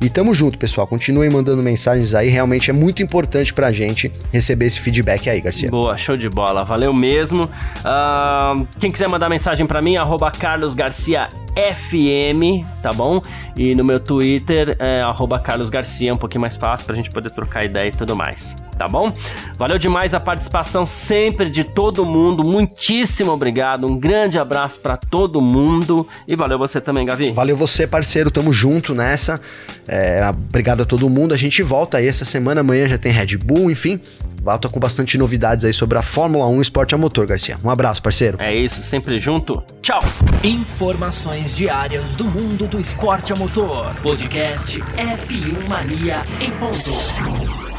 E 0.00 0.08
tamo 0.08 0.32
junto, 0.32 0.56
pessoal. 0.56 0.86
Continuem 0.86 1.28
mandando 1.28 1.62
mensagens 1.62 2.14
aí. 2.14 2.28
Realmente 2.28 2.70
é 2.70 2.72
muito 2.72 3.02
importante 3.02 3.52
pra 3.52 3.70
gente 3.70 4.10
receber 4.32 4.64
esse 4.64 4.80
feedback 4.80 5.28
aí, 5.28 5.40
Garcia. 5.42 5.70
Boa, 5.70 5.94
show 5.96 6.16
de 6.16 6.28
bola. 6.28 6.64
Valeu 6.64 6.92
mesmo. 6.94 7.44
Uh, 7.44 8.66
quem 8.78 8.90
quiser 8.90 9.08
mandar 9.08 9.28
mensagem 9.28 9.66
para 9.66 9.82
mim, 9.82 9.96
arroba 9.96 10.30
Carlos 10.30 10.74
Garcia 10.74 11.28
FM, 11.54 12.64
tá 12.82 12.92
bom? 12.92 13.20
E 13.56 13.74
no 13.74 13.84
meu 13.84 14.00
Twitter 14.00 14.74
é 14.78 15.02
Carlos 15.42 15.68
Garcia, 15.68 16.12
um 16.14 16.16
pouquinho 16.16 16.40
mais 16.40 16.56
fácil 16.56 16.86
pra 16.86 16.96
gente 16.96 17.10
poder 17.10 17.30
trocar 17.30 17.64
ideia 17.64 17.88
e 17.88 17.92
tudo 17.92 18.16
mais, 18.16 18.56
tá 18.80 18.88
bom? 18.88 19.12
Valeu 19.58 19.78
demais 19.78 20.14
a 20.14 20.20
participação 20.20 20.86
sempre 20.86 21.50
de 21.50 21.64
todo 21.64 22.06
mundo. 22.06 22.42
Muitíssimo 22.42 23.30
obrigado. 23.30 23.86
Um 23.86 23.98
grande 23.98 24.38
abraço 24.38 24.80
para 24.80 24.96
todo 24.96 25.38
mundo 25.38 26.08
e 26.26 26.34
valeu 26.34 26.58
você 26.58 26.80
também, 26.80 27.04
Gavi. 27.04 27.30
Valeu 27.30 27.54
você, 27.54 27.86
parceiro. 27.86 28.30
Tamo 28.30 28.54
junto 28.54 28.94
nessa. 28.94 29.38
É, 29.86 30.26
obrigado 30.30 30.80
a 30.82 30.86
todo 30.86 31.10
mundo. 31.10 31.34
A 31.34 31.36
gente 31.36 31.62
volta 31.62 31.98
aí 31.98 32.08
essa 32.08 32.24
semana. 32.24 32.62
Amanhã 32.62 32.88
já 32.88 32.96
tem 32.96 33.12
Red 33.12 33.36
Bull, 33.36 33.70
enfim. 33.70 34.00
Volta 34.42 34.70
com 34.70 34.80
bastante 34.80 35.18
novidades 35.18 35.66
aí 35.66 35.74
sobre 35.74 35.98
a 35.98 36.02
Fórmula 36.02 36.46
1 36.46 36.62
Esporte 36.62 36.94
a 36.94 36.98
Motor, 36.98 37.26
Garcia. 37.26 37.58
Um 37.62 37.68
abraço, 37.68 38.02
parceiro. 38.02 38.38
É 38.40 38.54
isso, 38.54 38.82
sempre 38.82 39.18
junto. 39.18 39.62
Tchau. 39.82 40.00
Informações 40.42 41.54
diárias 41.54 42.16
do 42.16 42.24
mundo 42.24 42.66
do 42.66 42.80
esporte 42.80 43.30
a 43.30 43.36
motor. 43.36 43.94
Podcast 43.96 44.80
F1 44.80 45.68
Mania 45.68 46.22
em 46.40 46.50
ponto. 46.52 47.69